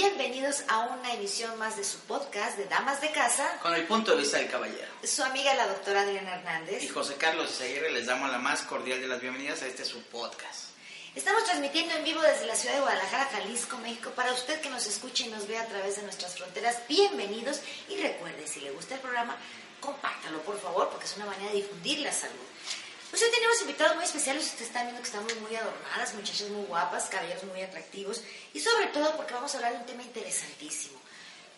Bienvenidos 0.00 0.62
a 0.68 0.78
una 0.78 1.12
emisión 1.12 1.58
más 1.58 1.76
de 1.76 1.84
su 1.84 1.98
podcast 1.98 2.56
de 2.56 2.64
Damas 2.64 3.02
de 3.02 3.10
Casa. 3.10 3.58
Con 3.60 3.74
el 3.74 3.86
punto 3.86 4.12
de 4.12 4.22
vista 4.22 4.38
del 4.38 4.48
caballero. 4.48 4.88
Su 5.04 5.22
amiga 5.22 5.52
la 5.52 5.66
doctora 5.66 6.00
Adriana 6.00 6.36
Hernández. 6.36 6.82
Y 6.82 6.88
José 6.88 7.16
Carlos 7.16 7.50
Izaguirre 7.50 7.92
les 7.92 8.06
damos 8.06 8.30
la 8.30 8.38
más 8.38 8.62
cordial 8.62 8.98
de 8.98 9.06
las 9.06 9.20
bienvenidas 9.20 9.60
a 9.60 9.66
este 9.66 9.84
su 9.84 10.02
podcast. 10.04 10.70
Estamos 11.14 11.44
transmitiendo 11.44 11.94
en 11.96 12.04
vivo 12.04 12.22
desde 12.22 12.46
la 12.46 12.56
ciudad 12.56 12.76
de 12.76 12.80
Guadalajara, 12.80 13.28
Jalisco, 13.30 13.76
México. 13.76 14.08
Para 14.16 14.32
usted 14.32 14.62
que 14.62 14.70
nos 14.70 14.86
escuche 14.86 15.26
y 15.26 15.28
nos 15.28 15.46
ve 15.46 15.58
a 15.58 15.66
través 15.66 15.96
de 15.96 16.02
nuestras 16.02 16.34
fronteras, 16.34 16.78
bienvenidos. 16.88 17.60
Y 17.90 17.98
recuerde, 17.98 18.48
si 18.48 18.60
le 18.60 18.70
gusta 18.70 18.94
el 18.94 19.00
programa, 19.02 19.36
compártalo, 19.80 20.40
por 20.44 20.58
favor, 20.58 20.88
porque 20.88 21.04
es 21.04 21.16
una 21.16 21.26
manera 21.26 21.50
de 21.50 21.56
difundir 21.56 21.98
la 21.98 22.12
salud. 22.12 22.49
Pues 23.10 23.22
hoy 23.22 23.30
tenemos 23.32 23.60
invitados 23.62 23.96
muy 23.96 24.04
especiales. 24.04 24.46
Ustedes 24.46 24.68
están 24.68 24.84
viendo 24.84 25.02
que 25.02 25.08
estamos 25.08 25.34
muy 25.40 25.56
adornadas, 25.56 26.14
muchachas 26.14 26.48
muy 26.50 26.64
guapas, 26.66 27.08
caballeros 27.08 27.42
muy 27.42 27.60
atractivos. 27.60 28.22
Y 28.54 28.60
sobre 28.60 28.86
todo 28.86 29.16
porque 29.16 29.34
vamos 29.34 29.52
a 29.52 29.56
hablar 29.58 29.72
de 29.72 29.78
un 29.80 29.86
tema 29.86 30.02
interesantísimo. 30.04 30.96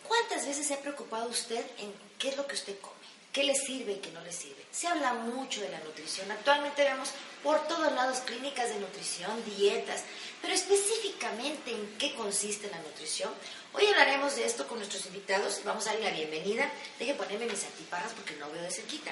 ¿Cuántas 0.07 0.47
veces 0.47 0.65
se 0.65 0.73
ha 0.73 0.79
preocupado 0.79 1.29
usted 1.29 1.63
en 1.77 1.93
qué 2.17 2.29
es 2.29 2.37
lo 2.37 2.47
que 2.47 2.55
usted 2.55 2.79
come? 2.79 2.95
¿Qué 3.31 3.43
le 3.43 3.53
sirve 3.53 3.93
y 3.93 3.97
qué 3.97 4.09
no 4.11 4.21
le 4.21 4.31
sirve? 4.31 4.65
Se 4.71 4.87
habla 4.87 5.13
mucho 5.13 5.61
de 5.61 5.69
la 5.69 5.79
nutrición. 5.81 6.31
Actualmente 6.31 6.83
vemos 6.83 7.11
por 7.43 7.67
todos 7.67 7.91
lados 7.91 8.19
clínicas 8.21 8.69
de 8.69 8.79
nutrición, 8.79 9.31
dietas, 9.55 10.03
pero 10.41 10.55
específicamente 10.55 11.71
en 11.71 11.97
qué 11.99 12.15
consiste 12.15 12.69
la 12.71 12.79
nutrición. 12.79 13.31
Hoy 13.73 13.85
hablaremos 13.85 14.35
de 14.35 14.45
esto 14.45 14.67
con 14.67 14.79
nuestros 14.79 15.05
invitados. 15.05 15.61
Vamos 15.63 15.85
a 15.85 15.91
darle 15.91 16.09
la 16.09 16.15
bienvenida. 16.15 16.71
Deje 16.97 17.13
ponerme 17.13 17.45
mis 17.45 17.63
antiparras 17.63 18.13
porque 18.13 18.35
no 18.37 18.49
veo 18.49 18.61
de 18.63 18.71
cerquita. 18.71 19.11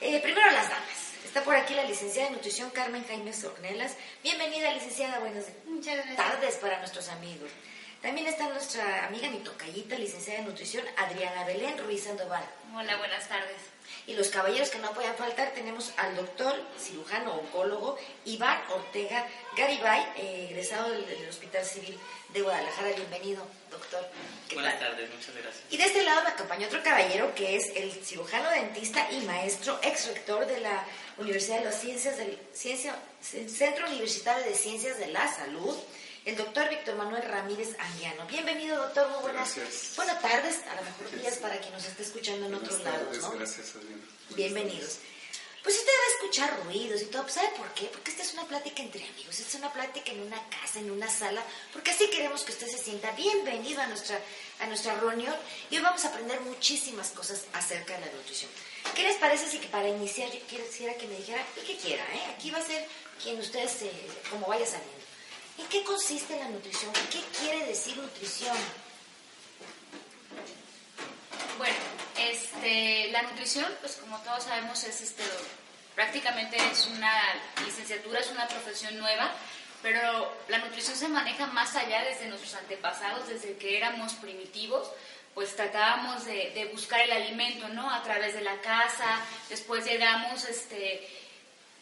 Eh, 0.00 0.20
primero 0.20 0.50
las 0.50 0.68
damas. 0.68 1.09
Está 1.24 1.44
por 1.44 1.54
aquí 1.54 1.74
la 1.74 1.84
licenciada 1.84 2.28
de 2.28 2.36
nutrición 2.36 2.70
Carmen 2.70 3.04
Jaime 3.06 3.32
Ornelas. 3.44 3.96
Bienvenida, 4.22 4.72
licenciada. 4.72 5.18
Buenas 5.20 5.46
tardes 6.16 6.56
para 6.56 6.78
nuestros 6.78 7.08
amigos. 7.08 7.50
También 8.02 8.26
está 8.26 8.48
nuestra 8.48 9.06
amiga, 9.06 9.28
mi 9.28 9.38
tocallita, 9.38 9.96
licenciada 9.96 10.40
de 10.40 10.46
nutrición, 10.46 10.84
Adriana 10.96 11.44
Belén 11.44 11.76
Ruiz 11.78 12.04
Sandoval. 12.04 12.42
Hola, 12.74 12.96
buenas 12.96 13.28
tardes. 13.28 13.56
Y 14.06 14.14
los 14.14 14.28
caballeros 14.28 14.70
que 14.70 14.78
no 14.78 14.92
puedan 14.92 15.14
faltar, 15.16 15.52
tenemos 15.54 15.92
al 15.96 16.16
doctor, 16.16 16.54
cirujano, 16.78 17.34
oncólogo, 17.34 17.96
Iván 18.24 18.60
Ortega 18.70 19.26
Garibay, 19.56 20.00
eh, 20.16 20.48
egresado 20.50 20.90
del, 20.90 21.06
del 21.06 21.28
Hospital 21.28 21.64
Civil 21.64 21.98
de 22.30 22.42
Guadalajara. 22.42 22.90
Bienvenido, 22.96 23.46
doctor. 23.70 24.06
¿Qué 24.48 24.54
Buenas 24.54 24.78
tal? 24.78 24.90
tardes, 24.90 25.10
muchas 25.10 25.34
gracias. 25.34 25.64
Y 25.70 25.76
de 25.76 25.84
este 25.84 26.02
lado 26.02 26.22
me 26.22 26.30
acompaña 26.30 26.66
otro 26.66 26.82
caballero 26.82 27.34
que 27.34 27.56
es 27.56 27.70
el 27.76 27.92
cirujano 27.92 28.50
dentista 28.50 29.06
y 29.12 29.20
maestro, 29.22 29.78
ex 29.82 30.06
rector 30.08 30.46
de 30.46 30.60
la 30.60 30.84
Universidad 31.18 31.58
de 31.58 31.66
las 31.66 31.80
Ciencias 31.80 32.16
del 32.16 32.38
Ciencia, 32.52 32.96
Centro 33.20 33.86
Universitario 33.88 34.44
de 34.44 34.54
Ciencias 34.54 34.98
de 34.98 35.08
la 35.08 35.32
Salud, 35.32 35.76
el 36.24 36.36
doctor 36.36 36.68
Víctor 36.68 36.96
Manuel 36.96 37.22
Ramírez 37.22 37.74
Anguiano. 37.78 38.26
Bienvenido, 38.26 38.76
doctor. 38.76 39.08
Muy 39.08 39.20
buenas, 39.22 39.56
Gracias. 39.56 39.92
buenas 39.96 40.20
tardes, 40.20 40.56
a 40.70 40.74
lo 40.76 40.82
mejor 40.82 41.20
días 41.20 41.38
para 41.38 41.58
quien 41.58 41.72
nos 41.72 41.84
esté 41.84 42.02
escuchando 42.02 42.46
en 42.46 42.54
otros 42.54 42.80
lados, 42.82 43.16
¿no? 43.18 43.30
gracias 43.32 43.74
Adriana. 43.76 44.02
Bienvenidos. 44.30 44.98
Pues 45.62 45.76
usted 45.76 45.92
va 45.92 46.04
a 46.04 46.14
escuchar 46.16 46.64
ruidos 46.64 47.02
y 47.02 47.06
todo. 47.06 47.28
¿Sabe 47.28 47.48
por 47.56 47.68
qué? 47.74 47.84
Porque 47.86 48.10
esta 48.10 48.22
es 48.22 48.32
una 48.32 48.44
plática 48.44 48.82
entre 48.82 49.06
amigos, 49.06 49.38
esta 49.38 49.48
es 49.50 49.54
una 49.56 49.70
plática 49.72 50.10
en 50.10 50.22
una 50.22 50.42
casa, 50.48 50.78
en 50.78 50.90
una 50.90 51.10
sala, 51.10 51.42
porque 51.72 51.90
así 51.90 52.08
queremos 52.08 52.44
que 52.44 52.52
usted 52.52 52.66
se 52.66 52.78
sienta 52.78 53.10
bienvenido 53.12 53.80
a 53.82 53.86
nuestra, 53.86 54.18
a 54.60 54.66
nuestra 54.66 54.94
reunión 54.94 55.34
y 55.70 55.76
hoy 55.76 55.82
vamos 55.82 56.02
a 56.04 56.08
aprender 56.08 56.40
muchísimas 56.40 57.10
cosas 57.10 57.44
acerca 57.52 57.92
de 57.98 58.06
la 58.06 58.12
nutrición. 58.12 58.50
¿Qué 58.94 59.02
les 59.02 59.16
parece 59.18 59.50
si 59.50 59.58
que 59.58 59.68
para 59.68 59.88
iniciar 59.88 60.30
yo 60.30 60.38
quisiera 60.46 60.94
que 60.94 61.06
me 61.06 61.16
dijera, 61.16 61.44
y 61.56 61.66
que 61.66 61.76
quiera, 61.76 62.04
¿eh? 62.14 62.34
Aquí 62.34 62.50
va 62.50 62.58
a 62.58 62.62
ser 62.66 62.86
quien 63.22 63.38
ustedes, 63.38 63.82
eh, 63.82 63.92
como 64.30 64.46
vaya 64.46 64.64
saliendo. 64.64 64.99
¿En 65.60 65.66
qué 65.68 65.84
consiste 65.84 66.38
la 66.38 66.48
nutrición? 66.48 66.90
¿Qué 67.12 67.20
quiere 67.38 67.66
decir 67.66 67.94
nutrición? 67.96 68.56
Bueno, 71.58 71.76
este, 72.18 73.10
la 73.12 73.22
nutrición, 73.22 73.66
pues 73.80 73.96
como 73.96 74.18
todos 74.20 74.44
sabemos, 74.44 74.82
es 74.84 75.02
este, 75.02 75.22
prácticamente 75.94 76.56
es 76.72 76.86
una 76.86 77.12
licenciatura, 77.64 78.20
es 78.20 78.30
una 78.30 78.48
profesión 78.48 78.98
nueva, 78.98 79.32
pero 79.82 80.34
la 80.48 80.58
nutrición 80.58 80.96
se 80.96 81.08
maneja 81.08 81.46
más 81.48 81.76
allá 81.76 82.04
desde 82.04 82.28
nuestros 82.28 82.54
antepasados, 82.54 83.28
desde 83.28 83.58
que 83.58 83.76
éramos 83.76 84.14
primitivos, 84.14 84.90
pues 85.34 85.54
tratábamos 85.54 86.24
de, 86.24 86.52
de 86.54 86.70
buscar 86.72 87.00
el 87.00 87.12
alimento, 87.12 87.68
¿no? 87.68 87.92
A 87.92 88.02
través 88.02 88.32
de 88.32 88.40
la 88.40 88.58
casa, 88.62 89.20
después 89.50 89.84
llegamos, 89.84 90.42
este, 90.44 91.06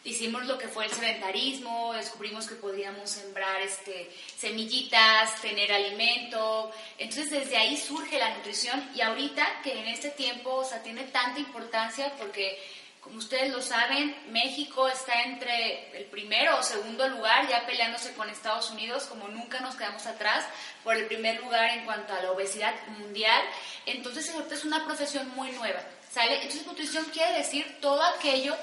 hicimos 0.03 0.45
lo 0.45 0.57
que 0.57 0.67
fue 0.67 0.85
el 0.85 0.91
sedentarismo, 0.91 1.93
descubrimos 1.93 2.47
que 2.47 2.55
podíamos 2.55 3.09
sembrar 3.09 3.61
este, 3.61 4.09
semillitas, 4.37 5.41
tener 5.41 5.71
alimento. 5.71 6.71
Entonces 6.97 7.29
desde 7.29 7.57
ahí 7.57 7.77
surge 7.77 8.17
la 8.17 8.35
nutrición 8.35 8.89
y 8.95 9.01
ahorita 9.01 9.61
que 9.63 9.79
en 9.79 9.87
este 9.87 10.09
tiempo 10.09 10.55
o 10.55 10.65
sea, 10.65 10.81
tiene 10.81 11.03
tanta 11.05 11.39
importancia 11.39 12.13
porque 12.17 12.57
como 13.01 13.17
ustedes 13.17 13.51
lo 13.51 13.61
saben, 13.61 14.15
México 14.29 14.87
está 14.87 15.23
entre 15.23 15.97
el 15.97 16.05
primero 16.05 16.59
o 16.59 16.63
segundo 16.63 17.07
lugar 17.07 17.47
ya 17.47 17.65
peleándose 17.65 18.13
con 18.13 18.29
Estados 18.29 18.69
Unidos, 18.71 19.05
como 19.05 19.29
nunca 19.29 19.61
nos 19.61 19.75
quedamos 19.75 20.05
atrás 20.05 20.45
por 20.83 20.95
el 20.95 21.05
primer 21.05 21.39
lugar 21.41 21.69
en 21.71 21.85
cuanto 21.85 22.13
a 22.13 22.21
la 22.21 22.31
obesidad 22.31 22.75
mundial. 22.99 23.41
Entonces 23.85 24.29
ahorita 24.29 24.53
es 24.53 24.65
una 24.65 24.85
profesión 24.85 25.29
muy 25.35 25.51
nueva. 25.51 25.81
¿sale? 26.11 26.35
Entonces 26.35 26.65
nutrición 26.65 27.05
quiere 27.05 27.37
decir 27.37 27.77
todo 27.81 28.01
aquello 28.03 28.55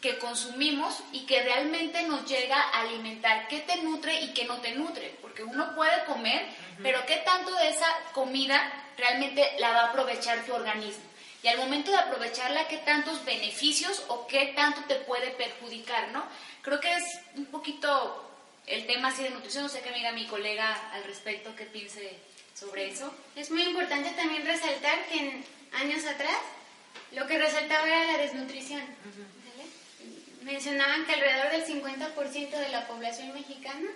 que 0.00 0.18
consumimos 0.18 1.02
y 1.12 1.26
que 1.26 1.42
realmente 1.42 2.02
nos 2.04 2.26
llega 2.26 2.58
a 2.58 2.80
alimentar, 2.80 3.48
qué 3.48 3.60
te 3.60 3.82
nutre 3.82 4.20
y 4.20 4.32
qué 4.32 4.44
no 4.44 4.60
te 4.60 4.72
nutre, 4.72 5.16
porque 5.20 5.44
uno 5.44 5.74
puede 5.74 6.04
comer, 6.06 6.46
pero 6.82 7.04
qué 7.06 7.16
tanto 7.16 7.54
de 7.54 7.68
esa 7.68 7.86
comida 8.12 8.72
realmente 8.96 9.46
la 9.58 9.70
va 9.70 9.80
a 9.80 9.88
aprovechar 9.88 10.44
tu 10.46 10.54
organismo. 10.54 11.04
Y 11.42 11.48
al 11.48 11.58
momento 11.58 11.90
de 11.90 11.98
aprovecharla, 11.98 12.68
qué 12.68 12.78
tantos 12.78 13.24
beneficios 13.24 14.02
o 14.08 14.26
qué 14.26 14.52
tanto 14.56 14.82
te 14.84 14.96
puede 14.96 15.30
perjudicar, 15.30 16.08
¿no? 16.12 16.24
Creo 16.62 16.80
que 16.80 16.94
es 16.94 17.20
un 17.36 17.46
poquito 17.46 18.30
el 18.66 18.86
tema 18.86 19.08
así 19.08 19.22
de 19.22 19.30
nutrición, 19.30 19.64
no 19.64 19.68
sé 19.68 19.80
qué 19.80 19.90
me 19.90 19.96
diga 19.96 20.12
mi 20.12 20.26
colega 20.26 20.90
al 20.92 21.04
respecto, 21.04 21.54
qué 21.56 21.64
piense 21.64 22.18
sobre 22.54 22.88
eso. 22.88 23.12
Es 23.36 23.50
muy 23.50 23.62
importante 23.62 24.10
también 24.10 24.44
resaltar 24.46 25.06
que 25.06 25.18
en 25.18 25.44
años 25.72 26.04
atrás 26.04 26.38
lo 27.12 27.26
que 27.26 27.38
resaltaba 27.38 27.86
era 27.86 28.12
la 28.12 28.18
desnutrición. 28.18 28.82
¿sale? 28.82 29.39
Mencionaban 30.42 31.04
que 31.06 31.12
alrededor 31.12 31.50
del 31.52 31.64
50% 31.66 32.50
de 32.50 32.68
la 32.70 32.86
población 32.86 33.32
mexicana 33.34 33.90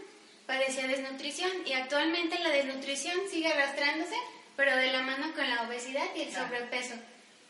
padecía 0.46 0.86
desnutrición 0.86 1.50
y 1.66 1.72
actualmente 1.72 2.38
la 2.38 2.50
desnutrición 2.50 3.18
sigue 3.30 3.48
arrastrándose, 3.48 4.16
pero 4.56 4.76
de 4.76 4.92
la 4.92 5.02
mano 5.02 5.32
con 5.34 5.48
la 5.48 5.62
obesidad 5.62 6.04
y 6.14 6.22
el 6.22 6.28
Claro. 6.28 6.46
sobrepeso. 6.48 6.94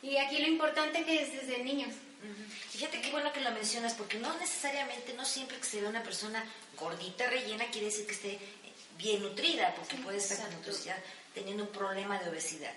Y 0.03 0.17
aquí 0.19 0.39
lo 0.39 0.47
importante 0.47 1.05
que 1.05 1.23
es 1.23 1.33
desde 1.33 1.65
niños. 1.65 1.95
Fíjate 2.71 3.01
qué 3.01 3.11
bueno 3.11 3.33
que 3.33 3.41
lo 3.41 3.51
mencionas, 3.51 3.95
porque 3.95 4.19
no 4.19 4.35
necesariamente, 4.39 5.13
no 5.15 5.25
siempre 5.25 5.59
que 5.59 5.65
se 5.65 5.81
ve 5.81 5.89
una 5.89 6.03
persona 6.03 6.45
gordita, 6.77 7.29
rellena, 7.29 7.67
quiere 7.67 7.87
decir 7.87 8.07
que 8.07 8.13
esté 8.13 8.39
bien 8.97 9.23
nutrida, 9.23 9.75
porque 9.75 9.97
puede 9.97 10.19
estar 10.19 10.39
con 10.39 10.57
teniendo 11.35 11.65
un 11.65 11.71
problema 11.71 12.19
de 12.19 12.31
obesidad. 12.31 12.73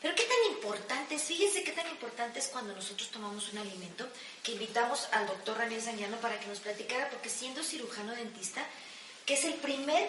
Pero 0.00 0.14
qué 0.14 0.22
tan 0.22 0.54
importante 0.54 1.16
es, 1.16 1.22
fíjense 1.22 1.64
qué 1.64 1.72
tan 1.72 1.88
importante 1.88 2.38
es 2.38 2.46
cuando 2.48 2.74
nosotros 2.74 3.10
tomamos 3.10 3.52
un 3.52 3.58
alimento, 3.58 4.08
que 4.42 4.52
invitamos 4.52 5.08
al 5.12 5.26
doctor 5.26 5.58
Raniel 5.58 5.82
Sanguiano 5.82 6.16
para 6.20 6.38
que 6.38 6.46
nos 6.46 6.60
platicara, 6.60 7.10
porque 7.10 7.28
siendo 7.28 7.64
cirujano 7.64 8.14
dentista, 8.14 8.64
que 9.26 9.34
es 9.34 9.44
el 9.44 9.54
primer 9.54 10.08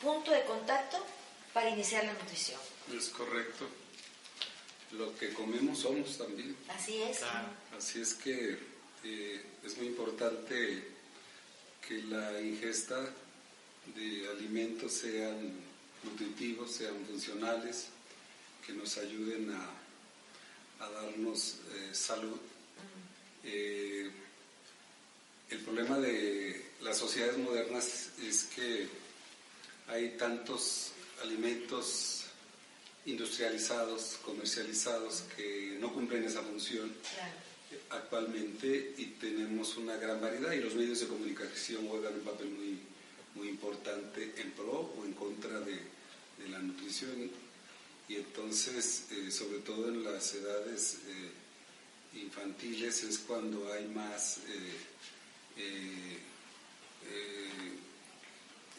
punto 0.00 0.30
de 0.30 0.44
contacto 0.44 1.04
para 1.52 1.68
iniciar 1.68 2.04
la 2.04 2.14
nutrición. 2.14 2.60
Es 2.96 3.08
correcto. 3.10 3.66
Lo 4.92 5.14
que 5.18 5.34
comemos 5.34 5.80
somos 5.80 6.16
también. 6.16 6.56
Así 6.68 7.02
es. 7.02 7.18
Claro. 7.18 7.48
Así 7.76 8.00
es 8.00 8.14
que 8.14 8.58
eh, 9.04 9.44
es 9.62 9.76
muy 9.76 9.88
importante 9.88 10.88
que 11.86 12.02
la 12.04 12.40
ingesta 12.40 12.98
de 13.94 14.28
alimentos 14.30 14.92
sean 14.92 15.52
nutritivos, 16.02 16.72
sean 16.72 17.04
funcionales, 17.06 17.88
que 18.68 18.74
nos 18.74 18.98
ayuden 18.98 19.50
a, 19.50 20.84
a 20.84 20.90
darnos 20.90 21.56
eh, 21.72 21.88
salud. 21.94 22.36
Eh, 23.42 24.10
el 25.48 25.58
problema 25.60 25.98
de 25.98 26.66
las 26.82 26.98
sociedades 26.98 27.38
modernas 27.38 28.10
es 28.22 28.44
que 28.54 28.86
hay 29.86 30.10
tantos 30.18 30.90
alimentos 31.22 32.24
industrializados, 33.06 34.18
comercializados, 34.22 35.22
que 35.34 35.78
no 35.80 35.90
cumplen 35.94 36.24
esa 36.24 36.42
función 36.42 36.92
Claro. 37.14 37.32
actualmente 38.02 38.94
y 38.98 39.06
tenemos 39.18 39.78
una 39.78 39.96
gran 39.96 40.20
variedad 40.20 40.52
y 40.52 40.60
los 40.60 40.74
medios 40.74 41.00
de 41.00 41.06
comunicación 41.08 41.88
juegan 41.88 42.12
un 42.16 42.20
papel 42.20 42.50
muy, 42.50 42.78
muy 43.34 43.48
importante 43.48 44.34
en 44.36 44.50
pro 44.52 44.92
o 44.94 45.04
en 45.06 45.14
contra 45.14 45.58
de, 45.60 45.72
de 45.72 46.48
la 46.50 46.58
nutrición 46.58 47.30
y 48.08 48.16
entonces 48.16 49.04
eh, 49.10 49.30
sobre 49.30 49.58
todo 49.58 49.88
en 49.88 50.02
las 50.02 50.34
edades 50.34 50.98
eh, 51.06 51.30
infantiles 52.20 53.04
es 53.04 53.18
cuando 53.18 53.72
hay 53.72 53.86
más 53.88 54.38
eh, 54.48 54.72
eh, 55.56 56.18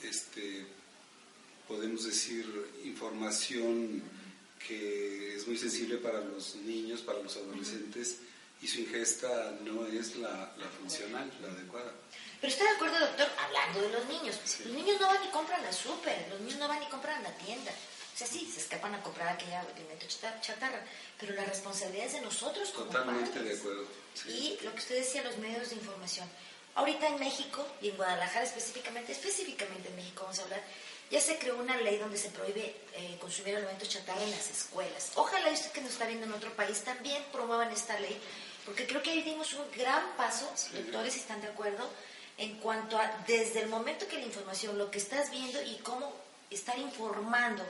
este 0.03 0.65
podemos 1.67 2.05
decir 2.05 2.45
información 2.83 4.01
que 4.67 5.35
es 5.35 5.47
muy 5.47 5.57
sensible 5.57 5.97
para 5.97 6.19
los 6.21 6.55
niños, 6.55 7.01
para 7.01 7.21
los 7.21 7.35
adolescentes 7.37 8.17
y 8.61 8.67
su 8.67 8.81
ingesta 8.81 9.57
no 9.63 9.85
es 9.85 10.17
la, 10.17 10.53
la 10.57 10.67
funcional, 10.67 11.31
la 11.41 11.47
adecuada. 11.47 11.93
Pero 12.41 12.51
está 12.51 12.65
de 12.65 12.71
acuerdo, 12.71 12.99
doctor, 12.99 13.27
hablando 13.37 13.81
de 13.81 13.89
los 13.93 14.05
niños. 14.07 14.35
Los 14.65 14.73
niños 14.73 14.99
no 14.99 15.07
van 15.07 15.23
y 15.23 15.31
compran 15.31 15.63
al 15.63 15.73
súper, 15.73 16.27
los 16.29 16.41
niños 16.41 16.59
no 16.59 16.67
van 16.67 16.83
y 16.83 16.87
compran 16.87 17.23
la 17.23 17.35
tienda. 17.37 17.71
O 18.19 18.25
sea, 18.25 18.27
sí, 18.27 18.51
se 18.53 18.59
escapan 18.59 18.93
a 18.95 19.01
comprar 19.01 19.29
aquel 19.29 19.47
alimento 19.53 20.05
chata- 20.09 20.41
chatarra, 20.41 20.81
pero 21.17 21.33
la 21.35 21.45
responsabilidad 21.45 22.07
es 22.07 22.13
de 22.13 22.19
nosotros 22.21 22.69
como 22.71 22.87
Totalmente 22.87 23.29
padres. 23.31 23.53
de 23.53 23.59
acuerdo. 23.61 23.87
sí. 24.13 24.29
Y 24.59 24.65
lo 24.65 24.71
que 24.73 24.79
usted 24.79 24.95
decía, 24.97 25.23
los 25.23 25.37
medios 25.37 25.69
de 25.69 25.75
información. 25.75 26.27
Ahorita 26.75 27.07
en 27.07 27.17
México, 27.17 27.65
y 27.81 27.89
en 27.89 27.95
Guadalajara 27.95 28.43
específicamente, 28.43 29.13
específicamente 29.13 29.87
en 29.87 29.95
México 29.95 30.23
vamos 30.23 30.37
a 30.39 30.43
hablar, 30.43 30.61
ya 31.09 31.21
se 31.21 31.37
creó 31.37 31.55
una 31.59 31.77
ley 31.77 31.95
donde 31.97 32.17
se 32.17 32.27
prohíbe 32.29 32.75
eh, 32.93 33.17
consumir 33.21 33.55
alimentos 33.55 33.87
chatarra 33.87 34.21
en 34.21 34.31
las 34.31 34.49
escuelas. 34.49 35.11
Ojalá 35.15 35.49
usted 35.51 35.71
que 35.71 35.79
nos 35.79 35.93
está 35.93 36.05
viendo 36.05 36.25
en 36.25 36.33
otro 36.33 36.53
país 36.57 36.81
también 36.81 37.23
promuevan 37.31 37.71
esta 37.71 37.97
ley, 38.01 38.19
porque 38.65 38.85
creo 38.85 39.01
que 39.01 39.11
ahí 39.11 39.21
dimos 39.23 39.53
un 39.53 39.71
gran 39.71 40.17
paso, 40.17 40.51
doctores, 40.73 41.13
si 41.13 41.19
están 41.21 41.39
de 41.39 41.47
acuerdo, 41.47 41.89
en 42.37 42.57
cuanto 42.59 42.97
a 42.97 43.23
desde 43.25 43.61
el 43.61 43.69
momento 43.69 44.09
que 44.09 44.17
la 44.19 44.25
información, 44.25 44.77
lo 44.77 44.91
que 44.91 44.97
estás 44.97 45.31
viendo 45.31 45.61
y 45.63 45.77
cómo 45.77 46.13
estar 46.51 46.77
informando 46.77 47.63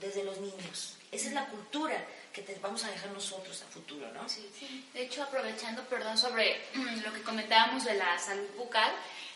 desde 0.00 0.24
los 0.24 0.38
niños. 0.38 0.96
Esa 1.12 1.28
es 1.28 1.32
la 1.34 1.46
cultura 1.46 1.96
que 2.32 2.42
te 2.42 2.54
vamos 2.60 2.84
a 2.84 2.90
dejar 2.90 3.10
nosotros 3.10 3.60
a 3.62 3.66
futuro, 3.72 4.10
¿no? 4.12 4.28
Sí, 4.28 4.48
De 4.94 5.02
hecho, 5.02 5.22
aprovechando, 5.22 5.82
perdón, 5.84 6.16
sobre 6.16 6.60
lo 7.04 7.12
que 7.12 7.22
comentábamos 7.22 7.84
de 7.84 7.94
la 7.94 8.18
salud 8.18 8.46
bucal, 8.56 8.90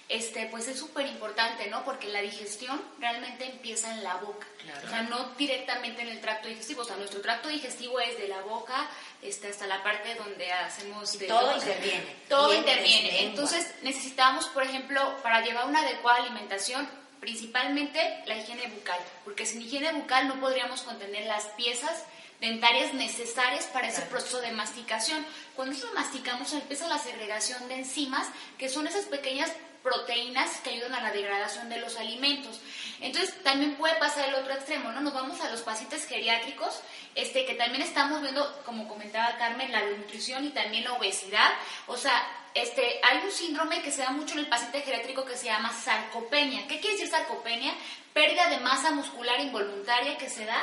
este, 0.08 0.46
pues 0.46 0.69
es 0.69 0.78
súper 0.78 1.06
importante, 1.06 1.66
¿no? 1.69 1.82
Porque 1.84 2.08
la 2.08 2.20
digestión 2.20 2.81
realmente 3.00 3.46
empieza 3.46 3.90
en 3.93 4.05
la 4.05 4.16
boca. 4.16 4.46
Claro. 4.62 4.87
O 4.87 4.90
sea, 4.90 5.02
no 5.02 5.31
directamente 5.37 6.02
en 6.02 6.08
el 6.08 6.20
tracto 6.20 6.46
digestivo. 6.46 6.82
O 6.82 6.84
sea, 6.84 6.96
nuestro 6.96 7.20
tracto 7.22 7.49
digestivo 7.49 7.99
es 7.99 8.16
de 8.19 8.28
la 8.28 8.43
boca 8.43 8.87
este, 9.22 9.49
hasta 9.49 9.66
la 9.66 9.82
parte 9.82 10.14
donde 10.14 10.52
hacemos... 10.52 11.19
de- 11.19 11.26
todo 11.26 11.56
interviene. 11.56 12.16
Todo 12.28 12.55
interviene. 12.55 13.25
Entonces, 13.25 13.66
necesitamos, 13.82 14.46
por 14.49 14.62
ejemplo, 14.62 15.16
para 15.22 15.40
llevar 15.40 15.66
una 15.66 15.81
adecuada 15.81 16.19
alimentación, 16.22 16.87
principalmente 17.25 18.23
la 18.26 18.37
higiene 18.37 18.67
bucal. 18.67 18.99
Porque 19.25 19.47
sin 19.47 19.62
higiene 19.62 19.93
bucal 19.93 20.29
no 20.29 20.38
podríamos 20.41 20.82
contener 20.82 21.25
las 21.25 21.47
piezas 21.56 22.05
dentarias 22.38 22.93
necesarias 22.93 23.65
para 23.73 23.88
ese 23.88 24.03
proceso 24.03 24.43
de 24.43 24.53
masticación. 24.53 25.25
Cuando 25.56 25.73
nosotros 25.73 25.99
masticamos 25.99 26.53
empieza 26.53 26.87
la 26.87 26.99
segregación 26.99 27.67
de 27.69 27.76
enzimas, 27.76 28.29
que 28.59 28.69
son 28.69 28.87
esas 28.87 29.06
pequeñas 29.06 29.50
proteínas 29.82 30.50
que 30.61 30.71
ayudan 30.71 30.93
a 30.93 31.00
la 31.00 31.12
degradación 31.12 31.71
de 31.71 31.81
los 31.81 31.97
alimentos. 31.97 32.61
Entonces, 33.00 33.43
también 33.43 33.76
puede 33.76 33.94
pasar 33.97 34.29
el 34.29 34.35
otro 34.35 34.53
extremo, 34.53 34.93
¿no? 34.93 35.00
Nos 35.00 35.15
vamos 35.15 35.41
a 35.41 35.50
los 35.50 35.62
pacientes 35.62 36.06
geriátricos, 36.06 36.81
este, 37.15 37.47
que 37.47 37.55
también 37.55 37.82
estamos 37.82 38.21
viendo, 38.21 38.62
como 38.67 38.87
comentaba 38.87 39.38
Carmen, 39.38 39.73
la 39.73 39.82
nutrición 39.82 40.44
y 40.44 40.50
también 40.50 40.85
la 40.85 40.93
obesidad. 40.93 41.53
O 41.87 41.97
sea, 41.97 42.23
este, 42.54 43.00
hay 43.02 43.18
un 43.24 43.30
síndrome 43.32 43.82
que 43.82 43.90
se 43.90 44.02
da 44.02 44.10
mucho 44.10 44.34
en 44.34 44.40
el 44.40 44.46
paciente 44.48 44.80
geriátrico 44.82 45.24
que 45.24 45.36
se 45.36 45.46
llama 45.46 45.72
sarcopenia. 45.72 46.66
¿Qué 46.68 46.80
quiere 46.80 46.96
decir 46.96 47.10
sarcopenia? 47.10 47.74
Pérdida 48.12 48.48
de 48.48 48.58
masa 48.58 48.92
muscular 48.92 49.40
involuntaria 49.40 50.16
que 50.16 50.30
se 50.30 50.44
da 50.44 50.62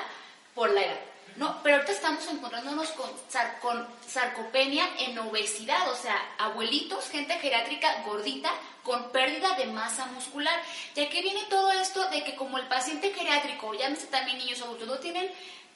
por 0.55 0.69
la 0.71 0.81
edad. 0.81 0.99
No, 1.38 1.61
pero 1.63 1.75
ahorita 1.77 1.93
estamos 1.93 2.27
encontrándonos 2.27 2.89
con, 2.91 3.09
sar- 3.29 3.57
con 3.61 3.88
sarcopenia 4.05 4.85
en 4.99 5.17
obesidad, 5.19 5.89
o 5.89 5.95
sea, 5.95 6.17
abuelitos, 6.38 7.09
gente 7.09 7.39
geriátrica 7.39 8.03
gordita 8.05 8.51
con 8.83 9.11
pérdida 9.11 9.55
de 9.55 9.67
masa 9.67 10.07
muscular. 10.07 10.61
Ya 10.93 11.07
que 11.09 11.21
viene 11.21 11.41
todo 11.49 11.71
esto 11.71 12.09
de 12.09 12.23
que 12.25 12.35
como 12.35 12.57
el 12.57 12.67
paciente 12.67 13.13
geriátrico, 13.13 13.73
llámese 13.73 14.07
también 14.07 14.39
niños 14.39 14.61
adultos, 14.61 14.88
no 14.88 14.97
tienen 14.99 15.31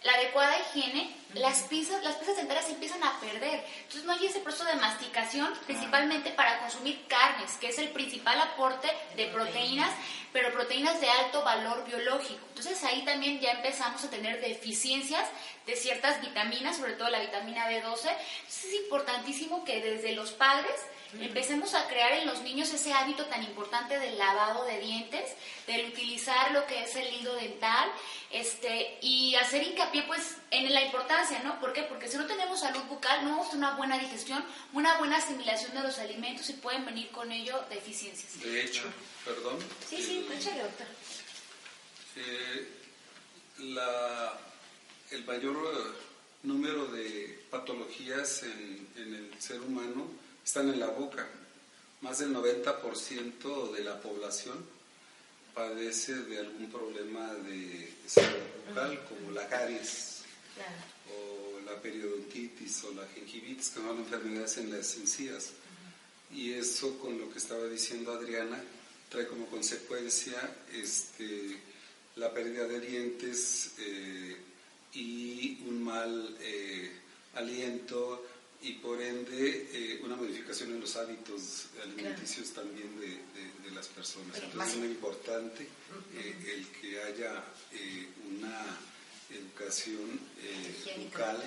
la 0.06 0.14
adecuada 0.14 0.56
higiene, 0.60 1.10
las 1.34 1.64
piezas, 1.64 2.04
las 2.04 2.16
piezas 2.16 2.38
dentarias 2.38 2.66
se 2.66 2.74
empiezan 2.74 3.04
a 3.04 3.20
perder. 3.20 3.66
Entonces 3.80 4.04
no 4.04 4.14
hay 4.14 4.28
ese 4.28 4.40
proceso 4.40 4.64
de 4.66 4.76
masticación, 4.76 5.52
principalmente 5.66 6.30
para 6.30 6.60
consumir 6.60 7.06
carnes, 7.08 7.54
que 7.60 7.70
es 7.70 7.80
el 7.80 7.90
principal 7.90 8.40
aporte 8.40 8.88
de 9.16 9.26
proteínas, 9.28 9.90
pero 10.32 10.54
proteínas 10.54 11.02
de 11.02 11.10
alto 11.10 11.44
valor 11.44 11.84
biológico. 11.86 12.46
Entonces 12.50 12.84
ahí 12.84 13.04
también 13.04 13.40
ya 13.40 13.52
empezamos 13.52 14.04
a 14.04 14.10
tener 14.12 14.40
deficiencias 14.42 15.28
de 15.66 15.76
ciertas 15.76 16.22
vitaminas, 16.22 16.78
sobre 16.78 16.94
todo 16.94 17.10
la 17.10 17.20
vitamina 17.20 17.68
B12. 17.68 17.82
Entonces 17.82 18.66
es 18.66 18.74
importantísimo 18.84 19.66
que 19.66 19.82
desde 19.82 20.12
los 20.12 20.32
padres 20.34 20.76
empecemos 21.22 21.74
a 21.74 21.88
crear 21.88 22.14
en 22.14 22.28
los 22.28 22.42
niños 22.42 22.72
ese 22.74 22.94
hábito 22.94 23.26
tan 23.26 23.44
importante 23.44 23.98
del 24.00 24.18
lavado 24.18 24.66
de 24.66 24.80
dientes, 24.80 25.32
del 25.68 25.88
utilizar 25.88 26.52
lo 26.52 26.66
que 26.68 26.84
es 26.84 26.96
el 26.96 27.14
hilo 27.14 27.34
dental, 27.36 27.90
este, 28.32 28.98
y 29.02 29.36
hacer 29.36 29.64
hincapié 29.64 30.04
pues 30.04 30.36
en 30.52 30.74
la 30.74 30.82
importancia, 30.84 31.42
¿no? 31.44 31.60
¿Por 31.60 31.74
qué? 31.74 31.84
Porque 31.84 32.08
si 32.08 32.18
no 32.18 32.26
tenemos 32.26 32.60
salud 32.60 32.82
bucal, 32.84 33.24
no 33.24 33.32
vamos 33.32 33.48
a 33.48 33.52
tener 33.52 33.66
una 33.68 33.76
buena 33.78 33.98
digestión, 34.00 34.44
una 34.74 34.98
buena 34.98 35.18
asimilación 35.18 35.74
de 35.74 35.82
los 35.84 35.98
alimentos 36.00 36.50
y 36.50 36.54
pueden 36.54 36.86
venir 36.86 37.10
con 37.12 37.32
ello 37.32 37.64
deficiencias. 37.70 38.40
De 38.42 38.62
hecho, 38.64 38.84
perdón. 39.24 39.58
Sí, 39.90 39.98
sí, 40.02 40.26
el- 40.30 40.32
échale, 40.38 40.64
doctor. 40.64 40.88
Eh, 42.18 42.68
la, 43.60 44.38
el 45.12 45.24
mayor 45.26 45.56
eh, 45.56 45.98
número 46.44 46.86
de 46.88 47.46
patologías 47.50 48.44
en, 48.44 48.88
en 48.98 49.16
el 49.16 49.42
ser 49.42 49.62
humano 49.62 50.08
están 50.46 50.70
en 50.70 50.80
la 50.80 50.88
boca. 50.88 51.28
Más 52.02 52.20
del 52.20 52.34
90% 52.34 53.72
de 53.72 53.84
la 53.84 54.00
población 54.00 54.64
padece 55.56 56.14
de 56.14 56.38
algún 56.38 56.70
problema 56.70 57.34
de 57.34 57.92
salud 58.06 58.30
bucal, 58.68 59.04
como 59.10 59.32
la 59.32 59.48
caries 59.48 60.22
o 61.12 61.60
la 61.66 61.82
periodontitis 61.82 62.84
o 62.84 62.94
la 62.94 63.08
gingivitis, 63.08 63.70
que 63.70 63.80
son 63.80 63.98
enfermedades 63.98 64.58
en 64.58 64.72
las 64.72 64.96
encías. 64.98 65.52
Y 66.32 66.54
eso, 66.54 67.00
con 67.00 67.18
lo 67.18 67.32
que 67.32 67.40
estaba 67.40 67.66
diciendo 67.66 68.14
Adriana, 68.14 68.62
trae 69.10 69.28
como 69.28 69.48
consecuencia 69.48 70.36
este, 70.74 71.58
la 72.18 72.32
pérdida 72.34 72.68
de 72.68 72.80
dientes 72.82 73.72
eh, 73.80 74.38
y 74.94 75.64
un 75.68 75.84
mal 75.84 76.38
eh, 76.42 76.92
aliento 77.34 78.24
y 78.68 78.74
por 78.74 79.00
ende 79.02 79.70
eh, 79.74 80.02
una 80.04 80.16
modificación 80.16 80.72
en 80.72 80.80
los 80.82 80.96
hábitos 80.96 81.66
alimenticios 81.84 82.50
también 82.52 83.00
de, 83.00 83.08
de- 83.08 83.54
de 83.66 83.72
las 83.72 83.88
personas. 83.88 84.32
Pero 84.34 84.46
Entonces 84.48 84.74
es 84.74 84.80
muy 84.80 84.88
importante 84.90 85.64
eh, 86.16 86.54
el 86.56 86.68
que 86.80 87.02
haya 87.04 87.44
eh, 87.74 88.08
una 88.32 88.78
educación 89.30 90.20
eh, 90.42 90.98
bucal 91.06 91.42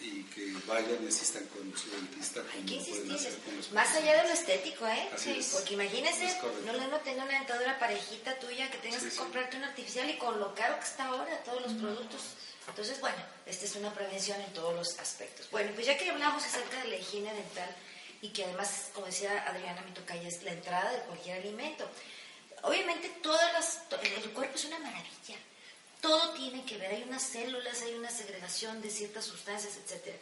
y 0.00 0.24
que 0.34 0.52
vayan 0.66 0.98
y 1.04 1.06
asistan 1.06 1.44
con 1.46 1.62
su 1.78 1.88
dentista 1.90 2.42
como 2.42 2.84
pueden 2.84 3.12
hacer 3.12 3.38
con 3.44 3.56
los 3.56 3.70
más 3.72 3.94
allá 3.94 4.22
de 4.22 4.28
lo 4.28 4.34
estético, 4.34 4.84
¿eh? 4.88 5.08
Así 5.14 5.30
es. 5.30 5.46
Porque 5.54 5.74
imagínese, 5.74 6.26
Es 6.26 6.36
no 6.66 6.72
le 6.72 6.88
no 6.88 6.98
tener 7.00 7.22
una 7.24 7.38
dentadura 7.38 7.78
parejita 7.78 8.36
tuya 8.40 8.68
que 8.70 8.78
tengas 8.78 8.98
Sí, 9.00 9.04
que 9.06 9.10
sí. 9.12 9.18
comprarte 9.18 9.56
una 9.58 9.68
artificial 9.68 10.10
y 10.10 10.18
con 10.18 10.40
lo 10.40 10.54
caro 10.56 10.76
que 10.80 10.84
está 10.86 11.04
ahora 11.06 11.42
todos 11.44 11.62
los 11.62 11.72
productos 11.74 12.20
Entonces, 12.68 13.00
bueno, 13.00 13.16
esta 13.46 13.64
es 13.64 13.76
una 13.76 13.92
prevención 13.92 14.40
en 14.40 14.52
todos 14.52 14.74
los 14.74 14.98
aspectos. 14.98 15.50
Bueno, 15.50 15.70
pues 15.74 15.86
ya 15.86 15.98
que 15.98 16.10
hablamos 16.10 16.44
acerca 16.44 16.82
de 16.82 16.88
la 16.88 16.96
higiene 16.96 17.32
dental 17.34 17.74
y 18.20 18.28
que 18.28 18.44
además, 18.44 18.90
como 18.94 19.06
decía 19.06 19.44
Adriana 19.46 19.82
Mitocaya, 19.82 20.28
es 20.28 20.42
la 20.42 20.52
entrada 20.52 20.92
de 20.92 21.00
cualquier 21.00 21.38
alimento. 21.38 21.88
Obviamente, 22.62 23.08
todas 23.22 23.52
las, 23.52 23.80
el 24.02 24.30
cuerpo 24.30 24.54
es 24.54 24.64
una 24.64 24.78
maravilla. 24.78 25.36
Todo 26.00 26.30
tiene 26.34 26.64
que 26.64 26.78
ver, 26.78 26.92
hay 26.92 27.02
unas 27.02 27.22
células, 27.22 27.82
hay 27.82 27.94
una 27.94 28.10
segregación 28.10 28.80
de 28.80 28.90
ciertas 28.90 29.24
sustancias, 29.24 29.76
etc. 29.76 30.14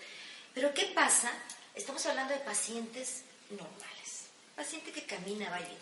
Pero 0.54 0.74
¿qué 0.74 0.86
pasa? 0.94 1.32
Estamos 1.74 2.04
hablando 2.06 2.34
de 2.34 2.40
pacientes 2.40 3.22
normales, 3.50 4.26
paciente 4.56 4.92
que 4.92 5.04
camina, 5.04 5.50
va 5.50 5.58
bien. 5.58 5.78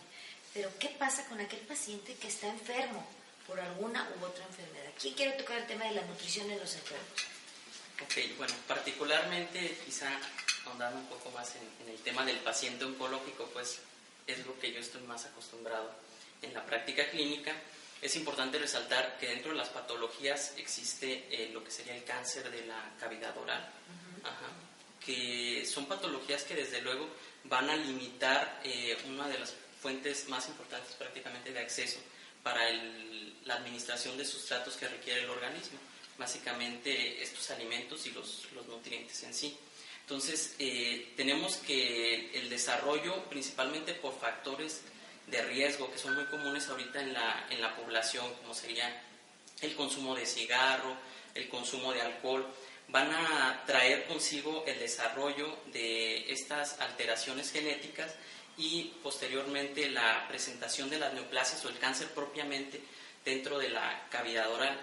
Pero 0.54 0.70
¿qué 0.78 0.88
pasa 0.88 1.24
con 1.26 1.40
aquel 1.40 1.60
paciente 1.60 2.14
que 2.14 2.28
está 2.28 2.48
enfermo 2.48 3.06
por 3.48 3.58
alguna 3.58 4.08
u 4.20 4.24
otra 4.24 4.44
enfermedad? 4.44 4.90
¿Quién 5.00 5.14
quiere 5.14 5.32
tocar 5.32 5.58
el 5.58 5.66
tema 5.66 5.86
de 5.86 5.92
la 5.92 6.02
nutrición 6.02 6.48
en 6.50 6.58
los 6.60 6.74
enfermos? 6.74 7.08
Ok, 8.02 8.36
bueno, 8.36 8.54
particularmente 8.68 9.78
quizá 9.84 10.08
ahondando 10.66 11.00
un 11.00 11.06
poco 11.06 11.30
más 11.30 11.56
en, 11.56 11.86
en 11.86 11.94
el 11.94 12.00
tema 12.02 12.24
del 12.24 12.36
paciente 12.36 12.84
oncológico, 12.84 13.46
pues 13.52 13.80
es 14.26 14.46
lo 14.46 14.56
que 14.60 14.70
yo 14.72 14.78
estoy 14.78 15.00
más 15.02 15.24
acostumbrado 15.24 15.90
en 16.42 16.52
la 16.52 16.64
práctica 16.64 17.08
clínica. 17.08 17.54
Es 18.00 18.14
importante 18.14 18.58
resaltar 18.58 19.18
que 19.18 19.28
dentro 19.28 19.50
de 19.50 19.56
las 19.56 19.70
patologías 19.70 20.52
existe 20.56 21.26
eh, 21.30 21.50
lo 21.52 21.64
que 21.64 21.70
sería 21.70 21.96
el 21.96 22.04
cáncer 22.04 22.48
de 22.50 22.66
la 22.66 22.92
cavidad 23.00 23.36
oral, 23.36 23.66
Ajá. 24.22 24.46
que 25.04 25.66
son 25.66 25.86
patologías 25.86 26.44
que 26.44 26.54
desde 26.54 26.80
luego 26.82 27.08
van 27.44 27.70
a 27.70 27.76
limitar 27.76 28.60
eh, 28.62 28.96
una 29.08 29.26
de 29.26 29.38
las 29.38 29.54
fuentes 29.80 30.28
más 30.28 30.46
importantes 30.48 30.94
prácticamente 30.94 31.52
de 31.52 31.58
acceso 31.60 31.98
para 32.42 32.68
el- 32.68 33.34
la 33.44 33.54
administración 33.54 34.16
de 34.18 34.24
sustratos 34.24 34.76
que 34.76 34.88
requiere 34.88 35.20
el 35.22 35.30
organismo, 35.30 35.78
básicamente 36.18 37.22
estos 37.22 37.50
alimentos 37.50 38.06
y 38.06 38.10
los, 38.10 38.46
los 38.54 38.66
nutrientes 38.66 39.22
en 39.22 39.32
sí. 39.34 39.56
Entonces, 40.02 40.54
eh, 40.58 41.12
tenemos 41.16 41.56
que 41.56 42.30
el 42.38 42.48
desarrollo, 42.50 43.24
principalmente 43.28 43.94
por 43.94 44.18
factores 44.18 44.82
de 45.26 45.42
riesgo 45.42 45.90
que 45.92 45.98
son 45.98 46.14
muy 46.14 46.24
comunes 46.26 46.68
ahorita 46.68 47.00
en 47.02 47.12
la, 47.12 47.46
en 47.50 47.60
la 47.60 47.76
población, 47.76 48.32
como 48.40 48.54
sería 48.54 49.02
el 49.60 49.74
consumo 49.74 50.14
de 50.14 50.24
cigarro, 50.26 50.96
el 51.34 51.48
consumo 51.48 51.92
de 51.92 52.00
alcohol, 52.02 52.46
van 52.88 53.10
a 53.12 53.62
traer 53.66 54.06
consigo 54.06 54.64
el 54.66 54.78
desarrollo 54.78 55.58
de 55.72 56.32
estas 56.32 56.80
alteraciones 56.80 57.52
genéticas 57.52 58.14
y 58.58 58.92
posteriormente 59.02 59.88
la 59.88 60.26
presentación 60.28 60.90
de 60.90 60.98
las 60.98 61.14
neoplasias 61.14 61.64
o 61.64 61.68
el 61.68 61.78
cáncer 61.78 62.08
propiamente 62.08 62.82
dentro 63.24 63.58
de 63.58 63.70
la 63.70 64.06
cavidad 64.10 64.50
oral. 64.52 64.76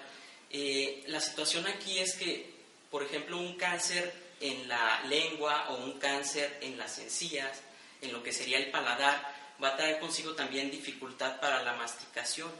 Eh, 0.49 1.03
la 1.07 1.19
situación 1.19 1.67
aquí 1.67 1.99
es 1.99 2.15
que, 2.15 2.53
por 2.89 3.03
ejemplo, 3.03 3.37
un 3.37 3.57
cáncer 3.57 4.13
en 4.39 4.67
la 4.67 5.01
lengua 5.07 5.67
o 5.69 5.83
un 5.83 5.99
cáncer 5.99 6.57
en 6.61 6.77
las 6.77 6.99
encías, 6.99 7.61
en 8.01 8.13
lo 8.13 8.23
que 8.23 8.31
sería 8.31 8.57
el 8.57 8.71
paladar, 8.71 9.33
va 9.61 9.69
a 9.69 9.77
traer 9.77 9.99
consigo 9.99 10.33
también 10.33 10.71
dificultad 10.71 11.39
para 11.39 11.61
la 11.63 11.73
masticación. 11.73 12.51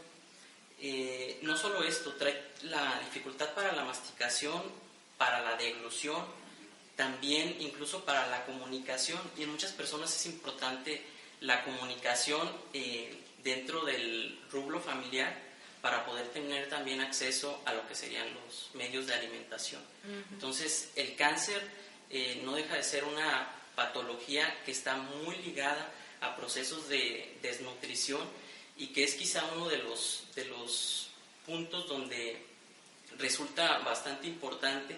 Eh, 0.78 1.38
no 1.42 1.56
solo 1.56 1.82
esto, 1.82 2.14
trae 2.14 2.52
la 2.62 3.00
dificultad 3.00 3.54
para 3.54 3.72
la 3.72 3.84
masticación, 3.84 4.62
para 5.16 5.40
la 5.40 5.56
deglución, 5.56 6.22
también 6.96 7.56
incluso 7.60 8.04
para 8.04 8.26
la 8.28 8.44
comunicación. 8.46 9.20
Y 9.36 9.44
en 9.44 9.50
muchas 9.50 9.72
personas 9.72 10.14
es 10.14 10.26
importante 10.26 11.02
la 11.40 11.62
comunicación 11.64 12.50
eh, 12.72 13.22
dentro 13.44 13.84
del 13.84 14.40
rublo 14.50 14.80
familiar 14.80 15.46
para 15.82 16.04
poder 16.04 16.28
tener 16.28 16.68
también 16.68 17.00
acceso 17.00 17.62
a 17.64 17.72
lo 17.72 17.86
que 17.86 17.94
serían 17.94 18.26
los 18.34 18.70
medios 18.74 19.06
de 19.06 19.14
alimentación. 19.14 19.80
Entonces, 20.32 20.90
el 20.96 21.14
cáncer 21.14 21.62
eh, 22.10 22.40
no 22.44 22.54
deja 22.54 22.74
de 22.74 22.82
ser 22.82 23.04
una 23.04 23.52
patología 23.76 24.62
que 24.64 24.72
está 24.72 24.96
muy 24.96 25.36
ligada 25.36 25.92
a 26.20 26.34
procesos 26.34 26.88
de 26.88 27.38
desnutrición 27.42 28.20
y 28.76 28.88
que 28.88 29.04
es 29.04 29.14
quizá 29.14 29.44
uno 29.54 29.68
de 29.68 29.78
los, 29.78 30.24
de 30.34 30.46
los 30.46 31.08
puntos 31.44 31.86
donde 31.88 32.42
resulta 33.18 33.78
bastante 33.78 34.26
importante 34.26 34.96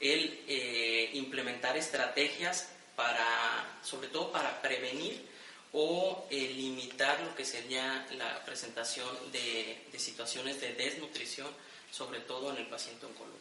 el 0.00 0.40
eh, 0.46 1.10
implementar 1.14 1.76
estrategias 1.76 2.68
para, 2.96 3.78
sobre 3.82 4.08
todo 4.08 4.32
para 4.32 4.60
prevenir 4.62 5.26
o 5.72 6.26
eh, 6.30 6.52
limitar 6.56 7.20
lo 7.20 7.34
que 7.34 7.44
sería 7.44 8.06
la 8.16 8.44
presentación 8.44 9.08
de, 9.32 9.84
de 9.92 9.98
situaciones 9.98 10.60
de 10.60 10.72
desnutrición, 10.74 11.48
sobre 11.90 12.20
todo 12.20 12.50
en 12.52 12.58
el 12.58 12.66
paciente 12.66 13.06
oncológico. 13.06 13.38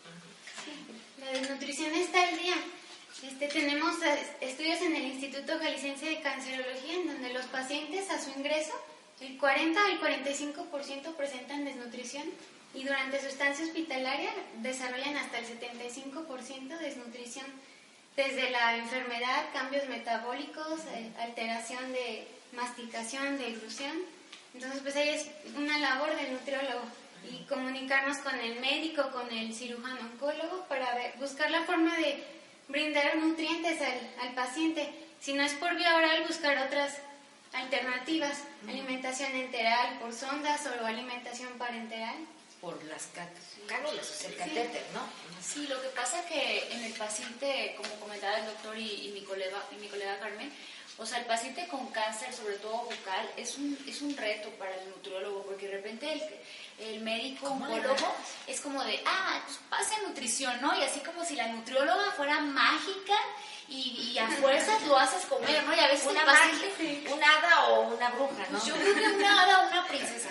La 1.19 1.31
desnutrición 1.31 1.93
está 1.93 2.27
al 2.27 2.37
día. 2.37 2.55
Este, 3.23 3.47
tenemos 3.47 3.95
estudios 4.41 4.81
en 4.81 4.95
el 4.95 5.05
Instituto 5.05 5.57
Jalisciense 5.57 6.05
de 6.05 6.21
Cancerología 6.21 6.93
en 6.93 7.07
donde 7.07 7.33
los 7.33 7.45
pacientes 7.45 8.09
a 8.11 8.23
su 8.23 8.29
ingreso, 8.37 8.73
el 9.21 9.37
40 9.37 9.85
al 9.85 9.99
45% 9.99 11.15
presentan 11.15 11.65
desnutrición 11.65 12.25
y 12.77 12.83
durante 12.83 13.19
su 13.19 13.27
estancia 13.27 13.65
hospitalaria 13.65 14.29
desarrollan 14.57 15.17
hasta 15.17 15.39
el 15.39 15.45
75% 15.45 16.77
desnutrición, 16.77 17.45
desde 18.15 18.49
la 18.51 18.77
enfermedad, 18.77 19.45
cambios 19.53 19.87
metabólicos, 19.89 20.81
eh, 20.93 21.11
alteración 21.19 21.91
de 21.93 22.27
masticación, 22.53 23.37
de 23.37 23.45
deglución. 23.45 23.95
Entonces, 24.53 24.81
pues 24.81 24.95
ahí 24.95 25.09
es 25.09 25.27
una 25.55 25.77
labor 25.79 26.15
del 26.15 26.33
nutriólogo 26.33 26.81
y 27.31 27.43
comunicarnos 27.45 28.17
con 28.19 28.35
el 28.39 28.59
médico, 28.59 29.09
con 29.11 29.29
el 29.31 29.53
cirujano 29.53 29.99
oncólogo 30.13 30.65
para 30.67 30.93
ver- 30.95 31.13
buscar 31.19 31.51
la 31.51 31.63
forma 31.63 31.95
de 31.97 32.23
brindar 32.67 33.17
nutrientes 33.17 33.79
al, 33.81 34.27
al 34.27 34.33
paciente. 34.33 34.89
Si 35.19 35.33
no 35.33 35.43
es 35.43 35.53
por 35.53 35.75
vía 35.75 35.95
oral, 35.95 36.23
buscar 36.27 36.57
otras 36.65 36.97
alternativas, 37.53 38.43
alimentación 38.67 39.31
enteral 39.35 39.99
por 39.99 40.13
sondas 40.13 40.65
o 40.81 40.85
alimentación 40.85 41.51
parenteral. 41.57 42.15
Por 42.67 42.83
las 42.83 43.03
cá- 43.15 43.29
cánulas, 43.65 44.09
o 44.09 44.13
sea, 44.13 44.29
el 44.29 44.35
catéter, 44.35 44.85
¿no? 44.93 44.99
Sí, 45.41 45.65
lo 45.67 45.81
que 45.81 45.87
pasa 45.89 46.25
que 46.25 46.67
en 46.73 46.83
el 46.83 46.91
paciente, 46.93 47.73
como 47.77 47.89
comentaba 48.01 48.37
el 48.39 48.45
doctor 48.45 48.77
y, 48.77 49.07
y 49.07 49.11
mi 49.13 49.21
colega 49.21 49.57
y 49.71 49.75
mi 49.75 49.87
colega 49.87 50.19
Carmen, 50.19 50.51
o 50.97 51.05
sea, 51.05 51.19
el 51.19 51.25
paciente 51.25 51.65
con 51.67 51.87
cáncer, 51.91 52.33
sobre 52.33 52.55
todo 52.55 52.73
bucal, 52.83 53.31
es 53.37 53.55
un, 53.57 53.77
es 53.87 54.01
un 54.01 54.17
reto 54.17 54.49
para 54.59 54.75
el 54.75 54.89
nutriólogo, 54.89 55.43
porque 55.45 55.67
de 55.67 55.77
repente 55.77 56.11
el, 56.11 56.85
el 56.89 56.99
médico 57.01 57.47
¿Cómo 57.47 57.67
le 57.67 57.75
oncólogo 57.75 58.13
es 58.47 58.59
como 58.59 58.83
de, 58.83 59.01
ah, 59.05 59.41
pues 59.45 59.59
pase 59.69 60.01
nutrición, 60.01 60.59
¿no? 60.61 60.77
Y 60.77 60.83
así 60.83 60.99
como 60.99 61.23
si 61.23 61.35
la 61.37 61.47
nutrióloga 61.47 62.11
fuera 62.17 62.39
mágica 62.41 63.15
y, 63.69 64.11
y 64.13 64.17
a 64.19 64.27
fuerzas 64.27 64.81
lo 64.83 64.97
haces 64.97 65.23
comer, 65.25 65.63
¿no? 65.63 65.73
Y 65.75 65.79
a 65.79 65.87
veces 65.87 66.07
Una 66.07 66.25
paciente... 66.25 66.73
magia, 66.79 67.13
un 67.15 67.23
hada 67.23 67.65
o 67.67 67.81
una 67.93 68.09
bruja, 68.09 68.45
¿no? 68.49 68.65
Yo 68.65 68.73
creo 68.75 68.93
que 68.95 69.07
una 69.07 69.41
hada 69.43 69.63
o 69.63 69.67
una 69.69 69.87
princesa. 69.87 70.29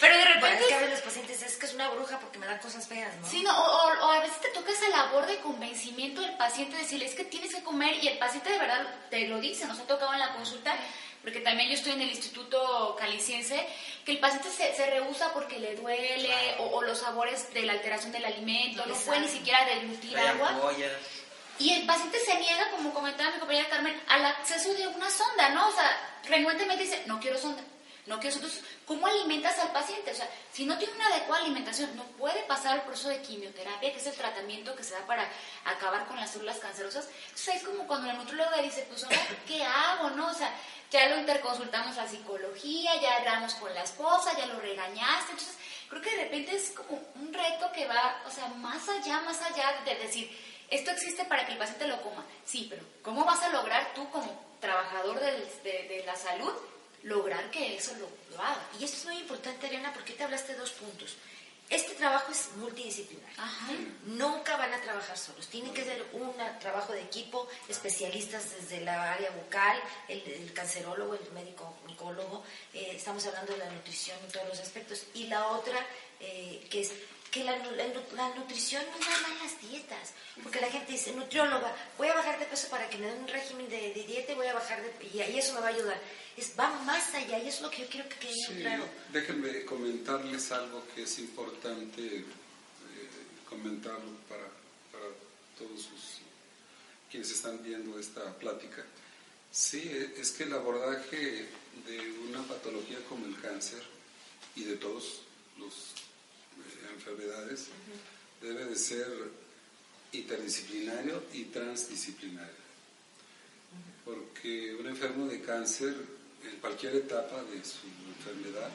Pero 0.00 0.16
de 0.16 0.24
Bueno, 0.24 0.34
repente 0.34 0.62
es 0.62 0.66
que 0.68 0.74
a 0.74 0.78
veces 0.78 0.90
los 0.92 1.00
pacientes 1.02 1.42
es 1.42 1.56
que 1.56 1.66
es 1.66 1.74
una 1.74 1.88
bruja 1.90 2.18
porque 2.20 2.38
me 2.38 2.46
dan 2.46 2.58
cosas 2.58 2.86
feas, 2.86 3.14
¿no? 3.16 3.28
Sí, 3.28 3.42
no, 3.42 3.50
o, 3.58 3.64
o- 3.88 4.06
o 4.06 4.12
a 4.12 4.20
veces 4.20 4.40
te 4.40 4.48
toca 4.50 4.70
esa 4.70 4.86
labor 5.06 5.26
de 5.26 5.38
convencimiento 5.38 6.20
del 6.20 6.36
paciente, 6.36 6.76
decirle, 6.76 7.06
es 7.06 7.14
que 7.14 7.24
tienes 7.24 7.54
que 7.54 7.62
comer, 7.62 8.02
y 8.02 8.08
el 8.08 8.18
paciente 8.18 8.50
de 8.50 8.58
verdad 8.58 8.84
te 9.10 9.26
lo 9.28 9.40
dice, 9.40 9.66
nos 9.66 9.78
ha 9.78 9.86
tocado 9.86 10.12
en 10.12 10.18
la 10.18 10.34
consulta, 10.34 10.74
porque 11.22 11.40
también 11.40 11.68
yo 11.68 11.74
estoy 11.74 11.92
en 11.92 12.02
el 12.02 12.10
Instituto 12.10 12.94
Caliciense, 12.98 13.66
que 14.04 14.12
el 14.12 14.18
paciente 14.18 14.48
se, 14.50 14.74
se 14.74 14.86
rehúsa 14.90 15.32
porque 15.32 15.58
le 15.58 15.74
duele, 15.76 16.54
o, 16.58 16.76
o 16.76 16.82
los 16.82 16.98
sabores 16.98 17.52
de 17.52 17.62
la 17.62 17.72
alteración 17.72 18.12
del 18.12 18.24
alimento, 18.24 18.84
No 18.86 18.94
puede 18.94 19.20
ni 19.20 19.28
siquiera 19.28 19.64
deglutir 19.64 20.16
agua. 20.18 20.50
ampollas. 20.50 20.92
Y 21.58 21.72
el 21.72 21.86
paciente 21.86 22.18
se 22.20 22.38
niega, 22.38 22.70
como 22.70 22.92
comentaba 22.92 23.30
mi 23.30 23.38
compañera 23.38 23.68
Carmen, 23.68 23.98
al 24.08 24.24
acceso 24.26 24.74
de 24.74 24.86
una 24.88 25.08
sonda, 25.10 25.48
¿no? 25.50 25.68
O 25.68 25.72
sea, 25.72 26.20
renuentemente 26.24 26.84
dice, 26.84 27.02
no 27.06 27.18
quiero 27.18 27.38
sonda, 27.38 27.62
no 28.06 28.14
sonda. 28.14 28.28
Entonces, 28.28 28.62
¿cómo 28.86 29.06
alimentas 29.06 29.58
al 29.58 29.72
paciente? 29.72 30.12
O 30.12 30.14
sea, 30.14 30.28
si 30.52 30.64
no 30.64 30.78
tiene 30.78 30.94
una 30.94 31.08
adecuada 31.08 31.42
alimentación, 31.42 31.94
no 31.96 32.04
puede 32.04 32.42
pasar 32.44 32.76
el 32.76 32.82
proceso 32.82 33.08
de 33.08 33.20
quimioterapia, 33.20 33.92
que 33.92 33.98
es 33.98 34.06
el 34.06 34.14
tratamiento 34.14 34.74
que 34.74 34.84
se 34.84 34.94
da 34.94 35.06
para 35.06 35.28
acabar 35.64 36.06
con 36.06 36.16
las 36.16 36.30
células 36.30 36.58
cancerosas. 36.58 37.08
Entonces, 37.24 37.56
es 37.56 37.62
como 37.64 37.86
cuando 37.86 38.06
la 38.06 38.14
nutrióloga 38.14 38.62
dice, 38.62 38.86
pues 38.88 39.04
ahora, 39.04 39.18
¿qué 39.46 39.62
hago, 39.64 40.10
no? 40.10 40.28
O 40.28 40.34
sea, 40.34 40.52
ya 40.90 41.08
lo 41.08 41.18
interconsultamos 41.18 41.98
a 41.98 42.08
psicología, 42.08 43.00
ya 43.00 43.16
hablamos 43.16 43.54
con 43.54 43.74
la 43.74 43.82
esposa, 43.82 44.36
ya 44.38 44.46
lo 44.46 44.60
regañaste. 44.60 45.32
Entonces, 45.32 45.56
creo 45.88 46.02
que 46.02 46.16
de 46.16 46.24
repente 46.24 46.56
es 46.56 46.70
como 46.70 47.02
un 47.16 47.32
reto 47.32 47.72
que 47.72 47.86
va, 47.86 48.22
o 48.26 48.30
sea, 48.30 48.46
más 48.48 48.88
allá, 48.88 49.20
más 49.22 49.42
allá 49.42 49.82
de 49.84 49.96
decir, 49.96 50.30
esto 50.70 50.90
existe 50.90 51.24
para 51.24 51.44
que 51.44 51.52
el 51.52 51.58
paciente 51.58 51.86
lo 51.88 52.00
coma. 52.02 52.24
Sí, 52.44 52.66
pero 52.70 52.84
¿cómo 53.02 53.24
vas 53.24 53.42
a 53.42 53.50
lograr 53.50 53.94
tú 53.94 54.08
como 54.10 54.46
trabajador 54.60 55.20
de, 55.20 55.32
de 55.64 56.02
la 56.06 56.16
salud 56.16 56.52
lograr 57.06 57.50
que 57.50 57.76
eso 57.76 57.92
lo, 57.94 58.08
lo 58.36 58.42
haga? 58.42 58.62
Y 58.78 58.84
esto 58.84 58.96
es 58.98 59.04
muy 59.06 59.18
importante, 59.18 59.66
Ariana, 59.66 59.92
porque 59.92 60.12
te 60.12 60.24
hablaste 60.24 60.52
de 60.52 60.58
dos 60.58 60.72
puntos. 60.72 61.16
Este 61.68 61.94
trabajo 61.94 62.30
es 62.30 62.50
multidisciplinar. 62.58 63.28
Ajá. 63.38 63.72
Nunca 64.04 64.56
van 64.56 64.72
a 64.72 64.80
trabajar 64.80 65.18
solos. 65.18 65.48
Tiene 65.48 65.72
que 65.72 65.82
ser 65.84 66.00
un 66.12 66.32
trabajo 66.60 66.92
de 66.92 67.02
equipo, 67.02 67.48
especialistas 67.68 68.52
desde 68.54 68.84
la 68.84 69.12
área 69.14 69.30
bucal, 69.30 69.76
el, 70.06 70.20
el 70.30 70.52
cancerólogo, 70.52 71.14
el 71.14 71.32
médico 71.32 71.76
oncólogo. 71.88 72.44
eh, 72.72 72.92
estamos 72.94 73.26
hablando 73.26 73.52
de 73.52 73.58
la 73.58 73.70
nutrición 73.70 74.16
en 74.24 74.30
todos 74.30 74.46
los 74.48 74.60
aspectos. 74.60 75.06
Y 75.14 75.26
la 75.26 75.48
otra 75.48 75.84
eh, 76.20 76.64
que 76.70 76.82
es 76.82 76.92
que 77.36 77.44
la, 77.44 77.56
la 77.58 77.86
la 78.14 78.34
nutrición 78.34 78.82
no 78.90 78.96
es 78.98 79.06
nada 79.06 79.28
más 79.28 79.42
las 79.42 79.60
dietas, 79.70 80.12
porque 80.42 80.60
la 80.60 80.70
gente 80.70 80.92
dice, 80.92 81.12
nutrióloga, 81.12 81.74
voy 81.98 82.08
a 82.08 82.14
bajar 82.14 82.38
de 82.38 82.46
peso 82.46 82.68
para 82.68 82.88
que 82.88 82.96
me 82.98 83.06
den 83.06 83.20
un 83.22 83.28
régimen 83.28 83.68
de, 83.68 83.92
de 83.92 84.02
dieta 84.04 84.32
y 84.32 84.34
voy 84.36 84.46
a 84.46 84.54
bajar 84.54 84.80
de 84.82 84.90
y, 85.06 85.18
y 85.22 85.38
eso 85.38 85.52
me 85.54 85.60
va 85.60 85.66
a 85.66 85.70
ayudar. 85.70 86.00
Es, 86.36 86.52
va 86.58 86.68
más 86.84 87.14
allá 87.14 87.38
y 87.38 87.48
es 87.48 87.60
lo 87.60 87.70
que 87.70 87.82
yo 87.82 87.88
quiero 87.88 88.08
que 88.08 88.16
quede 88.16 88.32
Sí, 88.34 88.54
claro. 88.60 88.84
déjenme 89.12 89.64
comentarles 89.64 90.50
algo 90.52 90.82
que 90.94 91.02
es 91.02 91.18
importante 91.18 92.00
eh, 92.18 92.24
comentarlo 93.48 94.12
para, 94.28 94.46
para 94.92 95.06
todos 95.58 95.82
sus- 95.82 96.20
quienes 97.10 97.30
están 97.30 97.62
viendo 97.62 97.98
esta 97.98 98.34
plática. 98.38 98.84
Sí, 99.50 99.80
e- 99.88 100.20
es 100.20 100.30
que 100.32 100.44
el 100.44 100.52
abordaje 100.54 101.48
de 101.86 102.00
una 102.28 102.42
patología 102.42 102.98
como 103.08 103.26
el 103.26 103.40
cáncer 103.40 103.82
y 104.54 104.64
de 104.64 104.76
todos 104.76 105.20
los 105.58 105.72
enfermedades 106.96 107.66
debe 108.40 108.64
de 108.66 108.76
ser 108.76 109.06
interdisciplinario 110.12 111.22
y 111.32 111.44
transdisciplinario. 111.44 112.66
Porque 114.04 114.74
un 114.78 114.86
enfermo 114.86 115.26
de 115.26 115.40
cáncer, 115.42 115.94
en 116.44 116.60
cualquier 116.60 116.94
etapa 116.96 117.42
de 117.44 117.64
su 117.64 117.86
enfermedad, 118.16 118.70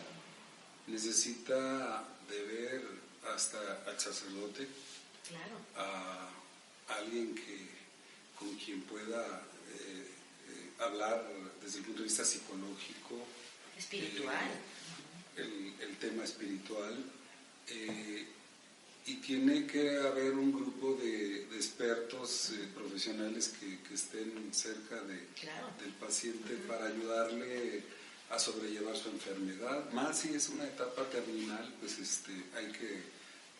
necesita 0.87 2.03
de 2.29 2.41
ver 2.43 2.81
hasta 3.33 3.83
al 3.87 3.99
sacerdote, 3.99 4.67
Claro. 5.27 5.55
a 5.77 6.29
alguien 6.99 7.33
que, 7.35 7.67
con 8.37 8.53
quien 8.57 8.81
pueda 8.81 9.23
eh, 9.73 10.07
eh, 10.49 10.69
hablar 10.79 11.23
desde 11.63 11.77
el 11.79 11.85
punto 11.85 11.99
de 12.01 12.07
vista 12.07 12.25
psicológico, 12.25 13.15
Espiritual. 13.77 14.45
eh, 15.37 15.41
el, 15.79 15.87
el 15.89 15.95
tema 15.97 16.23
espiritual, 16.25 16.97
eh, 17.71 18.25
y 19.07 19.15
tiene 19.15 19.65
que 19.65 19.97
haber 19.99 20.33
un 20.33 20.51
grupo 20.51 20.93
de, 21.01 21.45
de 21.47 21.55
expertos 21.55 22.51
eh, 22.51 22.67
profesionales 22.75 23.53
que, 23.59 23.79
que 23.81 23.93
estén 23.95 24.53
cerca 24.53 25.01
de, 25.01 25.27
Claro. 25.39 25.67
del 25.79 25.91
paciente 25.93 26.55
para 26.67 26.85
ayudarle 26.85 27.83
a 28.29 28.37
sobrellevar 28.39 28.95
su 28.95 29.09
enfermedad. 29.09 29.91
Más 29.91 30.19
si 30.19 30.33
es 30.33 30.49
una 30.49 30.65
etapa 30.65 31.03
terminal, 31.09 31.73
pues 31.79 31.97
este, 31.99 32.31
hay, 32.55 32.71
que, 32.71 33.01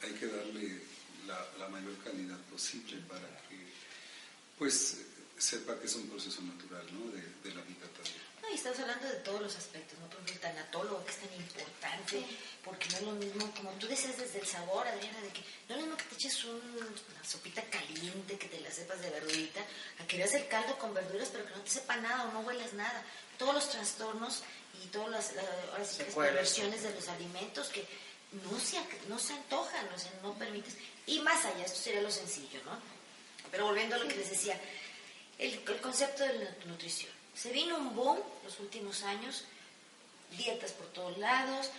hay 0.06 0.14
que 0.14 0.28
darle 0.28 0.80
la, 1.28 1.46
la 1.60 1.68
mayor 1.70 1.96
calidad 2.04 2.40
posible 2.52 2.98
para 3.10 3.28
que 3.50 3.58
pues 4.58 4.98
sepa 5.38 5.78
que 5.80 5.88
es 5.88 5.96
un 5.96 6.08
proceso 6.08 6.42
natural 6.44 6.86
¿no? 6.94 7.12
de, 7.12 7.22
de 7.50 7.56
la 7.56 7.64
vida 7.64 7.88
también. 7.98 8.21
Y 8.52 8.56
estamos 8.56 8.80
hablando 8.80 9.08
de 9.08 9.16
todos 9.18 9.42
los 9.42 9.56
aspectos, 9.56 9.98
¿no? 10.00 10.06
Por 10.08 10.16
ejemplo, 10.20 10.34
el 10.34 10.40
tanatólogo, 10.42 11.06
que 11.06 11.12
es 11.12 11.18
tan 11.18 11.34
importante, 11.34 12.26
porque 12.64 12.90
no 12.90 12.96
es 12.98 13.02
lo 13.04 13.12
mismo, 13.14 13.52
como 13.56 13.72
tú 13.74 13.88
decías 13.88 14.18
desde 14.18 14.40
el 14.40 14.46
sabor, 14.48 14.86
Adriana, 14.88 15.22
de 15.22 15.30
que 15.30 15.42
no 15.70 15.76
es 15.76 15.82
lo 15.82 15.88
mismo 15.88 15.98
que 15.98 16.04
te 16.04 16.16
eches 16.16 16.44
un- 16.46 16.60
una 16.60 17.24
sopita 17.24 17.62
caliente, 17.64 18.38
que 18.38 18.48
te 18.50 18.60
la 18.60 18.70
sepas 18.72 19.00
de 19.02 19.10
verdurita, 19.10 19.62
a 20.00 20.06
que 20.08 20.18
veas 20.18 20.34
el 20.34 20.48
caldo 20.50 20.78
con 20.78 20.94
verduras, 20.94 21.30
pero 21.32 21.46
que 21.46 21.52
no 21.56 21.62
te 21.62 21.70
sepa 21.72 21.96
nada 21.98 22.26
o 22.26 22.32
no 22.34 22.42
huelas 22.42 22.74
nada. 22.74 23.04
Todos 23.38 23.54
los 23.56 23.70
trastornos 23.70 24.44
y 24.84 24.88
todas 24.88 25.10
las, 25.10 25.34
la- 25.34 25.42
ahora 25.72 25.86
sí 25.86 25.98
que 25.98 26.04
las 26.04 26.08
Secuelas. 26.10 26.34
perversiones 26.34 26.84
de 26.84 26.94
los 26.94 27.08
alimentos 27.08 27.70
que 27.70 27.86
no 28.34 28.60
se, 28.60 28.78
no 29.08 29.18
se 29.18 29.34
antojan, 29.34 29.88
o 29.94 29.98
sea, 30.00 30.12
no 30.24 30.34
permites. 30.38 30.76
Y 31.06 31.20
más 31.20 31.46
allá, 31.46 31.64
esto 31.66 31.80
sería 31.80 32.02
lo 32.02 32.12
sencillo, 32.12 32.62
¿no? 32.66 32.78
Pero 33.50 33.66
volviendo 33.66 33.96
a 33.96 34.00
lo 34.00 34.08
que 34.10 34.16
les 34.16 34.30
decía, 34.30 34.60
el, 35.38 35.54
el 35.68 35.82
concepto 35.82 36.24
de 36.24 36.34
la 36.34 36.52
nutrición. 36.66 37.12
Se 37.36 37.52
vino 37.52 37.78
un 37.78 37.96
boom 37.96 38.20
los 38.44 38.60
últimos 38.60 39.04
años, 39.04 39.46
dietas 40.38 40.72
por 40.72 40.88
todos 40.88 41.18
lados, 41.18 41.70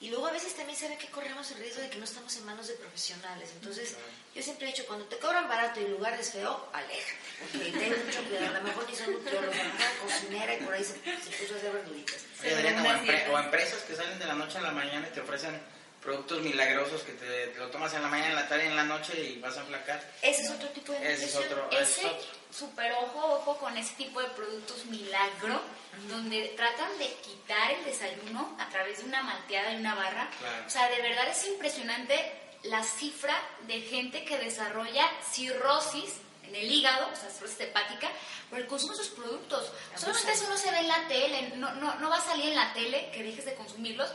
y 0.00 0.10
luego 0.10 0.28
a 0.28 0.32
veces 0.32 0.54
también 0.54 0.78
se 0.78 0.88
ve 0.88 0.96
que 0.96 1.08
corremos 1.08 1.50
el 1.50 1.58
riesgo 1.58 1.82
de 1.82 1.90
que 1.90 1.98
no 1.98 2.04
estamos 2.04 2.36
en 2.36 2.44
manos 2.46 2.68
de 2.68 2.74
profesionales. 2.74 3.50
Entonces, 3.54 3.96
yo 4.34 4.42
siempre 4.42 4.68
he 4.68 4.70
dicho, 4.70 4.86
cuando 4.86 5.04
te 5.06 5.18
cobran 5.18 5.48
barato 5.48 5.80
y 5.80 5.84
el 5.84 5.90
lugar 5.90 6.14
es 6.20 6.30
feo, 6.30 6.68
aléjate, 6.72 7.16
porque 7.52 7.70
ten 7.72 8.06
mucho 8.06 8.22
cuidado. 8.28 8.46
A 8.46 8.58
lo 8.60 8.62
mejor 8.62 8.88
ni 8.88 8.96
son 8.96 9.12
nutriólogos, 9.12 9.56
a 9.56 9.64
lo 9.64 9.74
mejor 9.74 9.88
cocinera 10.04 10.54
y 10.54 10.58
por 10.58 10.74
ahí 10.74 10.84
se, 10.84 10.92
se 10.94 11.36
puso 11.36 11.54
a 11.54 11.56
hacer 11.56 11.72
verduritas. 11.72 12.22
Adriana, 12.40 12.82
o, 12.82 12.86
empre- 12.86 13.28
o 13.32 13.38
empresas 13.40 13.82
que 13.82 13.96
salen 13.96 14.18
de 14.20 14.26
la 14.26 14.34
noche 14.34 14.58
a 14.58 14.60
la 14.60 14.70
mañana 14.70 15.08
y 15.08 15.12
te 15.12 15.20
ofrecen 15.20 15.60
productos 16.00 16.42
milagrosos 16.42 17.02
que 17.02 17.12
te, 17.14 17.48
te 17.48 17.58
lo 17.58 17.68
tomas 17.70 17.92
en 17.94 18.02
la 18.02 18.08
mañana, 18.08 18.30
en 18.30 18.36
la 18.36 18.48
tarde 18.48 18.66
y 18.66 18.68
en 18.68 18.76
la 18.76 18.84
noche 18.84 19.20
y 19.20 19.40
vas 19.40 19.56
a 19.56 19.64
flacar. 19.64 20.00
Ese 20.22 20.42
es 20.42 20.50
otro 20.50 20.68
tipo 20.68 20.92
de 20.92 21.12
Ese 21.12 21.24
es 21.24 21.34
otro. 21.34 21.68
es 21.72 21.80
Ese, 21.98 22.06
otro. 22.06 22.28
Super 22.50 22.92
ojo, 22.92 23.34
ojo 23.34 23.58
con 23.58 23.76
ese 23.76 23.94
tipo 23.94 24.20
de 24.20 24.28
productos 24.28 24.84
milagro, 24.86 25.60
donde 26.08 26.48
tratan 26.56 26.96
de 26.98 27.12
quitar 27.16 27.70
el 27.72 27.84
desayuno 27.84 28.56
a 28.58 28.68
través 28.68 28.98
de 28.98 29.04
una 29.04 29.22
malteada 29.22 29.72
y 29.72 29.76
una 29.76 29.94
barra. 29.94 30.30
Claro. 30.38 30.64
O 30.66 30.70
sea, 30.70 30.88
de 30.88 31.02
verdad 31.02 31.28
es 31.28 31.46
impresionante 31.46 32.32
la 32.64 32.82
cifra 32.82 33.34
de 33.66 33.80
gente 33.80 34.24
que 34.24 34.38
desarrolla 34.38 35.08
cirrosis 35.30 36.14
en 36.44 36.56
el 36.56 36.70
hígado, 36.70 37.10
o 37.12 37.16
sea, 37.16 37.30
cirrosis 37.30 37.60
hepática, 37.60 38.08
por 38.48 38.58
el 38.58 38.66
consumo 38.66 38.94
de 38.94 39.02
esos 39.02 39.14
productos. 39.14 39.72
Solamente 39.96 40.32
eso 40.32 40.48
no 40.48 40.56
se 40.56 40.70
ve 40.70 40.78
en 40.78 40.88
la 40.88 41.08
tele, 41.08 41.52
no, 41.56 41.74
no, 41.74 41.94
no 41.96 42.10
va 42.10 42.16
a 42.16 42.24
salir 42.24 42.46
en 42.46 42.56
la 42.56 42.72
tele 42.72 43.10
que 43.12 43.22
dejes 43.22 43.44
de 43.44 43.54
consumirlos, 43.54 44.10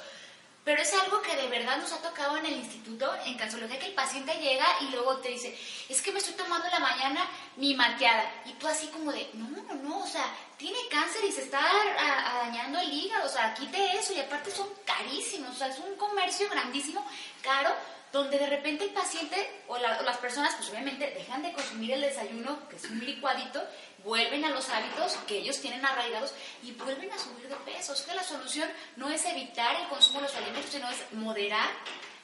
pero 0.63 0.81
es 0.81 0.93
algo 0.93 1.21
que 1.21 1.35
de 1.35 1.47
verdad 1.47 1.77
nos 1.77 1.91
ha 1.91 1.97
tocado 2.01 2.37
en 2.37 2.45
el 2.45 2.53
instituto, 2.53 3.13
en 3.25 3.37
cancerología, 3.37 3.79
que 3.79 3.87
el 3.87 3.93
paciente 3.93 4.33
llega 4.35 4.65
y 4.81 4.85
luego 4.91 5.17
te 5.17 5.29
dice, 5.29 5.57
es 5.89 6.01
que 6.01 6.11
me 6.13 6.19
estoy 6.19 6.35
tomando 6.35 6.67
la 6.69 6.79
mañana 6.79 7.27
mi 7.57 7.73
malteada. 7.75 8.31
Y 8.45 8.53
tú 8.53 8.67
así 8.67 8.87
como 8.87 9.11
de, 9.11 9.29
no, 9.33 9.49
no, 9.49 9.73
no, 9.75 9.99
o 10.03 10.07
sea, 10.07 10.25
tiene 10.57 10.77
cáncer 10.89 11.25
y 11.25 11.31
se 11.33 11.43
está 11.43 11.59
a- 11.59 12.45
dañando 12.45 12.79
el 12.79 12.93
hígado, 12.93 13.25
o 13.25 13.29
sea, 13.29 13.53
quite 13.53 13.97
eso. 13.97 14.13
Y 14.13 14.19
aparte 14.21 14.51
son 14.51 14.69
carísimos, 14.85 15.51
o 15.51 15.55
sea, 15.55 15.67
es 15.67 15.79
un 15.79 15.95
comercio 15.95 16.49
grandísimo, 16.49 17.05
caro, 17.41 17.71
donde 18.13 18.37
de 18.37 18.45
repente 18.45 18.83
el 18.85 18.91
paciente 18.91 19.63
o, 19.67 19.77
la- 19.77 19.99
o 19.99 20.03
las 20.03 20.17
personas, 20.17 20.53
pues 20.55 20.69
obviamente 20.69 21.11
dejan 21.17 21.41
de 21.43 21.51
consumir 21.51 21.91
el 21.91 22.01
desayuno, 22.01 22.69
que 22.69 22.75
es 22.77 22.85
un 22.85 22.99
licuadito, 23.03 23.61
vuelven 24.03 24.43
a 24.45 24.49
los 24.49 24.69
hábitos 24.69 25.13
que 25.27 25.37
ellos 25.37 25.59
tienen 25.59 25.85
arraigados 25.85 26.33
y 26.61 26.71
vuelven 26.71 27.11
a 27.11 27.17
subir 27.17 27.47
de 27.47 27.55
peso. 27.57 27.93
O 27.93 27.95
sea, 27.95 28.07
que 28.07 28.15
la 28.15 28.23
solución 28.23 28.69
no 28.95 29.09
es 29.09 29.25
evitar 29.25 29.75
el 29.81 29.87
consumo 29.87 30.19
de 30.19 30.27
los 30.27 30.35
alimentos, 30.35 30.71
sino 30.71 30.89
es 30.89 30.97
moderar, 31.13 31.69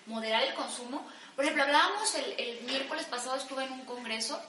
moderar 0.06 0.44
el 0.44 0.54
consumo. 0.54 1.06
Por 1.36 1.46
ejemplo, 1.46 1.64
hablábamos 1.64 2.14
el, 2.16 2.36
el 2.38 2.62
miércoles 2.62 3.06
pasado, 3.06 3.36
estuve 3.36 3.64
en 3.64 3.72
un 3.72 3.86
congreso 3.86 4.42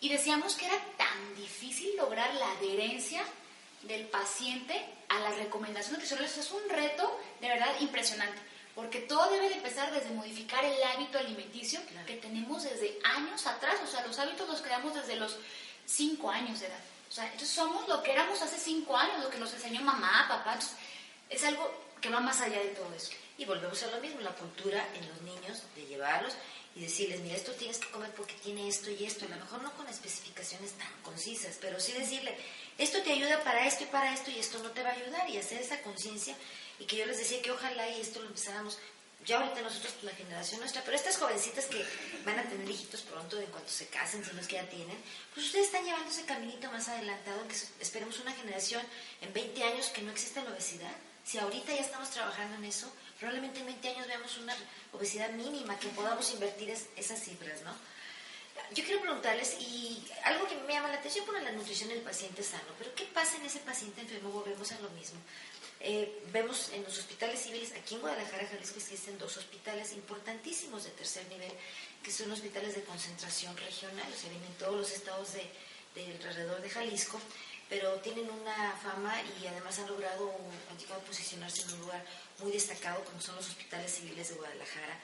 y 0.00 0.08
decíamos 0.08 0.54
que 0.54 0.66
era 0.66 0.78
tan 0.96 1.34
difícil 1.36 1.96
lograr 1.96 2.32
la 2.34 2.52
adherencia 2.52 3.22
del 3.82 4.06
paciente 4.06 4.84
a 5.08 5.18
las 5.20 5.36
recomendaciones 5.36 5.92
nutricionales. 5.92 6.36
Es 6.36 6.50
un 6.52 6.68
reto 6.68 7.20
de 7.40 7.48
verdad 7.48 7.74
impresionante. 7.80 8.40
Porque 8.74 9.00
todo 9.00 9.28
debe 9.30 9.48
de 9.48 9.56
empezar 9.56 9.92
desde 9.92 10.10
modificar 10.10 10.64
el 10.64 10.80
hábito 10.84 11.18
alimenticio 11.18 11.80
que 12.06 12.14
tenemos 12.14 12.62
desde 12.62 12.96
años 13.02 13.44
atrás. 13.48 13.74
O 13.82 13.88
sea, 13.88 14.06
los 14.06 14.16
hábitos 14.20 14.48
los 14.48 14.62
creamos 14.62 14.94
desde 14.94 15.16
los 15.16 15.36
5 15.88 16.30
años 16.30 16.60
de 16.60 16.66
edad. 16.66 16.80
O 17.08 17.12
sea, 17.12 17.24
entonces 17.24 17.50
somos 17.50 17.88
lo 17.88 18.02
que 18.02 18.12
éramos 18.12 18.40
hace 18.42 18.58
5 18.58 18.96
años, 18.96 19.24
lo 19.24 19.30
que 19.30 19.38
nos 19.38 19.52
enseñó 19.54 19.80
mamá, 19.80 20.26
papá. 20.28 20.52
Entonces, 20.52 20.76
es 21.30 21.44
algo 21.44 21.70
que 22.00 22.10
va 22.10 22.20
más 22.20 22.40
allá 22.40 22.60
de 22.60 22.68
todo 22.68 22.92
eso. 22.94 23.10
Y 23.38 23.44
volvemos 23.44 23.82
a 23.82 23.86
lo 23.88 24.00
mismo, 24.00 24.20
la 24.20 24.34
cultura 24.34 24.86
en 24.94 25.08
los 25.08 25.22
niños, 25.22 25.62
de 25.74 25.86
llevarlos 25.86 26.34
y 26.74 26.80
decirles, 26.82 27.20
mira, 27.20 27.36
esto 27.36 27.52
tienes 27.52 27.78
que 27.78 27.90
comer 27.90 28.10
porque 28.12 28.34
tiene 28.34 28.68
esto 28.68 28.90
y 28.90 29.04
esto. 29.04 29.24
A 29.24 29.28
lo 29.28 29.36
mejor 29.36 29.62
no 29.62 29.72
con 29.72 29.88
especificaciones 29.88 30.72
tan 30.72 30.92
concisas, 31.02 31.56
pero 31.60 31.80
sí 31.80 31.92
decirle, 31.92 32.36
esto 32.76 33.02
te 33.02 33.12
ayuda 33.12 33.42
para 33.42 33.66
esto 33.66 33.84
y 33.84 33.86
para 33.86 34.12
esto 34.12 34.30
y 34.30 34.38
esto 34.38 34.58
no 34.58 34.70
te 34.72 34.82
va 34.82 34.90
a 34.90 34.92
ayudar. 34.92 35.28
Y 35.30 35.38
hacer 35.38 35.62
esa 35.62 35.80
conciencia. 35.82 36.36
Y 36.78 36.84
que 36.84 36.96
yo 36.96 37.06
les 37.06 37.18
decía 37.18 37.40
que 37.42 37.50
ojalá 37.50 37.88
y 37.88 38.00
esto 38.00 38.20
lo 38.20 38.26
empezáramos, 38.26 38.78
ya 39.26 39.38
ahorita 39.40 39.60
nosotros, 39.62 39.94
la 40.02 40.12
generación 40.12 40.60
nuestra, 40.60 40.82
pero 40.84 40.96
estas 40.96 41.16
jovencitas 41.18 41.66
que 41.66 41.84
van 42.24 42.38
a 42.38 42.44
tener 42.44 42.68
hijitos 42.68 43.02
pronto, 43.02 43.38
en 43.38 43.46
cuanto 43.46 43.68
se 43.70 43.86
casen, 43.88 44.24
si 44.24 44.32
no 44.32 44.40
es 44.40 44.46
que 44.46 44.54
ya 44.56 44.68
tienen, 44.68 44.96
pues 45.34 45.46
ustedes 45.46 45.66
están 45.66 45.84
llevando 45.84 46.10
ese 46.10 46.24
caminito 46.24 46.70
más 46.70 46.88
adelantado, 46.88 47.46
que 47.48 47.54
esperemos 47.80 48.18
una 48.20 48.32
generación 48.32 48.82
en 49.20 49.32
20 49.32 49.62
años 49.64 49.88
que 49.88 50.02
no 50.02 50.12
exista 50.12 50.42
la 50.44 50.50
obesidad. 50.50 50.92
Si 51.24 51.36
ahorita 51.38 51.74
ya 51.74 51.80
estamos 51.82 52.10
trabajando 52.10 52.56
en 52.56 52.64
eso, 52.64 52.90
probablemente 53.18 53.60
en 53.60 53.66
20 53.66 53.88
años 53.90 54.06
veamos 54.06 54.38
una 54.38 54.56
obesidad 54.92 55.30
mínima, 55.30 55.78
que 55.78 55.88
podamos 55.88 56.30
invertir 56.32 56.70
es- 56.70 56.86
esas 56.96 57.20
cifras, 57.20 57.60
¿no? 57.62 57.74
Yo 58.72 58.82
quiero 58.84 59.00
preguntarles, 59.00 59.54
y 59.60 60.04
algo 60.24 60.46
que 60.48 60.56
me 60.56 60.72
llama 60.72 60.88
la 60.88 60.94
atención 60.98 61.24
por 61.26 61.40
la 61.40 61.52
nutrición 61.52 61.90
del 61.90 62.00
paciente 62.00 62.42
sano, 62.42 62.72
pero 62.78 62.94
¿qué 62.94 63.04
pasa 63.04 63.36
en 63.36 63.46
ese 63.46 63.60
paciente 63.60 64.00
enfermo? 64.00 64.30
Volvemos 64.30 64.72
a 64.72 64.80
lo 64.80 64.88
mismo. 64.90 65.18
Eh, 65.80 66.22
vemos 66.32 66.70
en 66.72 66.82
los 66.82 66.98
hospitales 66.98 67.40
civiles, 67.40 67.72
aquí 67.72 67.94
en 67.94 68.00
Guadalajara, 68.00 68.48
Jalisco, 68.48 68.78
existen 68.78 69.16
dos 69.18 69.36
hospitales 69.36 69.92
importantísimos 69.92 70.84
de 70.84 70.90
tercer 70.90 71.26
nivel, 71.28 71.52
que 72.02 72.10
son 72.10 72.30
hospitales 72.32 72.74
de 72.74 72.82
concentración 72.82 73.56
regional, 73.56 74.06
o 74.12 74.18
sea, 74.20 74.28
vienen 74.30 74.52
todos 74.58 74.74
los 74.76 74.90
estados 74.90 75.34
de, 75.34 75.48
de 75.94 76.16
alrededor 76.16 76.60
de 76.62 76.70
Jalisco, 76.70 77.20
pero 77.68 77.92
tienen 78.00 78.28
una 78.28 78.72
fama 78.82 79.14
y 79.40 79.46
además 79.46 79.78
han 79.78 79.86
logrado, 79.88 80.34
han 80.70 80.78
llegado 80.78 81.00
a 81.00 81.04
posicionarse 81.04 81.62
en 81.62 81.72
un 81.74 81.80
lugar 81.80 82.04
muy 82.40 82.50
destacado, 82.50 83.04
como 83.04 83.20
son 83.20 83.36
los 83.36 83.46
hospitales 83.46 83.92
civiles 83.94 84.30
de 84.30 84.34
Guadalajara. 84.34 84.98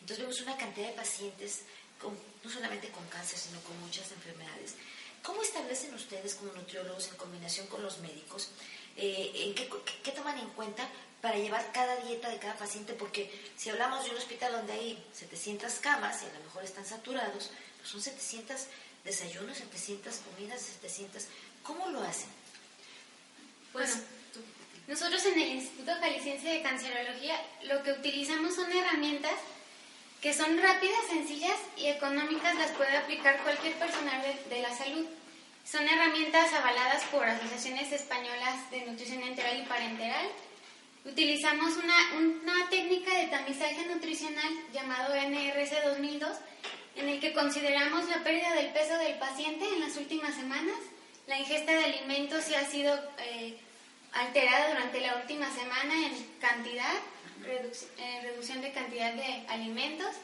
Entonces 0.00 0.20
vemos 0.20 0.40
una 0.40 0.56
cantidad 0.56 0.86
de 0.88 0.94
pacientes, 0.94 1.62
con- 2.00 2.16
no 2.42 2.50
solamente 2.50 2.88
con 2.90 3.04
cáncer, 3.08 3.38
sino 3.38 3.60
con 3.60 3.78
muchas 3.80 4.10
enfermedades. 4.12 4.74
¿Cómo 5.22 5.42
establecen 5.42 5.92
ustedes 5.94 6.34
como 6.34 6.52
nutriólogos 6.52 7.08
en 7.08 7.16
combinación 7.16 7.66
con 7.66 7.82
los 7.82 7.98
médicos? 7.98 8.48
Eh, 8.96 9.32
en 9.34 9.54
qué, 9.54 9.68
qué- 9.68 10.00
qué 10.02 10.10
toman 10.12 10.38
en 10.38 10.48
cuenta 10.50 10.88
para 11.20 11.36
llevar 11.36 11.72
cada 11.72 11.96
dieta 11.96 12.28
de 12.28 12.38
cada 12.38 12.56
paciente? 12.56 12.92
Porque 12.94 13.30
si 13.56 13.70
hablamos 13.70 14.04
de 14.04 14.10
un 14.10 14.16
hospital 14.16 14.52
donde 14.52 14.72
hay 14.74 15.04
700 15.14 15.72
camas 15.74 16.22
y 16.22 16.26
a 16.26 16.38
lo 16.38 16.44
mejor 16.44 16.64
están 16.64 16.84
saturados, 16.86 17.50
pues 17.78 17.88
son 17.88 18.00
700 18.02 18.66
desayunos, 19.04 19.56
700 19.58 20.14
comidas, 20.16 20.60
700... 20.62 21.24
¿Cómo 21.62 21.88
lo 21.88 22.00
hacen? 22.02 22.28
Bueno, 23.72 23.92
nosotros 24.86 25.24
en 25.26 25.40
el 25.40 25.48
Instituto 25.56 25.92
Jalisciense 25.98 26.46
de 26.48 26.62
Cancerología 26.62 27.40
lo 27.64 27.82
que 27.82 27.92
utilizamos 27.92 28.54
son 28.54 28.70
herramientas 28.70 29.32
que 30.20 30.32
son 30.32 30.56
rápidas, 30.62 30.98
sencillas 31.10 31.56
y 31.76 31.86
económicas, 31.86 32.54
las 32.56 32.70
puede 32.72 32.96
aplicar 32.96 33.42
cualquier 33.42 33.78
personal 33.78 34.22
de, 34.22 34.54
de 34.56 34.62
la 34.62 34.74
salud. 34.76 35.06
Son 35.64 35.88
herramientas 35.88 36.52
avaladas 36.52 37.04
por 37.04 37.24
asociaciones 37.24 37.90
españolas 37.90 38.70
de 38.70 38.82
nutrición 38.82 39.22
enteral 39.22 39.60
y 39.60 39.62
parenteral. 39.62 40.26
Utilizamos 41.06 41.78
una, 41.78 41.96
una 42.18 42.68
técnica 42.68 43.16
de 43.16 43.28
tamizaje 43.28 43.86
nutricional 43.86 44.52
llamado 44.74 45.14
NRC 45.14 45.84
2002, 45.86 46.36
en 46.96 47.08
el 47.08 47.18
que 47.18 47.32
consideramos 47.32 48.06
la 48.08 48.22
pérdida 48.22 48.52
del 48.52 48.72
peso 48.72 48.98
del 48.98 49.14
paciente 49.14 49.66
en 49.66 49.80
las 49.80 49.96
últimas 49.96 50.34
semanas, 50.34 50.76
la 51.26 51.38
ingesta 51.38 51.72
de 51.72 51.84
alimentos 51.84 52.44
si 52.44 52.54
ha 52.54 52.64
sido 52.66 52.94
eh, 53.18 53.58
alterada 54.12 54.68
durante 54.68 55.00
la 55.00 55.16
última 55.16 55.50
semana 55.50 55.94
en 56.06 56.26
cantidad, 56.40 56.94
eh, 57.46 58.20
reducción 58.22 58.60
de 58.60 58.72
cantidad 58.72 59.14
de 59.14 59.46
alimentos, 59.48 60.14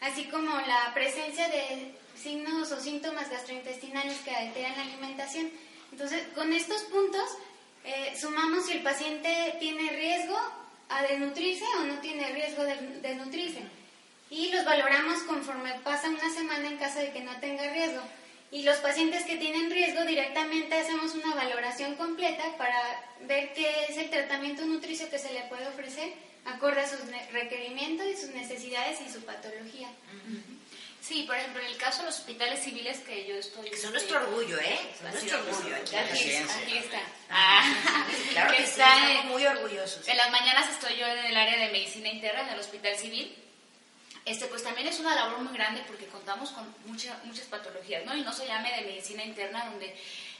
así 0.00 0.24
como 0.24 0.50
la 0.62 0.90
presencia 0.94 1.48
de 1.48 1.94
signos 2.22 2.70
o 2.72 2.80
síntomas 2.80 3.30
gastrointestinales 3.30 4.18
que 4.18 4.30
alteran 4.30 4.76
la 4.76 4.82
alimentación. 4.82 5.50
Entonces, 5.92 6.22
con 6.34 6.52
estos 6.52 6.82
puntos 6.82 7.24
eh, 7.84 8.14
sumamos 8.20 8.66
si 8.66 8.72
el 8.72 8.82
paciente 8.82 9.56
tiene 9.58 9.90
riesgo 9.90 10.38
a 10.88 11.02
desnutrirse 11.02 11.64
o 11.78 11.84
no 11.84 11.98
tiene 12.00 12.32
riesgo 12.32 12.62
de 12.64 12.76
desnutrirse. 13.00 13.62
Y 14.30 14.50
los 14.52 14.64
valoramos 14.64 15.22
conforme 15.22 15.74
pasa 15.82 16.08
una 16.08 16.32
semana 16.32 16.68
en 16.68 16.76
caso 16.76 17.00
de 17.00 17.12
que 17.12 17.20
no 17.20 17.34
tenga 17.40 17.72
riesgo. 17.72 18.02
Y 18.52 18.62
los 18.62 18.76
pacientes 18.78 19.24
que 19.24 19.36
tienen 19.36 19.70
riesgo 19.70 20.04
directamente 20.04 20.74
hacemos 20.74 21.14
una 21.14 21.34
valoración 21.34 21.94
completa 21.94 22.44
para 22.58 22.76
ver 23.22 23.52
qué 23.52 23.86
es 23.88 23.96
el 23.96 24.10
tratamiento 24.10 24.64
nutricio 24.66 25.08
que 25.08 25.18
se 25.18 25.32
le 25.32 25.42
puede 25.42 25.68
ofrecer 25.68 26.12
acorde 26.44 26.80
a 26.80 26.88
sus 26.88 27.00
requerimientos 27.32 28.06
y 28.06 28.16
sus 28.16 28.30
necesidades 28.30 29.00
y 29.06 29.10
su 29.10 29.20
patología. 29.22 29.88
Sí, 31.10 31.24
por 31.24 31.34
ejemplo, 31.34 31.60
en 31.60 31.66
el 31.66 31.76
caso 31.76 32.02
de 32.02 32.06
los 32.06 32.18
hospitales 32.20 32.62
civiles 32.62 32.98
que 32.98 33.26
yo 33.26 33.34
estoy... 33.34 33.68
Que 33.68 33.76
son 33.76 33.96
este, 33.96 34.12
nuestro 34.12 34.18
orgullo, 34.28 34.60
¿eh? 34.60 34.78
Son 34.96 35.10
nuestro 35.10 35.38
es. 35.38 35.44
orgullo. 35.56 35.74
Aquí, 35.74 35.96
Aquí, 35.96 36.12
aquí 36.12 36.30
está, 36.30 36.40
está. 36.52 36.58
aquí 36.62 36.78
está. 36.78 37.00
Ah, 37.30 38.06
Claro 38.30 38.50
que 38.56 38.58
sí, 38.64 38.70
estamos 38.80 39.24
muy 39.24 39.44
orgullosos. 39.44 40.06
En 40.06 40.16
las 40.16 40.30
mañanas 40.30 40.70
estoy 40.70 40.96
yo 40.96 41.06
en 41.08 41.18
el 41.18 41.36
área 41.36 41.58
de 41.66 41.72
medicina 41.72 42.08
interna 42.10 42.42
en 42.42 42.48
el 42.50 42.60
hospital 42.60 42.96
civil. 42.96 43.36
Este, 44.24 44.46
pues 44.46 44.62
también 44.62 44.86
es 44.86 45.00
una 45.00 45.16
labor 45.16 45.38
muy 45.40 45.52
grande 45.52 45.82
porque 45.88 46.06
contamos 46.06 46.50
con 46.50 46.72
mucha- 46.86 47.18
muchas 47.24 47.46
patologías, 47.46 48.04
¿no? 48.06 48.16
Y 48.16 48.20
no 48.22 48.32
se 48.32 48.46
llame 48.46 48.70
de 48.76 48.82
medicina 48.82 49.24
interna 49.24 49.64
donde 49.64 49.92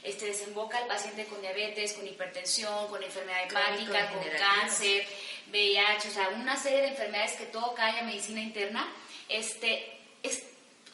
este, 0.03 0.27
desemboca 0.27 0.79
el 0.79 0.87
paciente 0.87 1.25
con 1.25 1.41
diabetes, 1.41 1.91
con 1.93 2.07
hipertensión, 2.07 2.87
con 2.87 3.03
enfermedad 3.03 3.45
Crónico 3.49 3.93
hepática, 3.93 4.09
con 4.13 4.29
cáncer, 4.37 5.05
VIH, 5.47 6.07
o 6.07 6.11
sea, 6.11 6.29
una 6.29 6.55
serie 6.55 6.79
de 6.81 6.87
enfermedades 6.89 7.33
que 7.33 7.47
todo 7.47 7.73
cae 7.75 7.99
a 7.99 8.03
medicina 8.03 8.39
interna. 8.39 8.87
Este, 9.27 9.97
es 10.23 10.43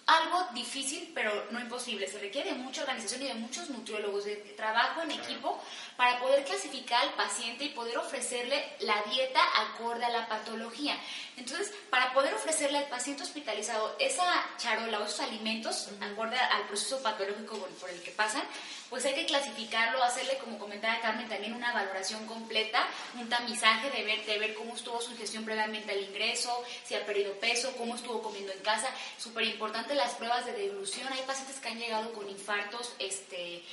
algo 0.08 0.48
difícil, 0.54 1.12
pero 1.14 1.48
no 1.52 1.60
imposible. 1.60 2.08
Se 2.08 2.18
requiere 2.18 2.52
de 2.54 2.58
mucha 2.58 2.82
organización 2.82 3.22
y 3.24 3.28
de 3.28 3.34
muchos 3.36 3.70
nutriólogos, 3.70 4.24
de 4.26 4.38
trabajo 4.56 5.02
en 5.02 5.12
equipo 5.12 5.62
para 5.98 6.20
poder 6.20 6.44
clasificar 6.46 7.02
al 7.04 7.14
paciente 7.14 7.66
y 7.66 7.70
poder 7.70 7.98
ofrecerle 7.98 8.64
la 8.80 9.04
dieta 9.12 9.42
acorde 9.68 10.06
a 10.06 10.10
la 10.10 10.28
patología. 10.28 10.98
Entonces, 11.36 11.74
para 11.90 12.14
poder 12.14 12.34
ofrecerle 12.34 12.78
al 12.78 12.88
paciente 12.88 13.24
hospitalizado 13.24 13.96
esa 14.00 14.26
charola 14.58 15.00
o 15.00 15.04
esos 15.06 15.20
alimentos 15.20 15.90
acorde 16.02 16.38
al 16.40 16.64
proceso 16.68 17.04
patológico 17.04 17.58
por- 17.58 17.70
por 17.72 17.90
el 17.90 18.02
que 18.02 18.12
pasan, 18.12 18.44
pues 18.90 19.06
hay 19.06 19.14
que 19.16 19.26
clasificarlo, 19.26 20.02
hacerle, 20.04 20.38
como 20.38 20.58
comentaba 20.58 21.00
Carmen, 21.02 21.28
también 21.28 21.54
una 21.54 21.74
valoración 21.74 22.26
completa, 22.26 22.88
un 23.20 23.28
tamizaje 23.28 23.90
de 23.90 24.04
ver, 24.04 24.26
de 24.26 24.40
ver 24.40 24.54
cómo 24.54 24.76
estuvo 24.76 25.02
su 25.02 25.12
ingestión 25.12 25.44
previamente 25.44 25.92
al 25.92 26.02
ingreso, 26.02 26.64
si 26.86 26.96
ha 26.96 27.06
perdido 27.06 27.34
peso, 27.34 27.74
cómo 27.78 27.96
estuvo 27.96 28.22
comiendo 28.22 28.54
en 28.54 28.60
casa. 28.60 28.90
Súper 29.18 29.44
importante 29.44 29.94
las 29.96 30.14
pruebas 30.14 30.46
de 30.46 30.54
deglución. 30.54 31.12
Hay 31.12 31.22
pacientes 31.24 31.60
que 31.60 31.68
han 31.70 31.80
llegado 31.80 32.14
con 32.14 32.30
infartos, 32.30 32.94
este 33.00 33.64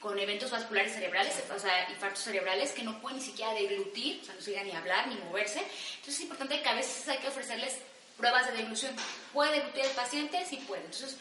con 0.00 0.18
eventos 0.18 0.50
vasculares 0.50 0.92
cerebrales, 0.92 1.32
o 1.56 1.58
sea, 1.58 1.88
infartos 1.88 2.24
cerebrales 2.24 2.72
que 2.72 2.82
no 2.82 3.00
pueden 3.00 3.20
ni 3.20 3.24
siquiera 3.24 3.54
deglutir, 3.54 4.20
o 4.20 4.24
sea, 4.26 4.34
no 4.34 4.40
se 4.42 4.62
ni 4.62 4.72
hablar 4.72 5.08
ni 5.08 5.14
moverse. 5.14 5.60
Entonces 5.60 6.16
es 6.16 6.20
importante 6.20 6.60
que 6.60 6.68
a 6.68 6.74
veces 6.74 7.08
hay 7.08 7.16
que 7.16 7.28
ofrecerles 7.28 7.78
pruebas 8.18 8.46
de 8.46 8.58
deglución. 8.58 8.94
¿Puede 9.32 9.52
deglutir 9.52 9.84
el 9.84 9.90
paciente? 9.92 10.44
Sí 10.44 10.56
puede. 10.68 10.84
Entonces, 10.84 11.16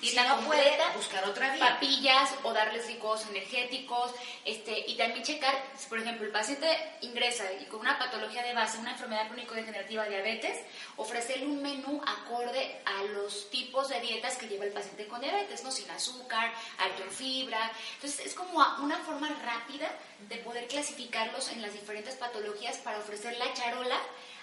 Si 0.00 0.10
dieta 0.10 0.28
no 0.28 0.40
puede, 0.42 0.62
completa, 0.62 0.92
buscar 0.96 1.24
otra 1.24 1.52
vía. 1.54 1.68
papillas 1.68 2.30
o 2.44 2.52
darles 2.52 2.86
ricos 2.86 3.26
energéticos, 3.26 4.12
este, 4.44 4.84
y 4.86 4.96
también 4.96 5.24
checar, 5.24 5.54
si 5.76 5.88
por 5.88 5.98
ejemplo 5.98 6.24
el 6.24 6.32
paciente 6.32 6.68
ingresa 7.00 7.44
y 7.60 7.64
con 7.64 7.80
una 7.80 7.98
patología 7.98 8.42
de 8.42 8.54
base, 8.54 8.78
una 8.78 8.92
enfermedad 8.92 9.26
crónico-degenerativa, 9.26 10.06
diabetes, 10.06 10.58
ofrecerle 10.96 11.46
un 11.46 11.62
menú 11.62 12.00
acorde 12.06 12.80
a 12.84 13.02
los 13.04 13.50
tipos 13.50 13.88
de 13.88 14.00
dietas 14.00 14.36
que 14.36 14.46
lleva 14.46 14.64
el 14.64 14.72
paciente 14.72 15.06
con 15.08 15.20
diabetes, 15.20 15.64
¿no? 15.64 15.72
Sin 15.72 15.90
azúcar, 15.90 16.52
alto 16.78 17.02
en 17.02 17.10
fibra. 17.10 17.70
Entonces 17.94 18.26
es 18.26 18.34
como 18.34 18.64
una 18.80 18.98
forma 18.98 19.28
rápida 19.44 19.90
de 20.28 20.36
poder 20.36 20.68
clasificarlos 20.68 21.50
en 21.50 21.62
las 21.62 21.72
diferentes 21.72 22.14
patologías 22.14 22.76
para 22.78 22.98
ofrecer 22.98 23.36
la 23.36 23.52
charola 23.54 23.98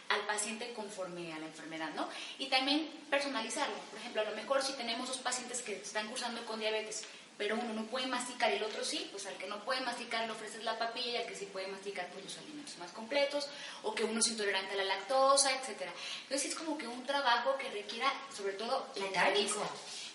al 0.10 0.22
paciente 0.22 0.74
conforme 0.74 1.34
a 1.34 1.40
la 1.40 1.48
enfermedad, 1.48 1.92
¿no? 1.96 2.08
Y 2.38 2.48
también 2.48 2.90
personalizarlo. 3.10 3.76
Por 3.92 4.00
ejemplo, 4.00 4.22
a 4.22 4.26
lo 4.26 4.36
mejor 4.36 4.62
si 4.64 4.74
tenemos 4.74 5.08
dos 5.08 5.18
pacientes 5.18 5.62
que 5.62 5.76
están 5.76 6.08
cursando 6.08 6.46
con 6.46 6.60
diabetes, 6.60 7.04
pero 7.38 7.56
uno 7.56 7.74
no 7.74 7.86
puede 7.88 8.08
masticar 8.08 8.52
y 8.52 8.56
el 8.56 8.64
otro 8.64 8.84
sí, 8.84 9.10
pues 9.12 9.26
al 9.26 9.36
que 9.36 9.48
no 9.48 9.64
puede 9.66 9.82
masticar 9.82 10.26
le 10.26 10.32
ofreces 10.32 10.64
la 10.64 10.78
papilla 10.80 11.12
y 11.12 11.18
al 11.18 11.26
que 11.26 11.36
sí 11.36 11.46
puede 11.46 11.68
masticar 11.68 12.08
pues 12.12 12.24
los 12.24 12.38
alimentos 12.38 12.78
más 12.78 12.92
completos, 12.92 13.50
o 13.84 13.94
que 13.94 14.04
uno 14.04 14.20
es 14.20 14.28
intolerante 14.28 14.74
a 14.74 14.78
la 14.78 14.86
lactosa, 14.86 15.52
etcétera. 15.52 15.92
Entonces 16.24 16.52
es 16.52 16.56
como 16.56 16.78
que 16.78 16.88
un 16.88 17.04
trabajo 17.06 17.58
que 17.58 17.70
requiera 17.70 18.12
sobre 18.36 18.54
todo 18.54 18.88
la 18.96 19.06
entrevista. 19.08 19.68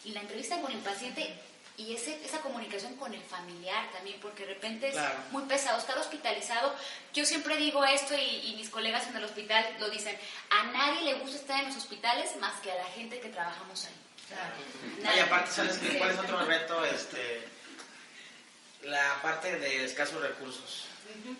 Y 0.02 0.12
la 0.12 0.20
entrevista 0.20 0.58
con 0.62 0.72
el 0.72 0.78
paciente 0.78 1.38
y 1.80 1.94
ese, 1.94 2.24
esa 2.24 2.40
comunicación 2.40 2.94
con 2.96 3.12
el 3.14 3.22
familiar 3.22 3.90
también, 3.92 4.18
porque 4.20 4.44
de 4.46 4.54
repente 4.54 4.88
es 4.88 4.94
Claro. 4.94 5.14
muy 5.30 5.42
pesado 5.44 5.78
estar 5.78 5.96
hospitalizado. 5.98 6.74
Yo 7.14 7.24
siempre 7.24 7.56
digo 7.56 7.84
esto 7.84 8.14
y, 8.14 8.50
y 8.50 8.54
mis 8.56 8.68
colegas 8.70 9.06
en 9.08 9.16
el 9.16 9.24
hospital 9.24 9.76
lo 9.80 9.88
dicen, 9.90 10.16
a 10.50 10.64
nadie 10.64 11.02
le 11.02 11.14
gusta 11.14 11.36
estar 11.36 11.60
en 11.60 11.68
los 11.68 11.76
hospitales 11.76 12.36
más 12.36 12.60
que 12.60 12.70
a 12.70 12.76
la 12.76 12.84
gente 12.86 13.18
que 13.20 13.28
trabajamos 13.28 13.84
ahí. 13.86 13.94
No, 15.02 15.16
y 15.16 15.18
aparte, 15.18 15.50
¿sabes 15.50 15.78
cuál 15.98 16.10
es 16.10 16.18
otro 16.18 16.38
reto? 16.46 16.84
Este, 16.84 17.42
la 18.82 19.20
parte 19.22 19.58
de 19.58 19.84
escasos 19.84 20.20
recursos. 20.22 20.86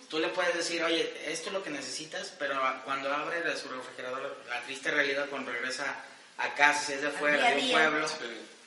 Tú 0.09 0.19
le 0.19 0.27
puedes 0.27 0.53
decir, 0.53 0.83
oye, 0.83 1.01
esto 1.31 1.47
es 1.47 1.53
lo 1.53 1.63
que 1.63 1.69
necesitas, 1.69 2.33
pero 2.37 2.59
cuando 2.83 3.11
abre 3.13 3.41
de 3.41 3.55
su 3.55 3.69
refrigerador, 3.69 4.43
la 4.49 4.61
triste 4.63 4.91
realidad 4.91 5.27
cuando 5.29 5.51
regresa 5.51 5.95
a 6.37 6.53
casa, 6.55 6.83
si 6.87 6.93
es 6.93 7.01
de 7.01 7.07
día 7.07 7.15
afuera, 7.15 7.47
a 7.47 7.51
de 7.51 7.61
un 7.61 7.71
pueblo, 7.71 8.07
Sí. 8.07 8.15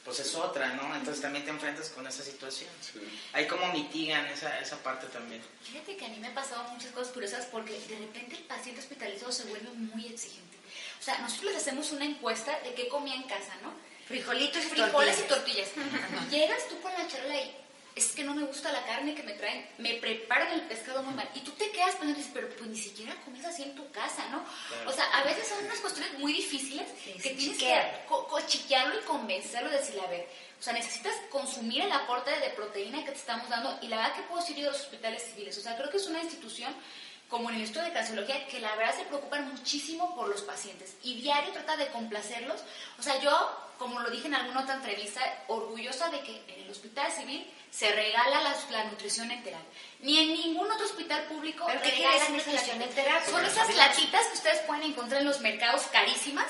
Pues 0.04 0.20
es 0.20 0.34
otra, 0.34 0.74
¿no? 0.74 0.94
Entonces 0.94 1.22
también 1.22 1.44
te 1.44 1.50
enfrentas 1.50 1.88
con 1.88 2.06
esa 2.06 2.22
situación. 2.22 2.70
Sí. 2.80 3.00
Ahí 3.32 3.46
cómo 3.46 3.72
mitigan 3.72 4.26
esa, 4.26 4.60
esa 4.60 4.76
parte 4.82 5.06
también. 5.06 5.42
Fíjate 5.62 5.96
que 5.96 6.04
a 6.04 6.08
mí 6.08 6.18
me 6.18 6.28
han 6.28 6.34
pasado 6.34 6.64
muchas 6.64 6.92
cosas 6.92 7.12
curiosas 7.12 7.46
porque 7.46 7.72
de 7.72 7.98
repente 7.98 8.36
el 8.36 8.42
paciente 8.42 8.80
hospitalizado 8.82 9.32
se 9.32 9.44
vuelve 9.44 9.70
muy 9.70 10.06
exigente. 10.06 10.58
O 11.00 11.02
sea, 11.02 11.18
nosotros 11.18 11.52
les 11.52 11.62
hacemos 11.62 11.90
una 11.92 12.04
encuesta 12.04 12.58
de 12.60 12.74
qué 12.74 12.88
comía 12.88 13.14
en 13.14 13.24
casa, 13.24 13.54
¿no? 13.62 13.72
Frijolitos 14.06 14.62
y 14.62 14.68
frijoles 14.68 15.18
y 15.20 15.22
tortillas. 15.22 15.70
tortillas. 15.70 16.22
Y 16.30 16.30
llegas 16.30 16.68
tú 16.68 16.78
con 16.80 16.92
la 16.92 17.08
charola 17.08 17.36
y 17.36 17.63
es 17.94 18.12
que 18.12 18.24
no 18.24 18.34
me 18.34 18.42
gusta 18.44 18.72
la 18.72 18.84
carne 18.86 19.14
que 19.14 19.22
me 19.22 19.34
traen, 19.34 19.68
me 19.78 19.94
preparan 19.94 20.52
el 20.52 20.62
pescado 20.62 21.02
muy 21.04 21.14
mal. 21.14 21.28
Y 21.34 21.40
tú 21.40 21.52
te 21.52 21.70
quedas 21.70 21.90
pensando, 21.94 22.14
dices, 22.16 22.32
pero 22.34 22.48
pues 22.50 22.68
ni 22.68 22.76
siquiera 22.76 23.14
comes 23.24 23.44
así 23.44 23.62
en 23.62 23.74
tu 23.76 23.88
casa, 23.92 24.26
¿no? 24.30 24.44
Claro. 24.68 24.90
O 24.90 24.92
sea, 24.92 25.04
a 25.16 25.22
veces 25.22 25.46
son 25.46 25.64
unas 25.64 25.78
cuestiones 25.78 26.18
muy 26.18 26.32
difíciles 26.32 26.88
Sí, 27.04 27.12
que 27.14 27.30
tienes 27.34 27.58
chiquear. 27.58 28.00
que 28.02 28.06
co- 28.06 28.26
cochiquearlo 28.26 28.98
y 29.00 29.04
convencerlo 29.04 29.70
de 29.70 29.78
decirle, 29.78 30.00
a 30.02 30.06
ver, 30.10 30.28
o 30.58 30.62
sea, 30.62 30.72
necesitas 30.72 31.14
consumir 31.30 31.82
el 31.82 31.92
aporte 31.92 32.30
de 32.40 32.50
proteína 32.50 33.04
que 33.04 33.12
te 33.12 33.18
estamos 33.18 33.48
dando. 33.48 33.78
Y 33.82 33.86
la 33.88 33.96
verdad 33.98 34.14
que 34.16 34.22
puedo 34.22 34.40
decir 34.40 34.56
yo 34.56 34.64
de 34.64 34.72
los 34.72 34.80
hospitales 34.80 35.22
civiles, 35.22 35.56
o 35.58 35.60
sea, 35.60 35.76
creo 35.76 35.88
que 35.90 35.98
es 35.98 36.06
una 36.06 36.20
institución 36.22 36.74
como 37.28 37.48
en 37.48 37.56
el 37.56 37.62
Instituto 37.62 37.86
de 37.86 37.92
Cancerología, 37.92 38.46
que 38.48 38.60
la 38.60 38.74
verdad 38.76 38.94
se 38.96 39.04
preocupan 39.04 39.50
muchísimo 39.50 40.14
por 40.14 40.28
los 40.28 40.42
pacientes 40.42 40.94
y 41.02 41.14
diario 41.20 41.52
trata 41.52 41.76
de 41.76 41.88
complacerlos. 41.88 42.60
O 42.98 43.02
sea, 43.02 43.18
yo, 43.20 43.50
como 43.84 44.00
lo 44.00 44.08
dije 44.10 44.26
en 44.28 44.34
alguna 44.34 44.62
otra 44.62 44.76
entrevista, 44.76 45.20
orgullosa 45.48 46.08
de 46.08 46.20
que 46.20 46.42
en 46.48 46.62
el 46.64 46.70
Hospital 46.70 47.12
Civil 47.12 47.46
se 47.70 47.92
regala 47.92 48.40
la, 48.40 48.56
la 48.70 48.84
nutrición 48.84 49.30
enteral. 49.30 49.60
Ni 50.00 50.18
en 50.20 50.28
ningún 50.32 50.70
otro 50.72 50.86
hospital 50.86 51.24
público 51.24 51.66
¿Pero 51.66 51.80
regalan 51.80 52.32
nutrición 52.32 52.80
enteral? 52.80 53.22
Son 53.26 53.44
esas 53.44 53.66
sabemos- 53.68 53.76
latitas 53.76 54.26
que 54.28 54.34
ustedes 54.34 54.60
pueden 54.60 54.84
encontrar 54.84 55.20
en 55.20 55.26
los 55.26 55.40
mercados 55.40 55.82
carísimas. 55.92 56.46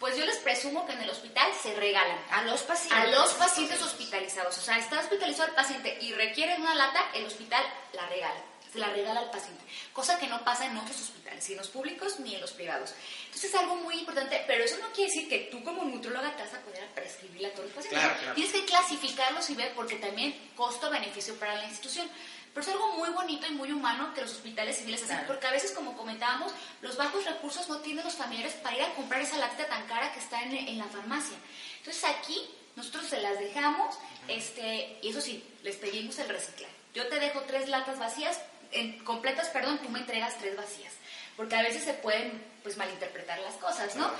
Pues 0.00 0.16
yo 0.16 0.24
les 0.24 0.36
presumo 0.38 0.86
que 0.86 0.92
en 0.92 1.02
el 1.02 1.10
hospital 1.10 1.50
se 1.60 1.74
regalan. 1.74 2.18
A 2.30 2.42
los 2.44 2.62
pacientes. 2.62 2.98
A 2.98 3.06
los 3.06 3.30
pacientes 3.34 3.82
hospitalizados. 3.82 4.56
O 4.56 4.60
sea, 4.62 4.78
está 4.78 5.00
hospitalizado 5.00 5.48
el 5.50 5.54
paciente 5.54 5.98
y 6.00 6.12
requiere 6.14 6.56
una 6.56 6.74
lata, 6.74 7.04
el 7.14 7.26
hospital 7.26 7.62
la 7.92 8.06
regala. 8.06 8.40
se 8.72 8.78
la 8.78 8.88
regala 8.90 9.20
al 9.20 9.30
paciente, 9.30 9.64
cosa 9.94 10.18
que 10.18 10.26
no 10.26 10.44
pasa 10.44 10.66
en 10.66 10.76
otros 10.76 11.00
hospitales, 11.00 11.42
ni 11.48 11.54
en 11.54 11.58
los 11.58 11.68
públicos 11.68 12.20
ni 12.20 12.34
en 12.34 12.40
los 12.42 12.52
privados. 12.52 12.92
Entonces 13.28 13.54
es 13.54 13.60
algo 13.60 13.76
muy 13.76 14.00
importante, 14.00 14.42
pero 14.46 14.64
eso 14.64 14.76
no 14.78 14.90
quiere 14.92 15.12
decir 15.12 15.28
que 15.28 15.38
tú 15.50 15.62
como 15.62 15.84
nutróloga 15.84 16.34
te 16.34 16.42
vas 16.42 16.54
a 16.54 16.60
poder 16.60 16.86
prescribirle 16.88 17.48
a 17.48 17.52
todos 17.52 17.66
los 17.66 17.74
pacientes. 17.74 18.00
Claro, 18.00 18.18
claro. 18.18 18.34
Tienes 18.34 18.52
que 18.52 18.64
clasificarlos 18.64 19.50
y 19.50 19.54
ver 19.54 19.72
porque 19.74 19.96
también 19.96 20.34
costo-beneficio 20.56 21.34
para 21.36 21.54
la 21.54 21.64
institución. 21.64 22.08
Pero 22.52 22.66
es 22.66 22.72
algo 22.72 22.92
muy 22.96 23.10
bonito 23.10 23.46
y 23.46 23.50
muy 23.50 23.70
humano 23.70 24.12
que 24.14 24.22
los 24.22 24.32
hospitales 24.32 24.78
civiles 24.78 25.02
hacen, 25.04 25.20
porque 25.26 25.46
a 25.46 25.52
veces, 25.52 25.70
como 25.72 25.96
comentábamos, 25.96 26.52
los 26.80 26.96
bajos 26.96 27.24
recursos 27.24 27.68
no 27.68 27.78
tienen 27.78 28.04
los 28.04 28.14
familiares 28.14 28.54
para 28.54 28.76
ir 28.76 28.82
a 28.82 28.94
comprar 28.94 29.20
esa 29.20 29.38
láctea 29.38 29.68
tan 29.68 29.86
cara 29.86 30.12
que 30.12 30.18
está 30.18 30.42
en, 30.42 30.56
en 30.56 30.78
la 30.78 30.86
farmacia. 30.86 31.36
Entonces 31.78 32.02
aquí 32.04 32.48
nosotros 32.74 33.06
se 33.06 33.20
las 33.20 33.38
dejamos, 33.38 33.96
este, 34.28 34.98
y 35.02 35.10
eso 35.10 35.20
sí, 35.20 35.44
les 35.62 35.76
pedimos 35.76 36.18
el 36.18 36.28
reciclaje. 36.28 36.72
Yo 36.94 37.06
te 37.08 37.18
dejo 37.18 37.42
tres 37.42 37.68
latas 37.68 37.98
vacías, 37.98 38.40
en, 38.72 39.04
completas, 39.04 39.48
perdón, 39.48 39.78
tú 39.82 39.88
me 39.88 40.00
entregas 40.00 40.38
tres 40.38 40.56
vacías. 40.56 40.92
Porque 41.36 41.56
a 41.56 41.62
veces 41.62 41.84
se 41.84 41.94
pueden 41.94 42.42
pues 42.68 42.76
malinterpretar 42.76 43.38
las 43.38 43.54
cosas, 43.54 43.96
¿no? 43.96 44.10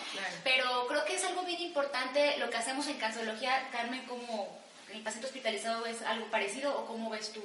Pero 0.43 0.87
creo 0.89 1.05
que 1.05 1.17
es 1.17 1.25
algo 1.25 1.43
bien 1.43 1.61
importante 1.61 2.39
lo 2.39 2.49
que 2.49 2.57
hacemos 2.57 2.87
en 2.87 2.97
cancerología, 2.97 3.69
Carmen, 3.71 4.07
como 4.07 4.59
el 4.91 5.03
paciente 5.03 5.27
hospitalizado 5.27 5.85
es 5.85 6.01
algo 6.01 6.25
parecido 6.31 6.75
o 6.75 6.87
cómo 6.87 7.11
ves 7.11 7.31
tú? 7.31 7.43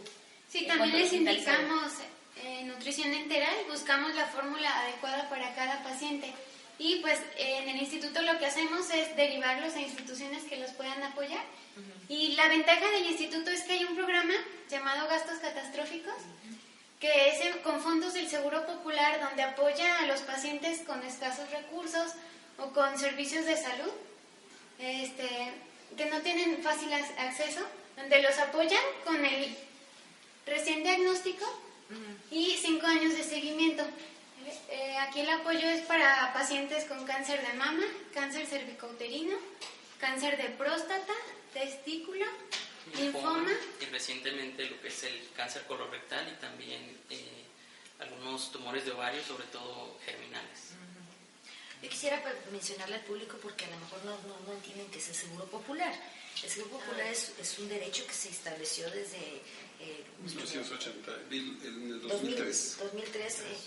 Sí, 0.47 0.59
en 0.59 0.67
también 0.69 0.97
les 0.97 1.11
indicamos 1.11 1.91
eh, 2.37 2.63
nutrición 2.63 3.11
enteral, 3.11 3.53
buscamos 3.69 4.15
la 4.15 4.27
fórmula 4.27 4.79
adecuada 4.79 5.27
para 5.27 5.53
cada 5.55 5.83
paciente. 5.83 6.31
Y 6.79 7.01
pues 7.01 7.19
eh, 7.35 7.59
en 7.63 7.67
el 7.67 7.81
instituto 7.81 8.21
lo 8.21 8.39
que 8.39 8.45
hacemos 8.45 8.89
es 8.91 9.13
derivarlos 9.17 9.75
a 9.75 9.81
instituciones 9.81 10.43
que 10.45 10.55
los 10.55 10.71
puedan 10.71 11.03
apoyar. 11.03 11.43
Y 12.07 12.35
la 12.35 12.47
ventaja 12.47 12.89
del 12.91 13.07
instituto 13.07 13.49
es 13.49 13.63
que 13.63 13.73
hay 13.73 13.83
un 13.83 13.95
programa 13.95 14.35
llamado 14.69 15.09
Gastos 15.09 15.39
Catastróficos, 15.39 16.15
que 17.03 17.27
es 17.31 17.41
en- 17.41 17.59
con 17.63 17.81
fondos 17.81 18.13
del 18.13 18.29
Seguro 18.29 18.65
Popular, 18.65 19.19
donde 19.19 19.43
apoya 19.43 19.99
a 19.99 20.05
los 20.07 20.21
pacientes 20.21 20.79
con 20.87 21.03
escasos 21.03 21.49
recursos 21.51 22.13
o 22.57 22.69
con 22.71 22.97
servicios 22.97 23.45
de 23.45 23.57
salud 23.57 23.91
este, 24.79 25.27
que 25.97 26.05
no 26.05 26.21
tienen 26.21 26.63
fácil 26.63 26.89
ac- 26.93 27.17
acceso, 27.17 27.59
donde 27.97 28.21
los 28.21 28.37
apoyan 28.39 28.81
con 29.03 29.23
el 29.25 29.53
recién 30.45 30.81
diagnóstico 30.83 31.45
y 32.31 32.57
cinco 32.61 32.87
años 32.87 33.13
de 33.17 33.23
seguimiento. 33.23 33.83
Eh, 34.69 34.95
aquí 35.01 35.19
el 35.21 35.29
apoyo 35.29 35.67
es 35.67 35.81
para 35.81 36.31
pacientes 36.33 36.85
con 36.85 37.05
cáncer 37.05 37.45
de 37.45 37.53
mama, 37.53 37.83
cáncer 38.13 38.47
cervicouterino, 38.47 39.35
cáncer 39.99 40.37
de 40.37 40.49
próstata, 40.51 41.13
testículo, 41.53 42.25
linfoma. 42.97 43.49
y 43.81 43.85
recientemente 43.85 44.65
lo 44.69 44.81
que 44.81 44.87
es 44.89 45.03
el 45.03 45.29
cáncer 45.35 45.63
colorectal 45.65 46.27
y 46.31 46.41
también 46.41 46.97
eh, 47.09 47.43
algunos 47.99 48.51
tumores 48.51 48.85
de 48.85 48.91
ovario, 48.91 49.21
sobre 49.23 49.45
todo 49.45 49.97
germinales. 50.05 50.59
Yo 51.81 51.89
quisiera 51.89 52.21
pues, 52.21 52.33
mencionarle 52.51 52.95
al 52.95 53.01
público 53.03 53.37
porque 53.41 53.65
a 53.65 53.69
lo 53.69 53.77
mejor 53.79 54.03
no, 54.05 54.11
no, 54.27 54.39
no 54.47 54.53
entienden 54.53 54.87
que 54.89 54.99
es 54.99 55.09
el 55.09 55.15
seguro 55.15 55.45
popular. 55.45 55.93
El 56.41 56.49
seguro 56.49 56.77
popular 56.79 57.07
es, 57.07 57.33
es 57.39 57.59
un 57.59 57.67
derecho 57.69 58.05
que 58.07 58.13
se 58.13 58.29
estableció 58.29 58.89
desde 58.89 59.17
eh, 59.79 60.03
1980, 60.23 61.11
mil- 61.29 61.59
en 61.63 61.91
el 61.91 62.01
2000 62.01 62.09
2003. 62.09 62.77
2003, 62.79 63.39
eh, 63.39 63.43
eh, 63.51 63.57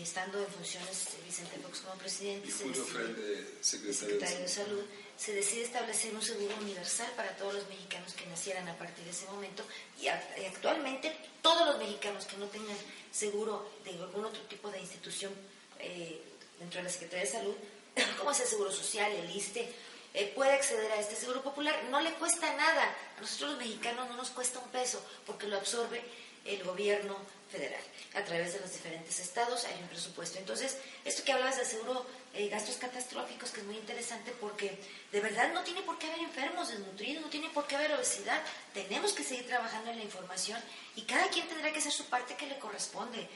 estando 0.00 0.38
en 0.38 0.46
funciones 0.46 1.06
eh, 1.08 1.22
Vicente 1.26 1.58
Fox 1.58 1.80
como 1.80 1.94
presidente, 1.96 2.48
Y 2.48 2.50
se 2.50 2.64
decide- 2.64 2.84
secretario, 2.84 3.46
secretario 3.60 4.36
de 4.36 4.42
de 4.42 4.48
Salud, 4.48 4.84
se 5.18 5.32
decide 5.34 5.62
establecer 5.64 6.14
un 6.14 6.22
seguro 6.22 6.54
universal 6.62 7.12
para 7.16 7.36
todos 7.36 7.54
los 7.54 7.68
mexicanos 7.68 8.12
que 8.14 8.26
nacieran 8.26 8.68
a 8.68 8.76
partir 8.78 9.04
de 9.04 9.10
ese 9.10 9.26
momento 9.26 9.62
y 10.00 10.08
actualmente 10.08 11.14
todos 11.42 11.66
los 11.66 11.78
mexicanos 11.78 12.24
que 12.26 12.36
no 12.38 12.46
tengan 12.46 12.76
seguro 13.10 13.70
de 13.84 13.90
algún 13.90 14.24
otro 14.24 14.40
tipo 14.42 14.70
de 14.70 14.80
institución 14.80 15.32
eh, 15.78 16.20
dentro 16.58 16.78
de 16.78 16.84
la 16.84 16.90
Secretaría 16.90 17.24
de 17.26 17.30
Salud, 17.30 17.54
como 18.18 18.30
es 18.30 18.40
el 18.40 18.46
Seguro 18.46 18.72
Social, 18.72 19.12
el 19.12 19.30
ISTE, 19.36 19.68
eh, 20.14 20.32
puede 20.34 20.52
acceder 20.52 20.90
a 20.92 21.00
este 21.00 21.16
seguro 21.16 21.42
popular. 21.42 21.84
No 21.90 22.00
le 22.00 22.12
cuesta 22.14 22.54
nada. 22.56 22.94
A 23.16 23.20
nosotros 23.20 23.50
los 23.50 23.58
mexicanos 23.58 24.08
no 24.08 24.16
nos 24.16 24.30
cuesta 24.30 24.58
un 24.58 24.68
peso 24.70 25.02
porque 25.26 25.46
lo 25.46 25.56
absorbe 25.56 26.02
el 26.44 26.62
gobierno 26.64 27.16
federal. 27.52 27.82
A 28.14 28.24
través 28.24 28.54
de 28.54 28.60
los 28.60 28.72
diferentes 28.72 29.18
estados 29.20 29.64
hay 29.64 29.80
un 29.80 29.88
presupuesto. 29.88 30.38
Entonces, 30.38 30.78
esto 31.04 31.22
que 31.22 31.32
hablabas 31.32 31.58
del 31.58 31.66
seguro 31.66 32.06
eh, 32.34 32.48
gastos 32.48 32.76
catastróficos, 32.76 33.50
que 33.50 33.60
es 33.60 33.66
muy 33.66 33.76
interesante 33.76 34.32
porque 34.40 34.78
de 35.12 35.20
verdad 35.20 35.52
no 35.52 35.62
tiene 35.62 35.82
por 35.82 35.98
qué 35.98 36.06
haber 36.06 36.20
enfermos 36.20 36.68
desnutridos, 36.68 37.22
no 37.22 37.30
tiene 37.30 37.50
por 37.50 37.66
qué 37.66 37.76
haber 37.76 37.92
obesidad. 37.92 38.40
Tenemos 38.72 39.12
que 39.12 39.22
seguir 39.22 39.46
trabajando 39.46 39.90
en 39.90 39.98
la 39.98 40.04
información 40.04 40.58
y 40.96 41.02
cada 41.02 41.28
quien 41.28 41.46
tendrá 41.48 41.72
que 41.72 41.78
hacer 41.78 41.92
su 41.92 42.06
parte 42.06 42.36
que 42.36 42.46
le 42.46 42.58
corresponde. 42.58 43.28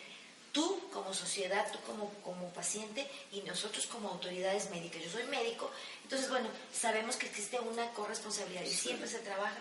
Tú 0.53 0.89
como 0.91 1.13
sociedad, 1.13 1.71
tú 1.71 1.79
como, 1.81 2.11
como 2.23 2.49
paciente 2.55 3.07
y 3.31 3.43
nosotros 3.43 3.87
como 3.87 4.09
autoridades 4.09 4.71
médicas. 4.71 5.03
Yo 5.03 5.11
soy 5.11 5.25
médico, 5.25 5.71
entonces 6.03 6.31
bueno, 6.31 6.49
sabemos 6.73 7.17
que 7.17 7.27
existe 7.27 7.61
una 7.61 7.91
corresponsabilidad 7.93 8.63
y 8.63 8.73
siempre 8.73 9.07
se 9.07 9.19
trabaja 9.19 9.59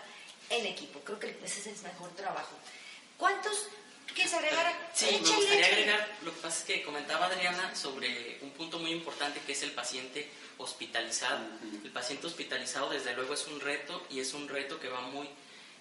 en 0.48 0.64
equipo. 0.64 1.00
Creo 1.00 1.18
que 1.18 1.38
ese 1.44 1.60
es 1.60 1.66
el 1.66 1.82
mejor 1.82 2.10
trabajo. 2.16 2.56
¿Cuántos? 3.18 3.68
¿Tú 4.06 4.14
quieres 4.14 4.32
agregar? 4.34 4.90
Sí, 4.94 5.06
me 5.06 5.10
Échale, 5.18 5.36
gustaría 5.36 5.66
échale. 5.66 5.74
agregar, 5.82 6.16
lo 6.22 6.34
que 6.34 6.40
pasa 6.40 6.58
es 6.60 6.64
que 6.64 6.82
comentaba 6.82 7.26
Adriana 7.26 7.74
sobre 7.74 8.38
un 8.42 8.50
punto 8.50 8.78
muy 8.78 8.90
importante 8.92 9.40
que 9.46 9.52
es 9.52 9.62
el 9.62 9.72
paciente 9.72 10.28
hospitalizado. 10.58 11.44
El 11.84 11.90
paciente 11.90 12.26
hospitalizado 12.26 12.90
desde 12.90 13.14
luego 13.14 13.34
es 13.34 13.46
un 13.46 13.60
reto 13.60 14.06
y 14.10 14.20
es 14.20 14.32
un 14.32 14.48
reto 14.48 14.78
que 14.80 14.88
va 14.88 15.00
muy 15.02 15.28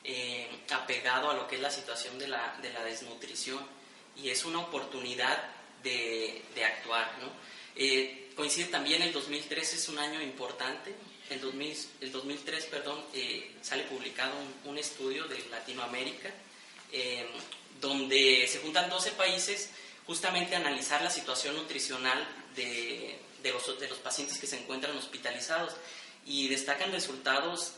eh, 0.03 0.49
apegado 0.71 1.29
a 1.29 1.33
lo 1.33 1.47
que 1.47 1.55
es 1.55 1.61
la 1.61 1.71
situación 1.71 2.17
de 2.19 2.27
la, 2.27 2.57
de 2.61 2.71
la 2.73 2.83
desnutrición 2.83 3.65
y 4.17 4.29
es 4.29 4.43
una 4.45 4.59
oportunidad 4.59 5.41
de, 5.83 6.41
de 6.55 6.65
actuar. 6.65 7.11
¿no? 7.21 7.29
Eh, 7.75 8.31
coincide 8.35 8.65
también 8.67 9.01
el 9.01 9.13
2003 9.13 9.73
es 9.73 9.87
un 9.89 9.99
año 9.99 10.21
importante. 10.21 10.93
El, 11.29 11.41
2000, 11.41 11.77
el 12.01 12.11
2003 12.11 12.65
perdón, 12.65 13.03
eh, 13.13 13.55
sale 13.61 13.83
publicado 13.83 14.33
un, 14.37 14.71
un 14.71 14.77
estudio 14.77 15.25
de 15.25 15.39
Latinoamérica 15.49 16.29
eh, 16.91 17.25
donde 17.81 18.47
se 18.47 18.59
juntan 18.59 18.89
12 18.89 19.11
países 19.11 19.69
justamente 20.05 20.55
a 20.55 20.59
analizar 20.59 21.01
la 21.01 21.09
situación 21.09 21.55
nutricional 21.55 22.27
de, 22.55 23.19
de 23.41 23.51
los, 23.51 23.79
de 23.79 23.87
los 23.87 23.97
pacientes 23.99 24.37
que 24.37 24.47
se 24.47 24.57
encuentran 24.57 24.95
hospitalizados 24.97 25.75
y 26.25 26.47
destacan 26.47 26.91
resultados 26.91 27.73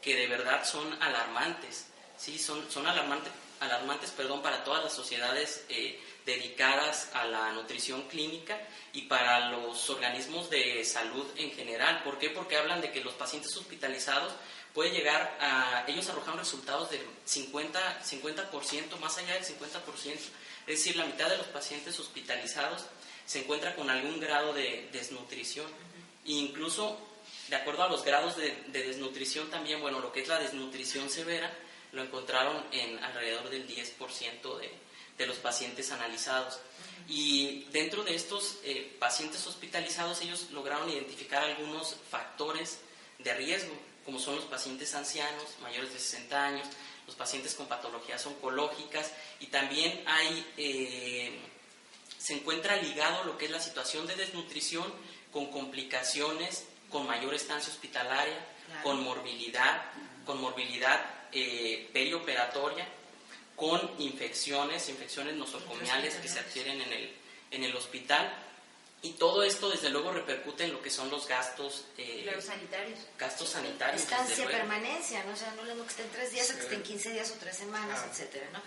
que 0.00 0.16
de 0.16 0.26
verdad 0.26 0.64
son 0.64 1.00
alarmantes, 1.02 1.86
¿sí? 2.16 2.38
son, 2.38 2.70
son 2.70 2.86
alarmantes, 2.86 3.32
alarmantes 3.60 4.10
perdón, 4.10 4.42
para 4.42 4.64
todas 4.64 4.82
las 4.82 4.92
sociedades 4.92 5.64
eh, 5.68 6.00
dedicadas 6.26 7.10
a 7.14 7.24
la 7.26 7.52
nutrición 7.52 8.02
clínica 8.08 8.60
y 8.92 9.02
para 9.02 9.50
los 9.50 9.88
organismos 9.90 10.50
de 10.50 10.84
salud 10.84 11.26
en 11.36 11.52
general. 11.52 12.02
¿Por 12.02 12.18
qué? 12.18 12.30
Porque 12.30 12.56
hablan 12.56 12.80
de 12.80 12.90
que 12.90 13.04
los 13.04 13.14
pacientes 13.14 13.56
hospitalizados 13.56 14.32
puede 14.74 14.90
llegar 14.90 15.36
a, 15.40 15.84
ellos 15.86 16.08
arrojan 16.08 16.38
resultados 16.38 16.90
del 16.90 17.02
50, 17.24 18.02
50%, 18.02 18.98
más 18.98 19.18
allá 19.18 19.34
del 19.34 19.44
50%, 19.44 19.82
es 20.04 20.66
decir, 20.66 20.96
la 20.96 21.06
mitad 21.06 21.28
de 21.28 21.36
los 21.36 21.46
pacientes 21.46 21.98
hospitalizados 21.98 22.86
se 23.26 23.40
encuentra 23.40 23.74
con 23.74 23.90
algún 23.90 24.20
grado 24.20 24.52
de 24.52 24.88
desnutrición. 24.92 25.66
E 26.24 26.32
incluso, 26.32 26.98
de 27.48 27.56
acuerdo 27.56 27.82
a 27.82 27.88
los 27.88 28.04
grados 28.04 28.36
de, 28.36 28.56
de 28.68 28.82
desnutrición 28.84 29.50
también, 29.50 29.80
bueno, 29.80 30.00
lo 30.00 30.12
que 30.12 30.22
es 30.22 30.28
la 30.28 30.38
desnutrición 30.38 31.10
severa, 31.10 31.52
lo 31.92 32.02
encontraron 32.02 32.64
en 32.72 33.02
alrededor 33.02 33.50
del 33.50 33.66
10% 33.68 34.58
de, 34.58 34.72
de 35.18 35.26
los 35.26 35.36
pacientes 35.38 35.90
analizados. 35.90 36.58
Y 37.08 37.64
dentro 37.72 38.04
de 38.04 38.14
estos 38.14 38.58
eh, 38.64 38.96
pacientes 38.98 39.46
hospitalizados, 39.46 40.20
ellos 40.22 40.48
lograron 40.52 40.88
identificar 40.88 41.42
algunos 41.42 41.96
factores 42.10 42.78
de 43.18 43.34
riesgo, 43.34 43.74
como 44.04 44.18
son 44.18 44.36
los 44.36 44.44
pacientes 44.46 44.94
ancianos, 44.94 45.44
mayores 45.62 45.92
de 45.92 45.98
60 45.98 46.44
años, 46.44 46.66
los 47.06 47.16
pacientes 47.16 47.54
con 47.54 47.66
patologías 47.66 48.24
oncológicas, 48.26 49.12
y 49.40 49.46
también 49.46 50.02
hay, 50.06 50.46
eh, 50.56 51.38
se 52.18 52.34
encuentra 52.34 52.76
ligado 52.76 53.24
lo 53.24 53.38
que 53.38 53.46
es 53.46 53.50
la 53.50 53.60
situación 53.60 54.06
de 54.06 54.16
desnutrición 54.16 54.92
con 55.32 55.46
complicaciones, 55.50 56.64
con 56.90 57.06
mayor 57.06 57.34
estancia 57.34 57.72
hospitalaria, 57.72 58.46
Claro. 58.66 58.82
con 58.84 59.02
morbilidad, 59.02 59.82
con 60.24 60.40
morbilidad 60.40 61.04
eh, 61.32 61.88
perioperatoria, 61.92 62.86
con 63.56 63.80
infecciones, 63.98 64.88
infecciones 64.88 65.34
nosocomiales 65.34 66.14
que 66.16 66.28
se 66.28 66.38
adquieren 66.38 66.80
en 66.80 66.92
el, 66.92 67.16
en 67.50 67.64
el 67.64 67.76
hospital. 67.76 68.32
Y 69.04 69.14
todo 69.14 69.42
esto, 69.42 69.68
desde 69.68 69.90
luego, 69.90 70.12
repercute 70.12 70.62
en 70.64 70.72
lo 70.72 70.80
que 70.80 70.88
son 70.90 71.10
los 71.10 71.26
gastos, 71.26 71.86
eh, 71.98 72.30
Los 72.32 72.44
sanitarios. 72.44 73.00
gastos 73.18 73.48
sanitarios. 73.48 74.00
Estancia, 74.02 74.46
permanencia, 74.46 75.24
¿no? 75.24 75.32
O 75.32 75.36
sea, 75.36 75.50
no 75.56 75.62
es 75.62 75.68
lo 75.68 75.74
mismo 75.74 75.84
que 75.86 75.90
estén 75.90 76.08
tres 76.10 76.30
días 76.30 76.48
o 76.50 76.54
que 76.54 76.60
estén 76.60 76.82
15 76.84 77.10
días 77.10 77.30
o 77.32 77.34
tres 77.34 77.56
semanas, 77.56 78.00
etcétera, 78.10 78.46
¿no? 78.52 78.60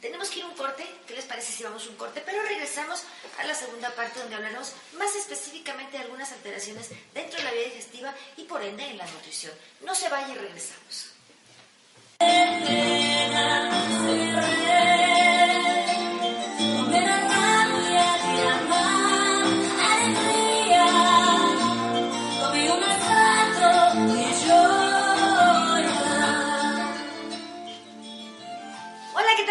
Tenemos 0.00 0.30
que 0.30 0.38
ir 0.38 0.44
a 0.46 0.48
un 0.48 0.54
corte, 0.56 0.84
¿qué 1.06 1.14
les 1.14 1.26
parece 1.26 1.52
si 1.52 1.62
vamos 1.62 1.84
a 1.86 1.90
un 1.90 1.96
corte? 1.96 2.22
Pero 2.24 2.42
regresamos 2.42 3.02
a 3.38 3.44
la 3.44 3.54
segunda 3.54 3.90
parte 3.94 4.18
donde 4.18 4.34
hablaremos 4.34 4.72
más 4.94 5.14
específicamente 5.14 5.98
de 5.98 6.04
algunas 6.04 6.32
alteraciones 6.32 6.88
dentro 7.12 7.38
de 7.38 7.44
la 7.44 7.52
vía 7.52 7.64
digestiva 7.64 8.14
y 8.38 8.44
por 8.44 8.62
ende 8.62 8.84
en 8.84 8.96
la 8.98 9.06
nutrición. 9.06 9.52
No 9.82 9.94
se 9.94 10.08
vaya 10.08 10.28
y 10.34 10.38
regresamos. 10.38 11.12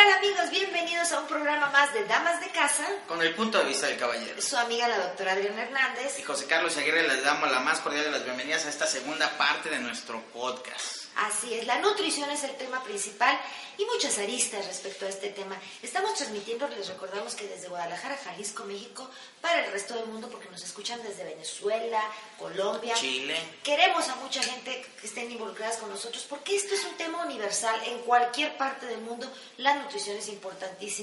tal 0.01 0.13
amigos? 0.17 0.49
Bienvenidos 0.49 0.70
programa 1.19 1.69
más 1.69 1.93
de 1.93 2.06
Damas 2.06 2.39
de 2.39 2.47
Casa. 2.52 2.86
Con 3.08 3.21
el 3.21 3.36
punto 3.36 3.58
de 3.58 3.65
vista 3.65 3.88
del 3.88 3.97
caballero. 3.97 4.41
Su 4.41 4.56
amiga 4.58 4.88
la 4.88 4.97
doctora 4.97 5.34
Adriana 5.34 5.63
Hernández. 5.63 6.17
Y 6.19 6.24
José 6.24 6.45
Carlos 6.45 6.78
Aguirre 6.78 7.08
les 7.08 7.24
damos 7.24 7.52
la 7.52 7.60
más 7.60 7.80
cordial 7.80 8.06
de 8.06 8.12
las 8.12 8.24
bienvenidas 8.24 8.65
a 8.65 8.69
esta 8.69 8.88
segunda 8.88 9.30
parte 9.38 9.69
de 9.69 9.80
nuestro 9.80 10.21
podcast. 10.34 11.02
Así 11.17 11.54
es, 11.54 11.67
la 11.67 11.80
nutrición 11.80 12.30
es 12.32 12.43
el 12.45 12.56
tema 12.56 12.82
principal 12.84 13.38
y 13.78 13.86
muchas 13.86 14.17
aristas 14.17 14.65
respecto 14.65 15.06
a 15.06 15.10
este 15.10 15.30
tema. 15.30 15.60
Estamos 15.82 16.13
transmitiendo, 16.13 16.67
les 16.69 16.88
recordamos 16.88 17.36
que 17.36 17.47
desde 17.47 17.67
Guadalajara, 17.67 18.17
Jalisco, 18.17 18.63
México, 18.63 19.10
para 19.41 19.65
el 19.65 19.71
resto 19.71 19.95
del 19.95 20.06
mundo, 20.06 20.30
porque 20.30 20.50
nos 20.50 20.63
escuchan 20.63 21.02
desde 21.04 21.24
Venezuela, 21.24 22.02
Colombia. 22.38 22.93
Chile. 22.95 23.36
Queremos 23.63 24.08
a 24.08 24.15
mucha 24.15 24.41
gente 24.41 24.86
que 25.00 25.08
estén 25.08 25.32
involucradas 25.32 25.78
con 25.78 25.89
nosotros, 25.89 26.26
porque 26.30 26.56
esto 26.56 26.76
es 26.76 26.86
un 26.86 26.95
tema 26.95 27.26
universal. 27.26 27.80
En 27.86 28.00
cualquier 28.00 28.56
parte 28.56 28.86
del 28.86 29.02
mundo, 29.02 29.30
la 29.58 29.76
nutrición 29.76 30.17
es 30.17 30.28
importantísima. 30.30 31.00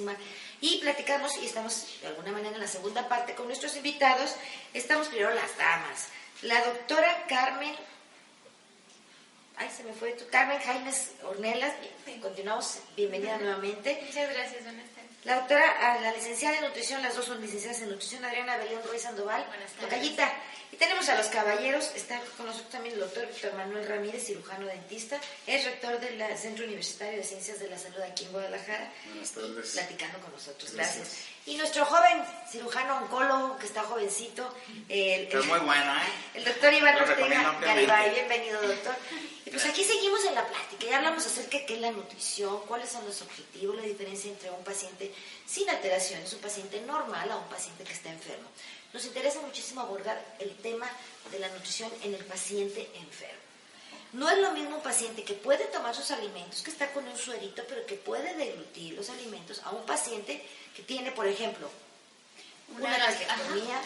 Y 0.61 0.79
platicamos, 0.79 1.37
y 1.39 1.47
estamos 1.47 1.87
de 2.01 2.09
alguna 2.09 2.33
manera 2.33 2.55
en 2.55 2.61
la 2.61 2.69
segunda 2.69 3.09
parte 3.09 3.35
con 3.35 3.47
nuestros 3.47 3.77
invitados. 3.77 4.35
Estamos 4.75 5.09
primero 5.09 5.35
las 5.35 5.57
damas. 5.57 6.09
La 6.43 6.65
doctora 6.65 7.27
Carmen 7.29 7.75
Ay, 9.61 9.69
se 9.77 9.83
me 9.83 9.93
fue 9.93 10.13
tu 10.13 10.25
Carmen 10.29 10.61
Jaimes 10.61 11.11
Ornelas. 11.25 11.73
Continuamos. 12.23 12.79
Bienvenida 12.97 13.39
nuevamente. 13.39 14.01
Muchas 14.07 14.33
gracias, 14.33 14.63
buenas 14.63 14.89
tardes. 14.91 15.11
La 15.25 15.35
doctora, 15.35 15.95
a 15.95 16.01
la 16.01 16.13
licenciada 16.13 16.59
en 16.59 16.65
nutrición, 16.65 17.03
las 17.03 17.17
dos 17.17 17.25
son 17.25 17.41
licenciadas 17.41 17.81
en 17.81 17.91
nutrición, 17.91 18.25
Adriana 18.25 18.57
Belén 18.57 18.79
Ruiz 18.89 19.03
Sandoval. 19.03 19.45
Buenas 19.49 19.73
tardes. 19.73 19.89
Tocallita. 19.89 20.33
Y 20.71 20.77
tenemos 20.77 21.09
a 21.09 21.17
los 21.17 21.27
caballeros, 21.27 21.91
está 21.97 22.21
con 22.37 22.47
nosotros 22.47 22.73
doctor 23.19 23.35
Víctor 23.35 23.55
Manuel 23.55 23.89
Ramírez, 23.89 24.25
cirujano 24.25 24.67
dentista, 24.67 25.21
es 25.47 25.65
rector 25.65 25.99
del 25.99 26.23
Centro 26.37 26.65
Universitario 26.65 27.19
de 27.19 27.25
Ciencias 27.25 27.59
de 27.59 27.69
la 27.69 27.79
Salud 27.79 28.01
aquí 28.01 28.25
en 28.25 28.33
Guadalajara. 28.33 28.93
Buenas 29.07 29.33
tardes. 29.33 29.71
Platicando 29.73 30.19
con 30.21 30.33
nosotros, 30.33 30.73
Gracias. 30.73 30.97
gracias. 30.97 31.25
Y 31.47 31.57
nuestro 31.57 31.85
joven 31.85 32.23
cirujano 32.51 32.99
oncólogo, 32.99 33.59
que 33.59 33.67
está 33.67 33.83
jovencito, 33.83 34.55
el, 34.89 35.29
muy 35.47 35.59
bueno, 35.61 35.95
¿eh? 35.95 36.13
el 36.35 36.45
doctor 36.45 36.73
Iván 36.73 36.97
Lo 36.97 37.03
Ortega. 37.03 37.59
Garibay, 37.61 38.11
bienvenido 38.15 38.61
doctor. 38.63 38.95
Y 39.47 39.51
pues 39.51 39.65
aquí 39.65 39.83
seguimos 39.83 40.23
en 40.27 40.35
la 40.35 40.47
plática, 40.47 40.85
ya 40.85 40.99
hablamos 40.99 41.25
acerca 41.25 41.57
de 41.57 41.65
qué 41.65 41.77
es 41.77 41.81
la 41.81 41.91
nutrición, 41.91 42.61
cuáles 42.67 42.91
son 42.91 43.07
los 43.07 43.23
objetivos, 43.23 43.77
la 43.77 43.83
diferencia 43.83 44.31
entre 44.31 44.51
un 44.51 44.63
paciente 44.63 45.11
sin 45.47 45.71
alteraciones, 45.71 46.31
un 46.35 46.41
paciente 46.41 46.83
normal 46.83 47.31
a 47.31 47.37
un 47.37 47.49
paciente 47.49 47.83
que 47.83 47.95
está 47.95 48.11
enfermo. 48.11 48.47
Nos 48.93 49.05
interesa 49.05 49.41
muchísimo 49.41 49.81
abordar 49.81 50.23
el 50.39 50.57
tema 50.57 50.89
de 51.31 51.39
la 51.39 51.49
nutrición 51.49 51.91
en 52.03 52.15
el 52.15 52.25
paciente 52.25 52.89
enfermo. 52.95 53.39
No 54.15 54.31
es 54.31 54.39
lo 54.39 54.53
mismo 54.53 54.77
un 54.77 54.83
paciente 54.83 55.23
que 55.23 55.35
puede 55.35 55.67
tomar 55.67 55.95
sus 55.95 56.11
alimentos, 56.11 56.63
que 56.63 56.71
está 56.71 56.91
con 56.93 57.07
un 57.07 57.17
suerito, 57.19 57.63
pero 57.69 57.85
que 57.85 57.95
puede 57.95 58.35
deglutir 58.35 58.95
los 58.95 59.11
alimentos, 59.11 59.61
a 59.65 59.71
un 59.71 59.85
paciente 59.85 60.43
que 60.75 60.83
tiene, 60.83 61.13
por 61.13 61.27
ejemplo, 61.27 61.69
una, 62.77 62.97
Una 62.97 63.81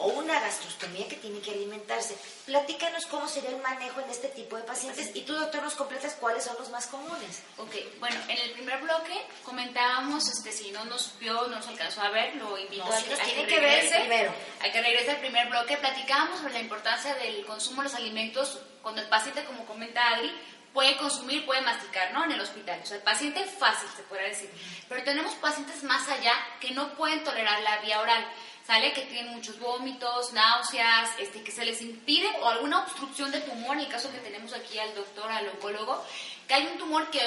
o 0.00 0.08
una 0.08 0.40
gastrostomía 0.40 1.06
que 1.08 1.16
tiene 1.16 1.40
que 1.40 1.50
alimentarse. 1.50 2.16
Platícanos 2.46 3.04
cómo 3.06 3.28
sería 3.28 3.50
el 3.50 3.58
manejo 3.58 4.00
en 4.00 4.08
este 4.10 4.28
tipo 4.28 4.56
de 4.56 4.62
pacientes 4.62 5.10
y 5.14 5.20
tú, 5.22 5.34
doctor, 5.34 5.62
nos 5.62 5.74
completas 5.74 6.16
cuáles 6.18 6.42
son 6.44 6.56
los 6.58 6.70
más 6.70 6.86
comunes. 6.86 7.42
Ok, 7.58 7.74
bueno, 8.00 8.16
en 8.28 8.38
el 8.38 8.52
primer 8.52 8.80
bloque 8.80 9.14
comentábamos, 9.44 10.26
este, 10.28 10.52
si 10.52 10.70
no 10.70 10.84
nos 10.86 11.18
vio, 11.18 11.34
no 11.48 11.56
nos 11.56 11.68
alcanzó 11.68 12.00
a 12.00 12.08
ver, 12.10 12.34
lo 12.36 12.56
invito 12.56 12.84
No, 12.84 12.92
a, 12.92 13.00
nos 13.00 13.20
a 13.20 13.24
tiene 13.24 13.46
que 13.46 13.60
ver 13.60 13.70
regrese, 13.74 14.00
primero. 14.00 14.32
A 14.60 14.72
que 14.72 14.82
regrese 14.82 15.10
al 15.10 15.18
primer 15.18 15.48
bloque. 15.48 15.76
Platicábamos 15.76 16.40
sobre 16.40 16.54
la 16.54 16.60
importancia 16.60 17.14
del 17.16 17.44
consumo 17.44 17.82
de 17.82 17.88
los 17.88 17.94
alimentos 17.94 18.58
cuando 18.82 19.02
el 19.02 19.08
paciente, 19.08 19.44
como 19.44 19.66
comenta 19.66 20.08
Adri, 20.08 20.34
puede 20.72 20.96
consumir, 20.96 21.44
puede 21.44 21.60
masticar, 21.60 22.12
¿no? 22.12 22.24
En 22.24 22.32
el 22.32 22.40
hospital. 22.40 22.80
O 22.82 22.86
sea, 22.86 22.96
el 22.96 23.02
paciente 23.02 23.44
fácil, 23.44 23.88
se 23.94 24.02
podría 24.04 24.28
decir. 24.28 24.50
Pero 24.88 25.02
tenemos 25.04 25.34
pacientes 25.34 25.82
más 25.82 26.08
allá 26.08 26.32
que 26.60 26.70
no 26.70 26.94
pueden 26.94 27.22
tolerar 27.24 27.60
la 27.62 27.78
vía 27.80 28.00
oral. 28.00 28.26
¿Sale? 28.70 28.92
Que 28.92 29.02
tienen 29.02 29.34
muchos 29.34 29.58
vómitos, 29.58 30.32
náuseas, 30.32 31.10
este, 31.18 31.42
que 31.42 31.50
se 31.50 31.64
les 31.64 31.82
impide 31.82 32.28
o 32.40 32.48
alguna 32.48 32.84
obstrucción 32.84 33.32
de 33.32 33.40
tumor, 33.40 33.74
en 33.74 33.80
el 33.80 33.88
caso 33.88 34.12
que 34.12 34.18
tenemos 34.18 34.52
aquí 34.52 34.78
al 34.78 34.94
doctor, 34.94 35.28
al 35.28 35.48
oncólogo, 35.48 36.00
que 36.46 36.54
hay 36.54 36.68
un 36.68 36.78
tumor 36.78 37.10
que 37.10 37.20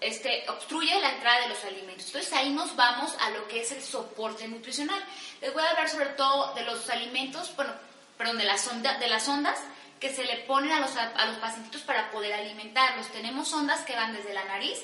este, 0.00 0.42
obstruye 0.48 0.98
la 0.98 1.10
entrada 1.10 1.42
de 1.42 1.48
los 1.48 1.62
alimentos. 1.64 2.06
Entonces 2.06 2.32
ahí 2.32 2.48
nos 2.48 2.74
vamos 2.76 3.14
a 3.20 3.28
lo 3.28 3.46
que 3.46 3.60
es 3.60 3.72
el 3.72 3.82
soporte 3.82 4.48
nutricional. 4.48 5.04
Les 5.42 5.52
voy 5.52 5.62
a 5.62 5.68
hablar 5.68 5.90
sobre 5.90 6.06
todo 6.06 6.54
de 6.54 6.62
los 6.62 6.88
alimentos, 6.88 7.54
bueno, 7.56 7.74
perdón, 8.16 8.38
de 8.38 8.44
las, 8.44 8.66
de 8.82 9.08
las 9.08 9.28
ondas 9.28 9.58
que 10.00 10.08
se 10.08 10.24
le 10.24 10.38
ponen 10.46 10.72
a 10.72 10.80
los, 10.80 10.96
a 10.96 11.26
los 11.26 11.36
pacientitos 11.36 11.82
para 11.82 12.10
poder 12.10 12.32
alimentarlos. 12.32 13.06
Tenemos 13.08 13.52
ondas 13.52 13.80
que 13.80 13.96
van 13.96 14.14
desde 14.14 14.32
la 14.32 14.44
nariz 14.44 14.78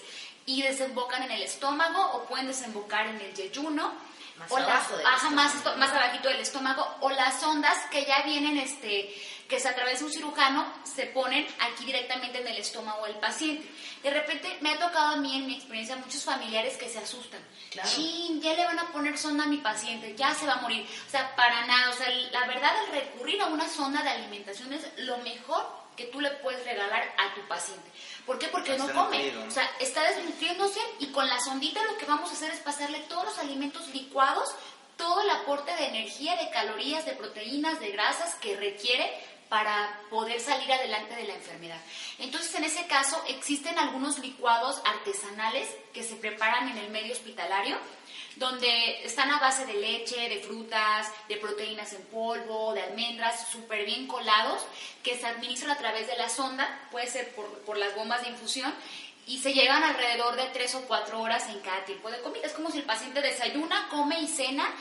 y 0.44 0.60
desembocan 0.60 1.22
en 1.22 1.30
el 1.30 1.42
estómago 1.42 2.02
o 2.12 2.24
pueden 2.24 2.48
desembocar 2.48 3.06
en 3.06 3.18
el 3.18 3.32
yeyuno. 3.34 4.04
Más 4.38 4.50
o 4.52 4.58
las- 4.58 4.68
abajo 4.68 4.96
del 4.96 5.06
ajá, 5.06 5.30
más, 5.30 5.54
más 5.78 5.90
abajito 5.92 6.28
del 6.28 6.40
estómago 6.40 6.86
o 7.00 7.10
las 7.10 7.42
ondas 7.42 7.78
que 7.90 8.04
ya 8.04 8.22
vienen 8.22 8.58
este 8.58 9.14
que 9.48 9.60
se 9.60 9.68
a 9.68 9.74
través 9.76 10.00
de 10.00 10.06
un 10.06 10.12
cirujano 10.12 10.66
se 10.82 11.06
ponen 11.06 11.46
aquí 11.60 11.84
directamente 11.84 12.40
en 12.40 12.48
el 12.48 12.56
estómago 12.58 13.06
del 13.06 13.14
paciente. 13.16 13.68
De 14.02 14.10
repente 14.10 14.58
me 14.60 14.70
ha 14.72 14.78
tocado 14.78 15.14
a 15.14 15.16
mí 15.18 15.36
en 15.36 15.46
mi 15.46 15.54
experiencia 15.54 15.94
muchos 15.96 16.24
familiares 16.24 16.76
que 16.76 16.88
se 16.88 16.98
asustan. 16.98 17.40
Claro. 17.70 17.88
Chin, 17.88 18.40
ya 18.42 18.54
le 18.54 18.64
van 18.64 18.78
a 18.80 18.88
poner 18.88 19.16
sonda 19.16 19.44
a 19.44 19.46
mi 19.46 19.58
paciente, 19.58 20.16
ya 20.16 20.34
se 20.34 20.46
va 20.46 20.54
a 20.54 20.62
morir. 20.62 20.84
O 21.06 21.10
sea, 21.10 21.34
para 21.36 21.64
nada. 21.64 21.90
O 21.90 21.92
sea, 21.92 22.10
la 22.10 22.44
verdad, 22.48 22.72
el 22.86 22.90
recurrir 23.00 23.40
a 23.40 23.46
una 23.46 23.68
sonda 23.68 24.02
de 24.02 24.10
alimentación 24.10 24.72
es 24.72 24.84
lo 24.98 25.16
mejor 25.18 25.64
que 25.96 26.04
tú 26.04 26.20
le 26.20 26.30
puedes 26.30 26.64
regalar 26.64 27.14
a 27.18 27.34
tu 27.34 27.40
paciente. 27.48 27.90
¿Por 28.24 28.38
qué? 28.38 28.48
Porque 28.48 28.76
no 28.76 28.92
come. 28.92 29.36
O 29.38 29.50
sea, 29.50 29.68
está 29.80 30.02
desnutriéndose 30.02 30.80
y 30.98 31.06
con 31.06 31.28
la 31.28 31.40
sondita 31.40 31.82
lo 31.84 31.96
que 31.96 32.06
vamos 32.06 32.30
a 32.30 32.34
hacer 32.34 32.50
es 32.50 32.60
pasarle 32.60 33.00
todos 33.08 33.24
los 33.24 33.38
alimentos 33.38 33.88
licuados, 33.94 34.54
todo 34.96 35.22
el 35.22 35.30
aporte 35.30 35.74
de 35.76 35.86
energía, 35.86 36.36
de 36.36 36.50
calorías, 36.50 37.04
de 37.06 37.12
proteínas, 37.12 37.80
de 37.80 37.92
grasas 37.92 38.34
que 38.36 38.56
requiere 38.56 39.10
para 39.48 40.00
poder 40.10 40.40
salir 40.40 40.72
adelante 40.72 41.14
de 41.14 41.24
la 41.24 41.34
enfermedad. 41.34 41.80
Entonces, 42.18 42.54
en 42.56 42.64
ese 42.64 42.86
caso, 42.86 43.22
existen 43.28 43.78
algunos 43.78 44.18
licuados 44.18 44.80
artesanales 44.84 45.68
que 45.92 46.02
se 46.02 46.16
preparan 46.16 46.68
en 46.68 46.78
el 46.78 46.90
medio 46.90 47.12
hospitalario, 47.12 47.76
donde 48.36 49.04
están 49.04 49.30
a 49.30 49.40
base 49.40 49.66
de 49.66 49.74
leche, 49.74 50.28
de 50.28 50.40
frutas, 50.40 51.10
de 51.28 51.36
proteínas 51.36 51.92
en 51.92 52.02
polvo, 52.04 52.74
de 52.74 52.82
almendras, 52.82 53.48
súper 53.48 53.84
bien 53.84 54.06
colados, 54.06 54.62
que 55.02 55.18
se 55.18 55.26
administran 55.26 55.70
a 55.70 55.78
través 55.78 56.06
de 56.06 56.16
la 56.16 56.28
sonda, 56.28 56.88
puede 56.90 57.06
ser 57.06 57.34
por, 57.34 57.46
por 57.60 57.78
las 57.78 57.94
bombas 57.94 58.22
de 58.22 58.30
infusión, 58.30 58.72
y 59.26 59.38
se 59.38 59.52
llevan 59.52 59.82
alrededor 59.82 60.36
de 60.36 60.46
tres 60.46 60.74
o 60.76 60.82
cuatro 60.82 61.20
horas 61.20 61.48
en 61.48 61.58
cada 61.60 61.84
tipo 61.84 62.10
de 62.10 62.20
comida. 62.20 62.46
Es 62.46 62.52
como 62.52 62.70
si 62.70 62.78
el 62.78 62.84
paciente 62.84 63.20
desayuna, 63.20 63.88
come 63.90 64.20
y 64.20 64.28
cena 64.28 64.72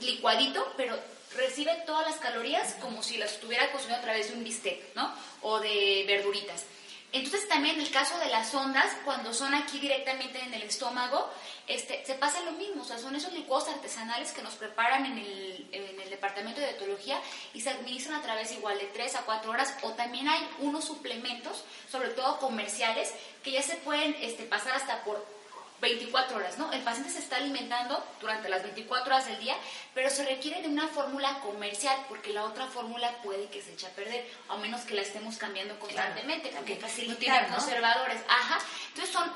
licuadito, 0.00 0.72
pero 0.76 0.98
recibe 1.36 1.72
todas 1.86 2.06
las 2.06 2.18
calorías 2.18 2.74
como 2.80 3.02
si 3.02 3.16
las 3.16 3.32
estuviera 3.32 3.70
consumiendo 3.70 4.00
a 4.00 4.04
través 4.04 4.28
de 4.28 4.34
un 4.34 4.44
bistec, 4.44 4.94
¿no? 4.94 5.14
O 5.42 5.60
de 5.60 6.04
verduritas. 6.06 6.64
Entonces 7.12 7.46
también 7.46 7.76
en 7.76 7.82
el 7.82 7.90
caso 7.90 8.18
de 8.18 8.30
las 8.30 8.54
ondas, 8.54 8.90
cuando 9.04 9.34
son 9.34 9.54
aquí 9.54 9.78
directamente 9.78 10.40
en 10.40 10.54
el 10.54 10.62
estómago, 10.62 11.30
este, 11.66 12.04
se 12.06 12.14
pasa 12.14 12.40
lo 12.40 12.52
mismo, 12.52 12.82
o 12.82 12.84
sea, 12.84 12.98
son 12.98 13.14
esos 13.14 13.34
licuados 13.34 13.68
artesanales 13.68 14.32
que 14.32 14.42
nos 14.42 14.54
preparan 14.54 15.04
en 15.04 15.18
el, 15.18 15.68
en 15.72 16.00
el 16.00 16.10
departamento 16.10 16.60
de 16.60 16.70
etología 16.70 17.20
y 17.52 17.60
se 17.60 17.70
administran 17.70 18.18
a 18.18 18.22
través 18.22 18.52
igual 18.52 18.78
de 18.78 18.86
3 18.86 19.16
a 19.16 19.22
4 19.22 19.50
horas, 19.50 19.76
o 19.82 19.90
también 19.92 20.26
hay 20.28 20.40
unos 20.60 20.84
suplementos, 20.84 21.64
sobre 21.90 22.08
todo 22.08 22.38
comerciales, 22.38 23.12
que 23.44 23.52
ya 23.52 23.62
se 23.62 23.76
pueden 23.76 24.16
este, 24.20 24.44
pasar 24.44 24.74
hasta 24.74 25.04
por 25.04 25.41
24 25.82 26.36
horas, 26.36 26.56
¿no? 26.58 26.72
El 26.72 26.80
paciente 26.82 27.10
se 27.10 27.18
está 27.18 27.36
alimentando 27.36 28.02
durante 28.20 28.48
las 28.48 28.62
24 28.62 29.12
horas 29.14 29.26
del 29.26 29.38
día, 29.40 29.56
pero 29.92 30.08
se 30.08 30.24
requiere 30.24 30.62
de 30.62 30.68
una 30.68 30.86
fórmula 30.86 31.40
comercial 31.40 31.96
porque 32.08 32.32
la 32.32 32.44
otra 32.44 32.68
fórmula 32.68 33.10
puede 33.22 33.48
que 33.48 33.60
se 33.60 33.72
eche 33.72 33.88
a 33.88 33.90
perder, 33.90 34.24
a 34.48 34.56
menos 34.56 34.82
que 34.82 34.94
la 34.94 35.02
estemos 35.02 35.36
cambiando 35.36 35.78
constantemente, 35.80 36.50
Claro, 36.50 36.64
porque 36.64 36.76
facilitar, 36.80 37.14
no 37.14 37.18
tiene 37.18 37.48
¿no? 37.48 37.56
conservadores. 37.56 38.20
Ajá. 38.28 38.58
Entonces 38.90 39.12
son 39.12 39.30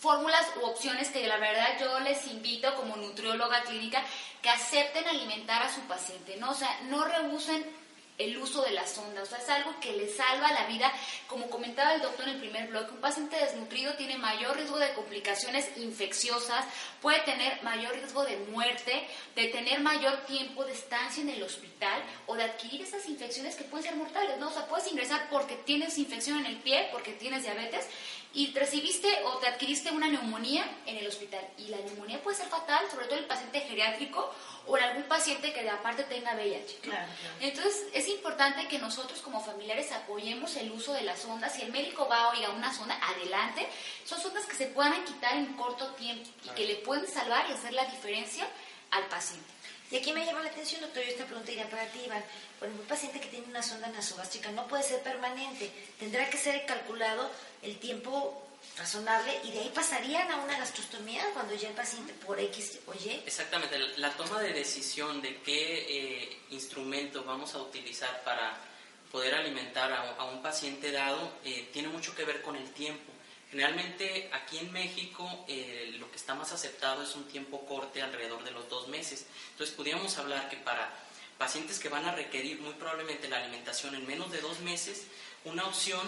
fórmulas 0.00 0.46
u 0.62 0.64
opciones 0.64 1.08
que 1.10 1.26
la 1.26 1.36
verdad 1.36 1.78
yo 1.78 2.00
les 2.00 2.26
invito 2.26 2.74
como 2.76 2.96
nutrióloga 2.96 3.62
clínica 3.64 4.02
que 4.40 4.48
acepten 4.48 5.06
alimentar 5.06 5.62
a 5.62 5.72
su 5.74 5.80
paciente, 5.82 6.36
¿no? 6.38 6.52
O 6.52 6.54
sea, 6.54 6.80
no 6.84 7.04
rehusen 7.04 7.64
el 8.18 8.36
uso 8.38 8.62
de 8.62 8.70
la 8.70 8.86
sonda, 8.86 9.22
o 9.22 9.26
sea, 9.26 9.38
es 9.38 9.48
algo 9.48 9.78
que 9.80 9.92
le 9.92 10.08
salva 10.08 10.52
la 10.52 10.66
vida. 10.66 10.92
Como 11.26 11.48
comentaba 11.50 11.94
el 11.94 12.02
doctor 12.02 12.28
en 12.28 12.34
el 12.34 12.40
primer 12.40 12.68
bloque, 12.68 12.92
un 12.92 13.00
paciente 13.00 13.36
desnutrido 13.36 13.94
tiene 13.94 14.16
mayor 14.16 14.56
riesgo 14.56 14.78
de 14.78 14.92
complicaciones 14.94 15.76
infecciosas, 15.76 16.64
puede 17.02 17.20
tener 17.20 17.62
mayor 17.62 17.94
riesgo 17.94 18.24
de 18.24 18.38
muerte, 18.50 19.06
de 19.34 19.48
tener 19.48 19.80
mayor 19.80 20.16
tiempo 20.26 20.64
de 20.64 20.72
estancia 20.72 21.22
en 21.22 21.28
el 21.28 21.42
hospital 21.42 22.02
o 22.26 22.34
de 22.36 22.44
adquirir 22.44 22.82
esas 22.82 23.06
infecciones 23.08 23.54
que 23.54 23.64
pueden 23.64 23.86
ser 23.86 23.96
mortales, 23.96 24.38
¿no? 24.38 24.48
O 24.48 24.52
sea, 24.52 24.66
puedes 24.66 24.90
ingresar 24.90 25.28
porque 25.30 25.56
tienes 25.56 25.98
infección 25.98 26.38
en 26.38 26.46
el 26.46 26.56
pie, 26.56 26.88
porque 26.92 27.12
tienes 27.12 27.42
diabetes 27.42 27.86
y 28.36 28.52
recibiste 28.52 29.08
o 29.24 29.38
te 29.38 29.46
adquiriste 29.46 29.90
una 29.90 30.08
neumonía 30.08 30.62
en 30.84 30.98
el 30.98 31.06
hospital. 31.06 31.40
Y 31.56 31.68
la 31.68 31.78
neumonía 31.78 32.22
puede 32.22 32.36
ser 32.36 32.46
fatal, 32.48 32.84
sobre 32.90 33.06
todo 33.06 33.16
en 33.16 33.22
el 33.22 33.28
paciente 33.28 33.60
geriátrico 33.60 34.30
o 34.66 34.76
en 34.76 34.84
algún 34.84 35.04
paciente 35.04 35.54
que 35.54 35.62
de 35.62 35.70
aparte 35.70 36.04
tenga 36.04 36.34
VIH. 36.34 36.74
¿no? 36.74 36.90
Claro, 36.90 37.12
claro. 37.18 37.34
Entonces 37.40 37.86
es 37.94 38.08
importante 38.08 38.68
que 38.68 38.78
nosotros 38.78 39.22
como 39.22 39.42
familiares 39.42 39.90
apoyemos 39.90 40.54
el 40.56 40.70
uso 40.70 40.92
de 40.92 41.00
las 41.00 41.20
sondas. 41.20 41.54
Si 41.54 41.62
el 41.62 41.72
médico 41.72 42.06
va 42.08 42.24
a 42.24 42.28
oiga 42.28 42.50
una 42.50 42.74
sonda, 42.74 43.00
adelante. 43.02 43.66
Son 44.04 44.20
sondas 44.20 44.44
que 44.44 44.54
se 44.54 44.66
puedan 44.66 45.02
quitar 45.06 45.34
en 45.34 45.54
corto 45.54 45.86
tiempo 45.94 46.28
y 46.44 46.50
que 46.50 46.66
le 46.66 46.74
pueden 46.76 47.08
salvar 47.08 47.48
y 47.48 47.54
hacer 47.54 47.72
la 47.72 47.86
diferencia 47.86 48.46
al 48.90 49.06
paciente. 49.06 49.55
Y 49.90 49.96
aquí 49.96 50.12
me 50.12 50.24
llama 50.26 50.42
la 50.42 50.50
atención, 50.50 50.80
doctor, 50.80 51.04
y 51.04 51.10
esta 51.10 51.24
pregunta 51.26 51.52
iría 51.52 51.70
para 51.70 51.86
ti, 51.86 52.00
Iván. 52.04 52.24
Un 52.60 52.86
paciente 52.86 53.20
que 53.20 53.28
tiene 53.28 53.46
una 53.46 53.62
sonda 53.62 53.88
nasogástrica 53.88 54.50
no 54.50 54.66
puede 54.66 54.82
ser 54.82 55.00
permanente, 55.02 55.70
tendrá 55.98 56.28
que 56.28 56.38
ser 56.38 56.66
calculado 56.66 57.30
el 57.62 57.78
tiempo 57.78 58.42
razonable 58.76 59.32
y 59.44 59.52
de 59.52 59.60
ahí 59.60 59.70
pasarían 59.74 60.30
a 60.30 60.36
una 60.36 60.58
gastrostomía 60.58 61.24
cuando 61.32 61.54
ya 61.54 61.68
el 61.68 61.74
paciente 61.74 62.12
por 62.14 62.38
X 62.40 62.80
o 62.86 62.94
Y. 62.94 63.22
Exactamente, 63.24 63.78
la 63.96 64.10
toma 64.10 64.40
de 64.40 64.52
decisión 64.52 65.22
de 65.22 65.40
qué 65.42 65.86
eh, 65.88 66.38
instrumento 66.50 67.22
vamos 67.24 67.54
a 67.54 67.58
utilizar 67.58 68.22
para 68.24 68.58
poder 69.12 69.34
alimentar 69.34 69.92
a, 69.92 70.16
a 70.16 70.24
un 70.24 70.42
paciente 70.42 70.90
dado 70.90 71.32
eh, 71.44 71.68
tiene 71.72 71.88
mucho 71.88 72.14
que 72.14 72.24
ver 72.24 72.42
con 72.42 72.56
el 72.56 72.70
tiempo. 72.72 73.12
Generalmente 73.50 74.28
aquí 74.32 74.58
en 74.58 74.72
México 74.72 75.44
eh, 75.48 75.94
lo 75.98 76.10
que 76.10 76.16
está 76.16 76.34
más 76.34 76.52
aceptado 76.52 77.02
es 77.02 77.14
un 77.14 77.24
tiempo 77.28 77.64
corte 77.64 78.02
alrededor 78.02 78.42
de 78.44 78.50
los 78.50 78.68
dos 78.68 78.88
meses. 78.88 79.26
Entonces 79.52 79.74
podríamos 79.74 80.18
hablar 80.18 80.48
que 80.48 80.56
para 80.56 80.92
pacientes 81.38 81.78
que 81.78 81.88
van 81.88 82.04
a 82.06 82.12
requerir 82.12 82.60
muy 82.60 82.72
probablemente 82.74 83.28
la 83.28 83.38
alimentación 83.38 83.94
en 83.94 84.06
menos 84.06 84.32
de 84.32 84.40
dos 84.40 84.60
meses, 84.60 85.06
una 85.44 85.64
opción 85.66 86.00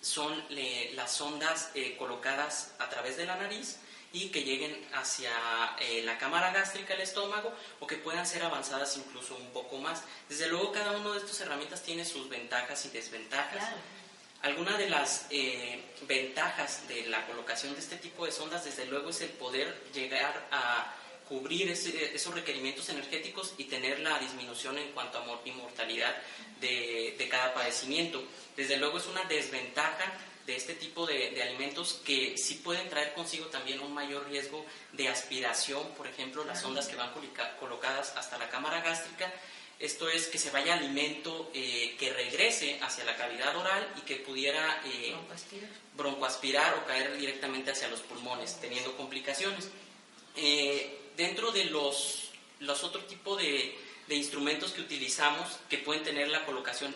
son 0.00 0.44
las 0.94 1.12
sondas 1.12 1.70
eh, 1.74 1.96
colocadas 1.98 2.74
a 2.78 2.88
través 2.88 3.16
de 3.16 3.26
la 3.26 3.36
nariz 3.36 3.78
y 4.12 4.28
que 4.28 4.44
lleguen 4.44 4.86
hacia 4.94 5.30
eh, 5.80 6.02
la 6.04 6.16
cámara 6.16 6.52
gástrica 6.52 6.94
del 6.94 7.02
estómago 7.02 7.52
o 7.80 7.86
que 7.86 7.96
puedan 7.96 8.26
ser 8.26 8.44
avanzadas 8.44 8.96
incluso 8.96 9.34
un 9.36 9.50
poco 9.50 9.78
más. 9.78 10.04
Desde 10.28 10.48
luego 10.48 10.72
cada 10.72 10.92
una 10.92 11.12
de 11.12 11.18
estas 11.18 11.40
herramientas 11.40 11.82
tiene 11.82 12.04
sus 12.04 12.28
ventajas 12.28 12.86
y 12.86 12.90
desventajas. 12.90 13.64
Alguna 14.46 14.78
de 14.78 14.88
las 14.88 15.26
eh, 15.30 15.82
ventajas 16.02 16.86
de 16.86 17.06
la 17.08 17.26
colocación 17.26 17.74
de 17.74 17.80
este 17.80 17.96
tipo 17.96 18.24
de 18.26 18.30
sondas, 18.30 18.64
desde 18.64 18.86
luego, 18.86 19.10
es 19.10 19.20
el 19.20 19.30
poder 19.30 19.82
llegar 19.92 20.46
a 20.52 20.94
cubrir 21.28 21.68
ese- 21.68 22.14
esos 22.14 22.32
requerimientos 22.32 22.88
energéticos 22.88 23.54
y 23.58 23.64
tener 23.64 23.98
la 23.98 24.16
disminución 24.20 24.78
en 24.78 24.92
cuanto 24.92 25.18
a 25.18 25.24
mortalidad 25.50 26.14
de, 26.60 27.16
de 27.18 27.28
cada 27.28 27.52
padecimiento. 27.54 28.22
Desde 28.56 28.76
luego 28.76 28.98
es 28.98 29.06
una 29.06 29.24
desventaja 29.24 30.12
de 30.46 30.54
este 30.54 30.74
tipo 30.74 31.04
de, 31.06 31.30
de 31.32 31.42
alimentos 31.42 32.00
que 32.04 32.38
sí 32.38 32.54
pueden 32.62 32.88
traer 32.88 33.14
consigo 33.14 33.46
también 33.46 33.80
un 33.80 33.92
mayor 33.92 34.28
riesgo 34.28 34.64
de 34.92 35.08
aspiración, 35.08 35.82
por 35.96 36.06
ejemplo, 36.06 36.44
las 36.44 36.60
sondas 36.60 36.86
que 36.86 36.94
van 36.94 37.12
colocadas 37.58 38.12
hasta 38.16 38.38
la 38.38 38.48
cámara 38.48 38.80
gástrica 38.80 39.32
esto 39.78 40.08
es 40.08 40.28
que 40.28 40.38
se 40.38 40.50
vaya 40.50 40.74
alimento 40.74 41.50
eh, 41.52 41.96
que 41.98 42.12
regrese 42.12 42.78
hacia 42.80 43.04
la 43.04 43.16
cavidad 43.16 43.54
oral 43.56 43.86
y 43.98 44.00
que 44.02 44.16
pudiera 44.16 44.80
eh, 44.86 45.14
broncoaspirar 45.96 46.74
o 46.74 46.86
caer 46.86 47.16
directamente 47.18 47.72
hacia 47.72 47.88
los 47.88 48.00
pulmones, 48.00 48.58
teniendo 48.60 48.96
complicaciones. 48.96 49.68
Eh, 50.34 51.10
dentro 51.16 51.52
de 51.52 51.66
los, 51.66 52.30
los 52.60 52.84
otros 52.84 53.06
tipos 53.06 53.38
de, 53.38 53.78
de 54.06 54.14
instrumentos 54.14 54.72
que 54.72 54.80
utilizamos, 54.80 55.58
que 55.68 55.78
pueden 55.78 56.02
tener 56.04 56.28
la 56.28 56.46
colocación 56.46 56.94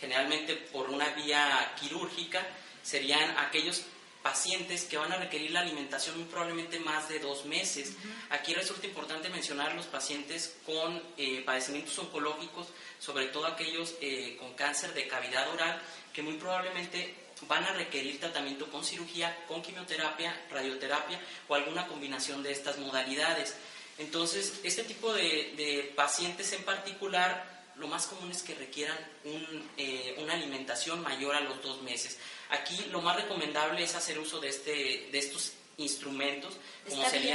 generalmente 0.00 0.54
por 0.54 0.90
una 0.90 1.10
vía 1.10 1.74
quirúrgica, 1.80 2.44
serían 2.82 3.36
aquellos 3.38 3.84
pacientes 4.28 4.84
que 4.84 4.98
van 4.98 5.10
a 5.10 5.16
requerir 5.16 5.52
la 5.52 5.60
alimentación 5.60 6.18
muy 6.18 6.26
probablemente 6.26 6.78
más 6.80 7.08
de 7.08 7.18
dos 7.18 7.46
meses. 7.46 7.94
Aquí 8.28 8.52
resulta 8.52 8.86
importante 8.86 9.30
mencionar 9.30 9.74
los 9.74 9.86
pacientes 9.86 10.54
con 10.66 11.02
eh, 11.16 11.40
padecimientos 11.46 11.98
oncológicos, 11.98 12.66
sobre 12.98 13.28
todo 13.28 13.46
aquellos 13.46 13.94
eh, 14.02 14.36
con 14.38 14.52
cáncer 14.52 14.92
de 14.92 15.08
cavidad 15.08 15.48
oral, 15.48 15.80
que 16.12 16.22
muy 16.22 16.34
probablemente 16.34 17.14
van 17.46 17.64
a 17.64 17.72
requerir 17.72 18.20
tratamiento 18.20 18.70
con 18.70 18.84
cirugía, 18.84 19.34
con 19.48 19.62
quimioterapia, 19.62 20.38
radioterapia 20.50 21.18
o 21.48 21.54
alguna 21.54 21.86
combinación 21.86 22.42
de 22.42 22.52
estas 22.52 22.76
modalidades. 22.76 23.54
Entonces, 23.96 24.60
este 24.62 24.84
tipo 24.84 25.10
de, 25.14 25.54
de 25.56 25.92
pacientes 25.96 26.52
en 26.52 26.64
particular 26.64 27.58
lo 27.78 27.88
más 27.88 28.06
común 28.06 28.30
es 28.30 28.42
que 28.42 28.54
requieran 28.54 28.98
un, 29.24 29.70
eh, 29.76 30.16
una 30.18 30.34
alimentación 30.34 31.00
mayor 31.00 31.34
a 31.34 31.40
los 31.40 31.62
dos 31.62 31.80
meses. 31.82 32.18
Aquí 32.50 32.86
lo 32.90 33.02
más 33.02 33.16
recomendable 33.16 33.82
es 33.82 33.94
hacer 33.94 34.18
uso 34.18 34.40
de, 34.40 34.48
este, 34.48 35.08
de 35.12 35.18
estos 35.18 35.52
instrumentos, 35.76 36.54
como 36.88 37.02
Está 37.02 37.10
sería 37.10 37.34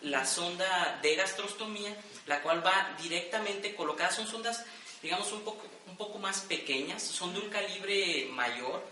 bien. 0.00 0.12
la 0.12 0.26
sonda 0.26 0.98
de 1.02 1.14
gastrostomía, 1.16 1.94
la 2.26 2.42
cual 2.42 2.64
va 2.64 2.96
directamente 3.00 3.74
colocada, 3.74 4.10
son 4.10 4.26
sondas, 4.26 4.64
digamos, 5.02 5.30
un 5.32 5.42
poco, 5.42 5.62
un 5.86 5.96
poco 5.96 6.18
más 6.18 6.40
pequeñas, 6.40 7.02
son 7.02 7.34
de 7.34 7.40
un 7.40 7.50
calibre 7.50 8.26
mayor 8.32 8.82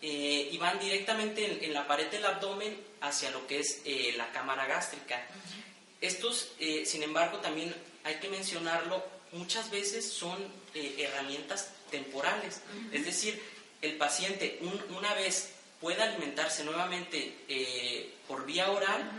eh, 0.00 0.48
y 0.50 0.56
van 0.58 0.78
directamente 0.78 1.44
en, 1.44 1.64
en 1.64 1.74
la 1.74 1.86
pared 1.86 2.06
del 2.10 2.24
abdomen 2.24 2.80
hacia 3.02 3.30
lo 3.30 3.46
que 3.46 3.60
es 3.60 3.82
eh, 3.84 4.14
la 4.16 4.30
cámara 4.32 4.66
gástrica. 4.66 5.26
Estos, 6.00 6.52
eh, 6.58 6.84
sin 6.86 7.02
embargo, 7.02 7.38
también 7.38 7.74
hay 8.04 8.14
que 8.16 8.28
mencionarlo, 8.30 9.04
muchas 9.32 9.70
veces 9.70 10.10
son 10.10 10.38
eh, 10.74 10.94
herramientas 10.98 11.72
temporales. 11.90 12.62
Es 12.90 13.04
decir, 13.04 13.40
el 13.82 13.96
paciente 13.96 14.58
un- 14.62 14.96
una 14.96 15.14
vez 15.14 15.50
pueda 15.80 16.04
alimentarse 16.04 16.64
nuevamente 16.64 17.36
eh, 17.48 18.14
por 18.28 18.44
vía 18.44 18.70
oral, 18.70 19.10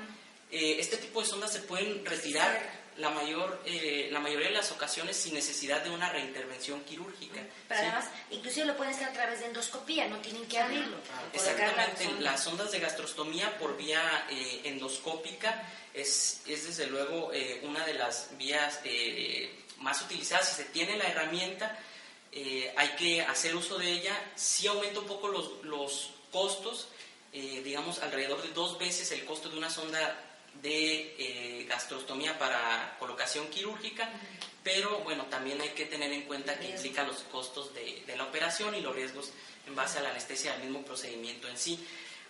eh, 0.52 0.78
este 0.80 0.98
tipo 0.98 1.22
de 1.22 1.28
sondas 1.28 1.52
se 1.52 1.60
pueden 1.62 2.06
retirar 2.06 2.82
la, 2.98 3.10
mayor, 3.10 3.62
eh, 3.66 4.10
la 4.12 4.20
mayoría 4.20 4.50
de 4.50 4.54
las 4.54 4.72
ocasiones 4.72 5.16
sin 5.16 5.34
necesidad 5.34 5.82
de 5.82 5.90
una 5.90 6.10
reintervención 6.10 6.82
quirúrgica. 6.84 7.42
Pero 7.68 7.80
¿sí? 7.80 7.88
además, 7.88 8.10
inclusive 8.30 8.66
lo 8.68 8.76
pueden 8.78 8.94
hacer 8.94 9.08
a 9.08 9.14
través 9.14 9.40
de 9.40 9.46
endoscopía, 9.48 10.08
no 10.08 10.18
tienen 10.18 10.46
que 10.48 10.60
abrirlo. 10.60 10.98
La 10.98 11.38
Exactamente, 11.40 12.04
sonda. 12.04 12.22
las 12.22 12.46
ondas 12.48 12.72
de 12.72 12.80
gastrostomía 12.80 13.58
por 13.58 13.78
vía 13.78 14.28
eh, 14.30 14.62
endoscópica 14.66 15.64
es, 15.94 16.42
es 16.46 16.68
desde 16.68 16.88
luego 16.88 17.32
eh, 17.34 17.62
una 17.64 17.86
de 17.86 17.94
las 17.96 18.30
vías 18.38 18.80
eh, 18.84 19.56
más 19.80 20.02
utilizadas. 20.02 20.50
Si 20.50 20.56
se 20.58 20.66
tiene 20.66 20.98
la 20.98 21.06
herramienta, 21.06 21.80
eh, 22.32 22.74
hay 22.78 22.90
que 22.90 23.22
hacer 23.22 23.56
uso 23.56 23.78
de 23.78 23.92
ella. 23.92 24.32
Sí 24.36 24.68
aumenta 24.68 25.00
un 25.00 25.08
poco 25.08 25.28
los, 25.28 25.64
los 25.64 26.12
costos, 26.32 26.88
eh, 27.34 27.62
digamos 27.64 28.00
alrededor 28.00 28.42
de 28.42 28.50
dos 28.50 28.78
veces 28.78 29.12
el 29.12 29.26
costo 29.26 29.50
de 29.50 29.58
una 29.58 29.70
sonda 29.70 30.28
de 30.62 31.16
eh, 31.18 31.66
gastrostomía 31.68 32.38
para 32.38 32.98
colocación 33.00 33.48
quirúrgica, 33.48 34.10
pero 34.64 35.00
bueno, 35.00 35.26
también 35.26 35.62
hay 35.62 35.70
que 35.70 35.86
tener 35.86 36.12
en 36.12 36.24
cuenta 36.24 36.60
que 36.60 36.70
implica 36.70 37.04
los 37.04 37.20
costos 37.32 37.74
de, 37.74 38.04
de 38.06 38.16
la 38.16 38.26
operación 38.26 38.76
y 38.76 38.82
los 38.82 38.94
riesgos 38.94 39.32
en 39.68 39.76
base 39.76 40.00
a 40.00 40.02
la 40.02 40.10
anestesia 40.10 40.52
del 40.54 40.64
mismo 40.64 40.84
procedimiento 40.84 41.48
en 41.48 41.58
sí. 41.58 41.80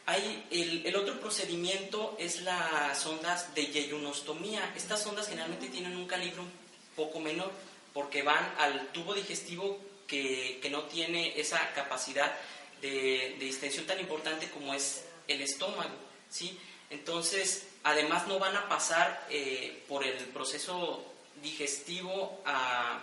Hay 0.05 0.47
el, 0.49 0.85
el 0.85 0.95
otro 0.95 1.19
procedimiento 1.19 2.15
es 2.19 2.41
las 2.41 2.99
sondas 2.99 3.53
de 3.53 3.67
yeyunostomía. 3.67 4.73
Estas 4.75 5.03
sondas 5.03 5.27
generalmente 5.27 5.67
tienen 5.67 5.95
un 5.95 6.07
calibre 6.07 6.41
un 6.41 6.51
poco 6.95 7.19
menor 7.19 7.51
porque 7.93 8.23
van 8.23 8.53
al 8.57 8.91
tubo 8.91 9.13
digestivo 9.13 9.79
que, 10.07 10.59
que 10.61 10.69
no 10.69 10.83
tiene 10.83 11.39
esa 11.39 11.73
capacidad 11.73 12.33
de, 12.81 13.35
de 13.39 13.45
distensión 13.45 13.85
tan 13.85 13.99
importante 13.99 14.49
como 14.49 14.73
es 14.73 15.05
el 15.27 15.41
estómago. 15.41 15.95
¿sí? 16.29 16.57
Entonces, 16.89 17.67
además 17.83 18.27
no 18.27 18.39
van 18.39 18.55
a 18.55 18.67
pasar 18.67 19.25
eh, 19.29 19.83
por 19.87 20.03
el 20.03 20.15
proceso 20.25 21.05
digestivo 21.41 22.41
ah, 22.45 23.01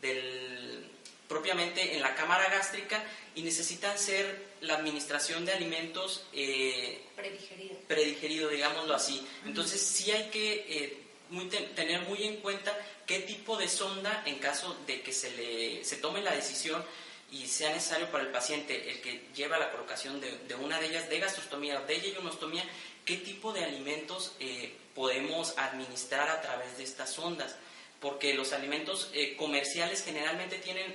del, 0.00 0.86
propiamente 1.28 1.94
en 1.94 2.02
la 2.02 2.14
cámara 2.14 2.48
gástrica 2.50 3.02
y 3.34 3.42
necesitan 3.42 3.98
ser 3.98 4.52
la 4.60 4.74
administración 4.74 5.44
de 5.44 5.52
alimentos 5.52 6.24
eh, 6.32 7.02
Predigerido. 7.16 7.76
predigerido, 7.88 8.48
digámoslo 8.50 8.94
así. 8.94 9.26
Entonces 9.46 9.80
sí 9.80 10.10
hay 10.10 10.28
que 10.28 10.66
eh, 10.68 11.01
muy 11.32 11.46
te- 11.46 11.60
tener 11.74 12.02
muy 12.02 12.22
en 12.24 12.36
cuenta 12.36 12.76
qué 13.06 13.18
tipo 13.20 13.56
de 13.56 13.68
sonda, 13.68 14.22
en 14.26 14.38
caso 14.38 14.76
de 14.86 15.02
que 15.02 15.12
se, 15.12 15.30
le, 15.32 15.84
se 15.84 15.96
tome 15.96 16.22
la 16.22 16.32
decisión 16.34 16.84
y 17.30 17.46
sea 17.46 17.72
necesario 17.72 18.10
para 18.10 18.24
el 18.24 18.30
paciente 18.30 18.90
el 18.90 19.00
que 19.00 19.24
lleva 19.34 19.58
la 19.58 19.70
colocación 19.72 20.20
de, 20.20 20.54
una 20.56 20.78
de 20.78 20.86
ellas, 20.86 21.08
de 21.08 21.18
gastrostomía 21.18 21.80
o 21.80 21.86
de 21.86 22.00
yeyunostomía, 22.00 22.62
qué 23.04 23.16
tipo 23.16 23.52
de 23.52 23.64
alimentos 23.64 24.32
eh, 24.38 24.74
podemos 24.94 25.54
administrar 25.58 26.28
a 26.28 26.40
través 26.42 26.76
de 26.76 26.84
estas 26.84 27.10
sondas. 27.12 27.56
Porque 28.00 28.34
los 28.34 28.52
alimentos 28.52 29.10
eh, 29.14 29.36
comerciales 29.36 30.02
generalmente 30.04 30.58
tienen 30.58 30.94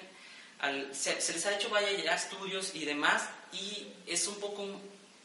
al- 0.59 0.93
se, 0.93 1.19
se 1.21 1.33
les 1.33 1.45
ha 1.45 1.55
hecho 1.55 1.69
vaya 1.69 1.91
ya 1.91 2.13
estudios 2.15 2.75
y 2.75 2.85
demás 2.85 3.23
y 3.53 3.87
es 4.05 4.27
un 4.27 4.35
poco 4.39 4.67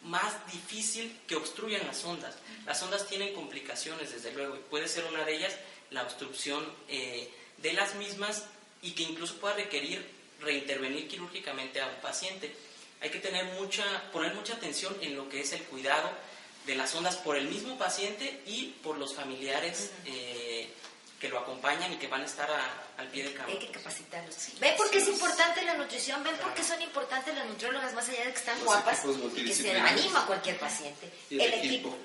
más 0.05 0.47
difícil 0.53 1.19
que 1.27 1.37
obstruyan 1.37 1.87
las 1.87 2.05
ondas. 2.05 2.35
Las 2.67 2.83
ondas 2.83 3.07
tienen 3.07 3.35
complicaciones, 3.35 4.13
desde 4.13 4.33
luego, 4.33 4.57
y 4.57 4.61
puede 4.71 4.89
ser 4.89 5.05
una 5.05 5.25
de 5.25 5.37
ellas 5.37 5.57
la 5.91 6.03
obstrucción 6.03 6.65
eh, 6.89 7.31
de 7.59 7.73
las 7.73 7.95
mismas 7.97 8.47
y 8.81 8.93
que 8.93 9.03
incluso 9.03 9.37
pueda 9.37 9.55
requerir 9.55 10.05
reintervenir 10.41 11.09
quirúrgicamente 11.09 11.81
a 11.81 11.87
un 11.87 11.97
paciente. 12.03 12.55
hay 13.01 13.11
que 13.11 13.19
tener 13.19 13.45
mucha, 13.61 13.85
poner 14.13 14.35
mucha 14.35 14.55
atención 14.55 14.97
en 15.01 15.17
lo 15.17 15.29
que 15.29 15.41
es 15.41 15.53
el 15.53 15.63
cuidado 15.65 16.11
de 16.67 16.77
las 16.77 16.95
ondas 16.95 17.17
por 17.17 17.37
el 17.37 17.49
mismo 17.49 17.77
paciente 17.77 18.41
y 18.47 18.75
por 18.83 18.99
los 18.99 19.15
familiares 19.15 19.91
eh, 20.07 20.69
que 21.23 21.29
lo 21.29 21.39
acompañan 21.39 21.93
y 21.93 21.97
que 21.99 22.09
van 22.09 22.23
a 22.23 22.25
estar 22.27 22.51
a- 22.51 22.83
al 22.99 23.07
pie 23.07 23.23
de 23.23 23.33
cama. 23.33 23.49
Hay 23.49 23.59
que 23.61 23.69
capacitarlos. 23.71 24.35
¿Ven 24.59 24.77
por 24.77 24.91
qué 24.91 24.99
es 24.99 25.07
importante 25.07 25.63
la 25.63 25.75
nutrición? 25.75 26.25
¿Ven 26.25 26.37
por 26.39 26.53
qué 26.53 26.65
son 26.65 26.83
importantes 26.83 27.33
las 27.33 27.47
nutriólogas 27.47 27.95
más 27.95 28.09
allá 28.09 28.25
de 28.27 28.33
que 28.33 28.39
están 28.41 28.57
Los 28.59 28.65
guapas 28.67 29.03
y 29.37 29.45
que 29.45 29.55
se 29.55 29.71
anima 29.79 30.25
a 30.25 30.27
cualquier 30.27 30.59
paciente? 30.59 31.09
Y 31.31 31.41
el 31.41 31.55
equipo. 31.55 31.97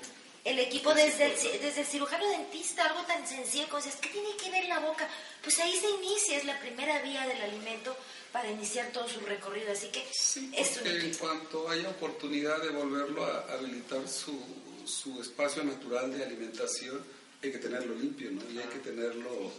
El 0.44 0.60
equipo 0.60 0.94
desde 0.94 1.24
el, 1.26 1.60
desde 1.60 1.80
el 1.80 1.86
cirujano 1.86 2.26
dentista, 2.30 2.84
algo 2.86 3.02
tan 3.06 3.26
sencillo 3.26 3.68
como 3.68 3.82
dices, 3.82 3.98
¿qué 4.00 4.08
tiene 4.08 4.36
que 4.36 4.50
ver 4.52 4.66
la 4.66 4.78
boca? 4.78 5.06
Pues 5.42 5.58
ahí 5.58 5.76
se 5.80 5.90
inicia, 5.90 6.36
es 6.38 6.44
la 6.44 6.58
primera 6.60 7.02
vía 7.02 7.26
del 7.26 7.42
alimento 7.42 7.96
para 8.30 8.48
iniciar 8.48 8.86
todo 8.92 9.08
su 9.08 9.18
recorrido. 9.20 9.72
Así 9.72 9.88
que 9.88 10.06
Sí, 10.12 10.52
es 10.56 10.68
un 10.68 10.74
porque 10.74 10.90
en 10.90 11.06
equipo. 11.06 11.18
cuanto 11.26 11.68
haya 11.68 11.88
oportunidad 11.90 12.62
de 12.62 12.68
volverlo 12.70 13.26
a 13.26 13.52
habilitar 13.52 14.06
su, 14.08 14.40
su 14.86 15.20
espacio 15.20 15.64
natural 15.64 16.16
de 16.16 16.24
alimentación, 16.24 17.04
hay 17.42 17.52
que 17.52 17.58
tenerlo 17.58 17.94
limpio, 17.94 18.30
¿no? 18.32 18.42
Y 18.50 18.58
hay 18.58 18.68
que 18.68 18.78
tenerlo 18.80 19.52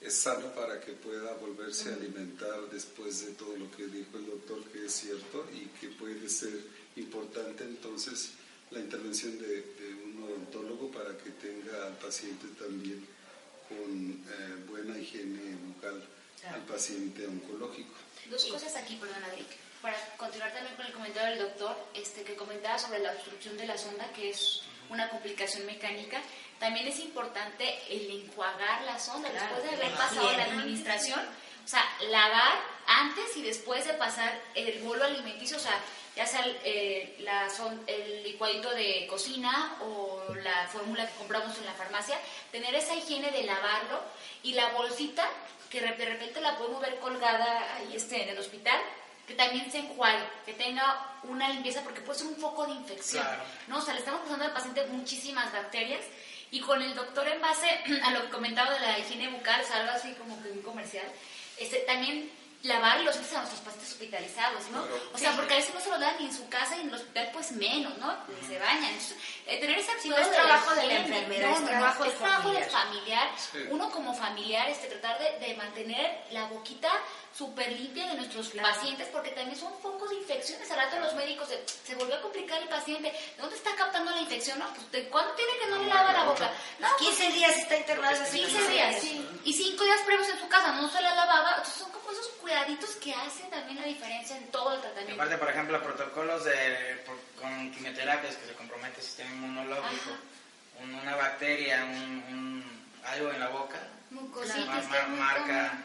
eh, 0.00 0.10
sano 0.10 0.54
para 0.54 0.80
que 0.80 0.92
pueda 0.92 1.34
volverse 1.34 1.90
a 1.90 1.94
alimentar 1.94 2.68
después 2.70 3.26
de 3.26 3.32
todo 3.32 3.56
lo 3.56 3.70
que 3.72 3.86
dijo 3.86 4.16
el 4.16 4.26
doctor, 4.26 4.62
que 4.72 4.86
es 4.86 4.92
cierto 4.92 5.46
y 5.52 5.66
que 5.80 5.88
puede 5.88 6.28
ser 6.28 6.60
importante 6.96 7.64
entonces 7.64 8.32
la 8.70 8.80
intervención 8.80 9.38
de, 9.38 9.62
de 9.62 9.94
un 10.04 10.24
odontólogo 10.24 10.90
para 10.90 11.16
que 11.18 11.30
tenga 11.30 11.86
al 11.86 11.98
paciente 11.98 12.46
también 12.58 13.06
con 13.68 14.24
eh, 14.28 14.64
buena 14.68 14.98
higiene 14.98 15.56
bucal 15.66 16.02
al 16.52 16.62
paciente 16.62 17.26
oncológico. 17.26 17.94
Dos 18.30 18.44
cosas 18.46 18.76
aquí, 18.76 18.96
perdón, 18.96 19.22
Adri. 19.24 19.44
Para 19.82 19.96
continuar 20.16 20.52
también 20.52 20.74
con 20.76 20.86
el 20.86 20.92
comentario 20.92 21.36
del 21.36 21.48
doctor, 21.50 21.76
este, 21.94 22.22
que 22.22 22.34
comentaba 22.34 22.78
sobre 22.78 23.00
la 23.00 23.12
obstrucción 23.12 23.56
de 23.56 23.66
la 23.66 23.76
sonda, 23.76 24.12
que 24.12 24.30
es 24.30 24.62
una 24.88 25.08
complicación 25.10 25.66
mecánica, 25.66 26.22
también 26.58 26.86
es 26.88 26.98
importante 27.00 27.78
el 27.90 28.22
enjuagar 28.22 28.82
la 28.82 28.98
sonda 28.98 29.30
Claro, 29.30 29.46
después 29.56 29.62
de 29.70 29.76
haber 29.76 29.90
la 29.92 29.96
pasado 29.98 30.32
la 30.32 30.42
higiene. 30.42 30.60
administración. 30.60 31.20
O 31.64 31.68
sea, 31.68 31.84
lavar 32.10 32.58
antes 32.86 33.36
y 33.36 33.42
después 33.42 33.84
de 33.86 33.94
pasar 33.94 34.40
el 34.54 34.80
bolo 34.82 35.04
alimenticio, 35.04 35.56
o 35.56 35.60
sea, 35.60 35.78
ya 36.14 36.24
sea 36.26 36.40
el, 36.44 36.56
eh, 36.64 37.16
la 37.20 37.50
son- 37.50 37.82
el 37.86 38.22
licuadito 38.22 38.70
de 38.70 39.06
cocina 39.10 39.76
o 39.80 40.22
la 40.42 40.66
fórmula 40.68 41.06
que 41.06 41.14
compramos 41.18 41.58
en 41.58 41.66
la 41.66 41.72
farmacia, 41.74 42.16
tener 42.52 42.74
esa 42.74 42.94
higiene 42.94 43.30
de 43.32 43.42
lavarlo 43.42 44.00
y 44.42 44.52
la 44.52 44.68
bolsita 44.70 45.28
que 45.68 45.80
de 45.80 45.92
repente 45.92 46.40
la 46.40 46.56
podemos 46.56 46.80
ver 46.80 46.98
colgada 47.00 47.74
ahí 47.76 47.96
este, 47.96 48.22
en 48.22 48.28
el 48.30 48.38
hospital, 48.38 48.80
que 49.26 49.34
también 49.34 49.70
se 49.70 49.78
enjuague, 49.78 50.22
que 50.46 50.54
tenga 50.54 51.16
una 51.24 51.48
limpieza, 51.48 51.82
porque 51.82 52.00
puede 52.00 52.20
ser 52.20 52.28
un 52.28 52.36
foco 52.36 52.64
de 52.66 52.72
infección. 52.74 53.24
Claro. 53.24 53.42
¿no? 53.66 53.78
O 53.78 53.82
sea, 53.82 53.92
le 53.94 53.98
estamos 54.00 54.20
pasando 54.22 54.44
al 54.44 54.52
paciente 54.52 54.86
muchísimas 54.86 55.52
bacterias 55.52 56.02
y 56.56 56.60
con 56.60 56.80
el 56.80 56.94
doctor 56.94 57.28
en 57.28 57.40
base 57.40 57.68
a 58.04 58.10
lo 58.12 58.22
que 58.22 58.30
comentaba 58.30 58.72
de 58.72 58.80
la 58.80 58.98
higiene 58.98 59.28
bucal, 59.28 59.60
o 59.60 59.66
sea, 59.66 59.76
algo 59.80 59.92
así 59.92 60.12
como 60.14 60.42
que 60.42 60.50
un 60.50 60.62
comercial, 60.62 61.06
este, 61.58 61.80
también 61.80 62.30
lavar 62.62 63.00
los 63.02 63.14
dientes 63.14 63.34
a 63.34 63.40
nuestros 63.40 63.60
pacientes 63.60 63.92
hospitalizados, 63.92 64.70
¿no? 64.70 64.82
Claro. 64.82 65.10
O 65.12 65.18
sea, 65.18 65.32
porque 65.36 65.52
a 65.52 65.56
veces 65.58 65.74
no 65.74 65.80
se 65.80 65.90
lo 65.90 65.98
dan 65.98 66.16
ni 66.18 66.26
en 66.26 66.34
su 66.34 66.48
casa 66.48 66.76
y 66.76 66.80
en 66.80 66.88
el 66.88 66.94
hospital 66.94 67.30
pues 67.32 67.52
menos, 67.52 67.96
¿no? 67.98 68.16
Ni 68.28 68.48
se 68.48 68.58
bañan. 68.58 68.84
Entonces, 68.84 69.16
eh, 69.46 69.60
tener 69.60 69.78
ese 69.78 69.92
Sí, 70.00 70.08
cuidado 70.08 70.22
no 70.22 70.26
es 70.26 70.30
de 70.30 70.36
trabajo 70.36 70.70
de 70.74 70.86
la 70.86 70.94
higiene, 70.94 71.18
enfermera, 71.18 71.48
no, 71.48 71.56
es 71.58 71.64
trabajo 71.66 71.98
no, 71.98 72.04
del 72.04 72.12
es 72.12 72.18
trabajo 72.18 72.42
familiar. 72.42 72.70
familiar. 72.70 73.28
Sí. 73.36 73.58
Uno 73.70 73.90
como 73.90 74.14
familiar, 74.14 74.68
este, 74.70 74.88
tratar 74.88 75.18
de, 75.20 75.46
de 75.46 75.54
mantener 75.54 76.24
la 76.30 76.46
boquita 76.46 76.90
súper 77.36 77.70
limpia 77.72 78.06
de 78.08 78.14
nuestros 78.14 78.48
pacientes, 78.48 79.08
porque 79.12 79.30
también 79.30 79.58
son 79.58 79.72
focos 79.80 80.08
de 80.08 80.16
infecciones. 80.16 80.70
Al 80.70 80.78
rato 80.78 80.98
los 80.98 81.14
médicos 81.14 81.48
se, 81.48 81.62
se 81.86 81.94
volvió 81.94 82.16
a 82.16 82.22
complicar 82.22 82.62
el 82.62 82.68
paciente. 82.68 83.12
¿De 83.12 83.40
dónde 83.42 83.56
está 83.56 83.74
captando 83.76 84.10
la 84.10 84.20
infección? 84.20 84.58
No, 84.58 84.72
pues, 84.72 84.90
¿de 84.92 85.08
cuándo 85.08 85.32
tiene 85.34 85.52
que 85.60 85.66
no 85.66 85.78
le 85.78 85.86
lava 85.86 86.12
la 86.12 86.24
boca? 86.24 86.50
No, 86.78 86.88
pues, 86.98 87.10
15 87.10 87.32
días 87.32 87.56
está 87.58 87.76
internado 87.76 88.22
hace 88.22 88.38
15 88.38 88.68
días, 88.68 89.04
Y 89.44 89.52
5 89.52 89.84
días 89.84 90.00
previos 90.06 90.28
en 90.30 90.38
su 90.38 90.48
casa 90.48 90.72
no 90.72 90.88
se 90.88 91.02
la 91.02 91.14
lavaba. 91.14 91.50
Entonces 91.58 91.74
son 91.74 91.92
como 91.92 92.10
esos 92.10 92.26
cuidaditos 92.40 92.90
que 92.96 93.12
hacen 93.14 93.50
también 93.50 93.78
la 93.80 93.86
diferencia 93.86 94.36
en 94.36 94.46
todo 94.50 94.72
el 94.72 94.78
Y 94.78 94.82
tratamiento. 94.82 95.22
aparte, 95.22 95.38
por 95.38 95.50
ejemplo, 95.50 95.82
protocolos 95.82 96.44
de, 96.44 97.02
por- 97.04 97.20
con 97.42 97.70
quimioterapias 97.72 98.36
que 98.36 98.46
se 98.46 98.54
compromete 98.54 99.00
el 99.00 99.06
sistema 99.06 99.30
inmunológico, 99.30 100.10
un- 100.82 100.94
una 100.94 101.16
bacteria, 101.16 101.84
un, 101.84 102.24
un- 102.30 102.86
algo 103.04 103.30
en 103.30 103.40
la 103.40 103.48
boca, 103.48 103.78
Mucositis, 104.10 104.66
mar- 104.66 104.80
que 104.82 104.88
mar- 104.88 105.08
marca. 105.08 105.78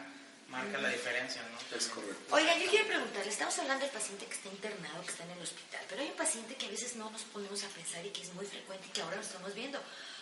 Marca 0.52 0.78
la 0.78 0.90
diferencia, 0.90 1.40
¿no? 1.48 1.76
Es 1.76 1.88
correcto. 1.88 2.36
Oigan, 2.36 2.60
yo 2.60 2.68
quiero 2.68 2.86
preguntarle, 2.86 3.32
estamos 3.32 3.58
hablando 3.58 3.84
del 3.84 3.94
paciente 3.94 4.26
que 4.26 4.34
está 4.34 4.48
internado, 4.50 5.00
que 5.02 5.10
está 5.10 5.24
en 5.24 5.30
el 5.30 5.40
hospital, 5.40 5.80
pero 5.88 6.02
hay 6.02 6.08
un 6.08 6.16
paciente 6.20 6.54
que 6.54 6.66
a 6.66 6.70
veces 6.70 6.94
no 6.96 7.10
nos 7.10 7.22
ponemos 7.32 7.64
a 7.64 7.68
pensar 7.68 8.04
y 8.04 8.10
que 8.10 8.20
es 8.20 8.32
muy 8.34 8.44
frecuente 8.44 8.86
y 8.86 8.90
que 8.92 9.00
ahora 9.00 9.16
lo 9.16 9.22
estamos 9.22 9.54
viendo, 9.54 9.80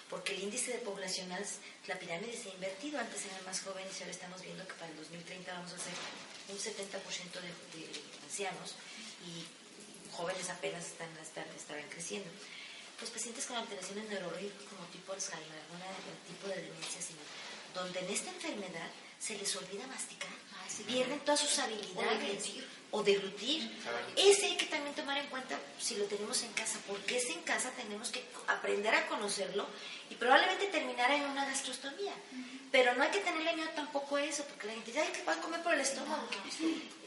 porque 0.08 0.34
el 0.34 0.44
índice 0.44 0.72
de 0.72 0.78
poblacional, 0.78 1.44
la 1.88 1.98
pirámide 1.98 2.32
se 2.38 2.48
ha 2.48 2.54
invertido, 2.54 3.00
antes 3.00 3.26
eran 3.26 3.44
más 3.44 3.60
jóvenes 3.60 3.90
y 3.98 4.02
ahora 4.02 4.14
estamos 4.14 4.40
viendo 4.40 4.66
que 4.66 4.74
para 4.74 4.90
el 4.90 4.96
2030 4.96 5.52
vamos 5.52 5.72
a 5.74 5.78
ser 5.78 5.94
un 6.48 6.58
70% 6.58 6.94
de, 7.42 7.50
de 7.74 7.90
ancianos 8.22 8.78
y 9.26 9.44
jóvenes 10.14 10.48
apenas 10.48 10.86
están, 10.86 11.10
están, 11.18 11.46
estarán 11.58 11.88
creciendo. 11.90 12.30
Pues 12.98 13.10
pacientes 13.10 13.46
con 13.46 13.56
alteraciones 13.56 14.08
neurológicas 14.08 14.62
como 14.70 14.86
tipo 14.92 15.12
Alzheimer, 15.12 15.58
algún 15.66 15.80
tipo 16.28 16.46
de 16.48 16.70
demencia 16.70 17.00
similar, 17.02 17.26
donde 17.74 17.98
en 17.98 18.10
esta 18.10 18.30
enfermedad 18.30 18.90
se 19.20 19.36
les 19.36 19.54
olvida 19.56 19.86
masticar, 19.86 20.30
pierden 20.86 21.20
todas 21.20 21.40
sus 21.40 21.58
habilidades 21.58 22.42
o 22.90 23.02
deglutir. 23.04 23.62
Ese 24.16 24.46
hay 24.46 24.56
que 24.56 24.66
también 24.66 24.94
tomar 24.96 25.18
en 25.18 25.26
cuenta 25.28 25.58
si 25.78 25.94
lo 25.96 26.04
tenemos 26.06 26.42
en 26.42 26.52
casa, 26.54 26.78
porque 26.88 27.18
ese 27.18 27.32
en 27.34 27.42
casa 27.42 27.70
tenemos 27.76 28.08
que 28.10 28.24
aprender 28.48 28.94
a 28.94 29.06
conocerlo 29.08 29.66
y 30.08 30.14
probablemente 30.16 30.66
terminar 30.68 31.10
en 31.12 31.22
una 31.26 31.44
gastrostomía. 31.44 32.12
Pero 32.72 32.94
no 32.94 33.02
hay 33.04 33.10
que 33.10 33.20
tenerle 33.20 33.52
miedo 33.54 33.68
tampoco 33.76 34.16
a 34.16 34.22
eso, 34.24 34.42
porque 34.44 34.66
la 34.68 34.72
gente 34.72 34.90
dice, 34.90 35.02
ay, 35.02 35.12
que 35.12 35.22
va 35.24 35.34
a 35.34 35.40
comer 35.40 35.62
por 35.62 35.74
el 35.74 35.80
estómago. 35.80 36.26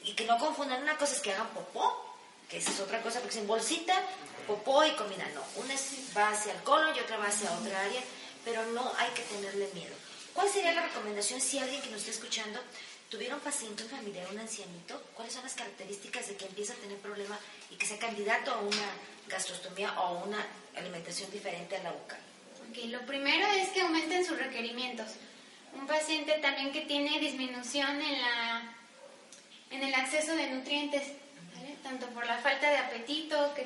Y 0.03 0.14
que 0.14 0.26
no 0.26 0.38
confundan, 0.38 0.82
una 0.84 0.97
cosa 0.97 1.16
es 1.16 1.20
que 1.22 1.32
hagan 1.34 1.49
popó, 1.49 2.16
que 2.49 2.57
esa 2.57 2.70
es 2.72 2.80
otra 2.80 3.01
cosa, 3.01 3.20
porque 3.20 3.36
es 3.36 3.41
en 3.41 3.47
bolsita, 3.47 3.99
popó 4.45 4.86
y 4.86 4.91
comida. 4.91 5.26
No, 5.34 5.41
una 5.64 5.74
es- 5.74 6.16
va 6.16 6.30
hacia 6.30 6.53
el 6.53 6.61
colon 6.64 6.95
y 6.95 6.99
otra 6.99 7.18
va 7.18 7.28
hacia 7.28 7.51
otra 7.53 7.82
área, 7.82 8.01
pero 8.45 8.66
no 8.68 8.91
hay 8.97 9.09
que 9.11 9.22
tenerle 9.24 9.70
miedo. 9.74 9.95
¿Cuál 10.34 10.50
sería 10.50 10.74
la 10.74 10.82
recomendación 10.84 11.40
si 11.40 11.60
alguien 11.60 11.82
que 11.82 11.90
nos 11.90 12.00
está 12.00 12.12
escuchando 12.12 12.60
tuviera 13.10 13.36
un 13.36 13.42
paciente, 13.42 13.84
un 13.84 13.90
familiar, 13.90 14.28
un 14.32 14.40
ancianito? 14.40 15.02
¿Cuáles 15.16 15.34
son 15.34 15.44
las 15.44 15.54
características 15.54 16.28
de 16.28 16.36
que 16.36 16.46
empieza 16.46 16.74
a 16.74 16.78
tener 16.78 16.98
problema 16.98 17.38
y 17.70 17.76
que 17.76 17.86
sea 17.86 18.00
candidato 18.00 18.52
a 18.52 18.60
una 18.60 18.90
gastrostomía 19.28 19.94
o 20.00 20.04
a 20.06 20.12
una 20.24 20.46
alimentación 20.76 21.30
diferente 21.32 21.78
a 21.78 21.84
la 21.84 21.92
boca? 21.92 22.18
Ok, 22.70 22.78
lo 22.86 23.02
primero 23.06 23.46
es 23.48 23.70
que 23.70 23.82
aumenten 23.82 24.26
sus 24.26 24.38
requerimientos. 24.38 25.08
Un 25.76 25.86
paciente 25.88 26.34
también 26.42 26.72
que 26.72 26.82
tiene 26.82 27.20
disminución 27.20 28.02
en, 28.02 28.22
la, 28.22 28.76
en 29.72 29.84
el 29.84 29.94
acceso 29.94 30.36
de 30.36 30.50
nutrientes, 30.50 31.04
¿vale? 31.56 31.78
tanto 31.84 32.08
por 32.08 32.26
la 32.26 32.38
falta 32.40 32.70
de 32.70 32.78
apetito, 32.78 33.54
que 33.56 33.66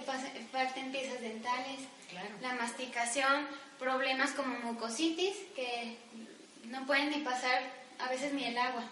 falten 0.52 0.92
piezas 0.92 1.22
dentales, 1.22 1.80
Claro. 2.10 2.30
la 2.42 2.54
masticación, 2.54 3.46
problemas 3.78 4.32
como 4.32 4.58
mucositis, 4.60 5.36
que 5.56 5.98
no 6.68 6.86
pueden 6.86 7.10
ni 7.10 7.18
pasar 7.20 7.62
a 8.00 8.10
veces 8.10 8.34
ni 8.34 8.44
el 8.46 8.58
agua. 8.58 8.84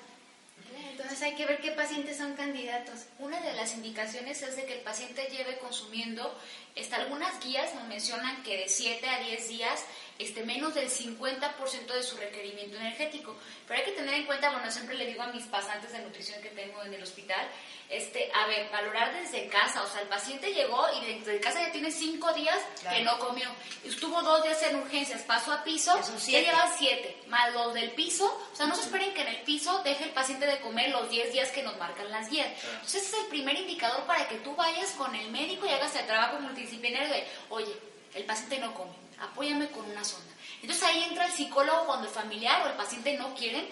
Entonces 0.92 1.22
hay 1.22 1.36
que 1.36 1.46
ver 1.46 1.60
qué 1.60 1.72
pacientes 1.72 2.18
son 2.18 2.34
candidatos. 2.36 3.06
Una 3.20 3.40
de 3.40 3.54
las 3.54 3.74
indicaciones 3.76 4.42
es 4.42 4.56
de 4.56 4.66
que 4.66 4.74
el 4.74 4.82
paciente 4.82 5.28
lleve 5.30 5.58
consumiendo, 5.58 6.38
este, 6.76 6.96
algunas 6.96 7.40
guías 7.44 7.74
nos 7.76 7.86
mencionan 7.86 8.44
que 8.44 8.58
de 8.58 8.70
7 8.70 9.08
a 9.08 9.20
10 9.20 9.48
días, 9.50 9.84
este, 10.18 10.44
menos 10.44 10.74
del 10.74 10.90
50% 10.90 11.88
de 11.94 12.04
su 12.04 12.16
requerimiento 12.18 12.78
energético. 12.78 13.36
Pero 13.68 13.80
hay 13.80 13.86
que 13.86 13.92
tener 13.92 14.14
en 14.14 14.26
cuenta, 14.26 14.52
bueno, 14.52 14.72
siempre 14.72 14.96
le 14.96 15.06
digo 15.08 15.22
a 15.24 15.28
mis 15.28 15.44
pasantes 15.46 15.92
de 15.92 16.00
nutrición 16.00 16.42
que 16.42 16.50
tengo 16.50 16.82
en 16.84 16.94
el 16.94 17.04
hospital, 17.04 17.48
este, 17.90 18.32
a 18.34 18.48
ver, 18.48 18.68
valorar 18.72 19.14
desde 19.14 19.48
casa, 19.48 19.84
o 19.84 19.88
sea, 19.88 20.02
el 20.02 20.08
paciente 20.08 20.52
llegó 20.54 20.84
y 21.00 21.06
dentro 21.06 21.32
de 21.32 21.40
casa 21.40 21.62
ya 21.62 21.72
tiene 21.72 21.92
5 21.92 22.34
días 22.34 22.58
Claro. 22.82 22.98
que 22.98 23.04
no 23.04 23.20
comió. 23.20 23.48
Estuvo 23.84 24.22
dos 24.24 24.42
días 24.44 24.62
en 24.64 24.78
urgencias, 24.78 25.22
pasó 25.22 25.52
a 25.54 25.64
piso, 25.64 25.96
Ya 25.98 26.20
siete. 26.20 26.46
lleva 26.48 26.74
7, 26.78 27.18
más 27.28 27.54
los 27.54 27.74
del 27.76 27.92
piso, 27.92 28.26
o 28.52 28.56
sea, 28.56 28.66
no 28.66 28.76
se 28.76 28.82
esperen 28.84 29.14
que 29.14 29.22
en 29.22 29.28
el 29.28 29.42
piso 29.44 29.84
deje 29.84 30.06
el 30.06 30.10
paciente 30.12 30.48
de 30.48 30.60
comer 30.62 30.90
los 30.90 31.10
10 31.10 31.32
días 31.32 31.52
que 31.52 31.62
nos 31.62 31.78
marcan 31.78 32.10
las 32.10 32.30
guías. 32.30 32.48
Entonces 32.74 33.04
ese 33.04 33.18
es 33.18 33.24
el 33.24 33.30
primer 33.30 33.56
indicador 33.56 34.04
para 34.06 34.28
que 34.28 34.38
tú 34.38 34.56
vayas 34.56 34.90
con 34.92 35.14
el 35.14 35.30
médico 35.30 35.66
y 35.68 35.70
hagas 35.70 35.96
el 35.96 36.08
trabajo 36.08 36.40
multidisciplinario 36.40 37.10
de, 37.10 37.28
oye, 37.50 37.72
el 38.16 38.24
paciente 38.24 38.58
no 38.60 38.74
come, 38.74 38.94
apóyame 39.20 39.70
con 39.72 39.90
una 39.90 40.04
sonda. 40.04 40.34
Entonces 40.62 40.84
ahí 40.84 41.04
entra 41.04 41.26
el 41.26 41.32
psicólogo 41.32 41.86
cuando 41.86 42.08
el 42.08 42.14
familiar 42.14 42.62
o 42.66 42.70
el 42.70 42.76
paciente 42.76 43.18
no 43.18 43.34
quieren 43.36 43.68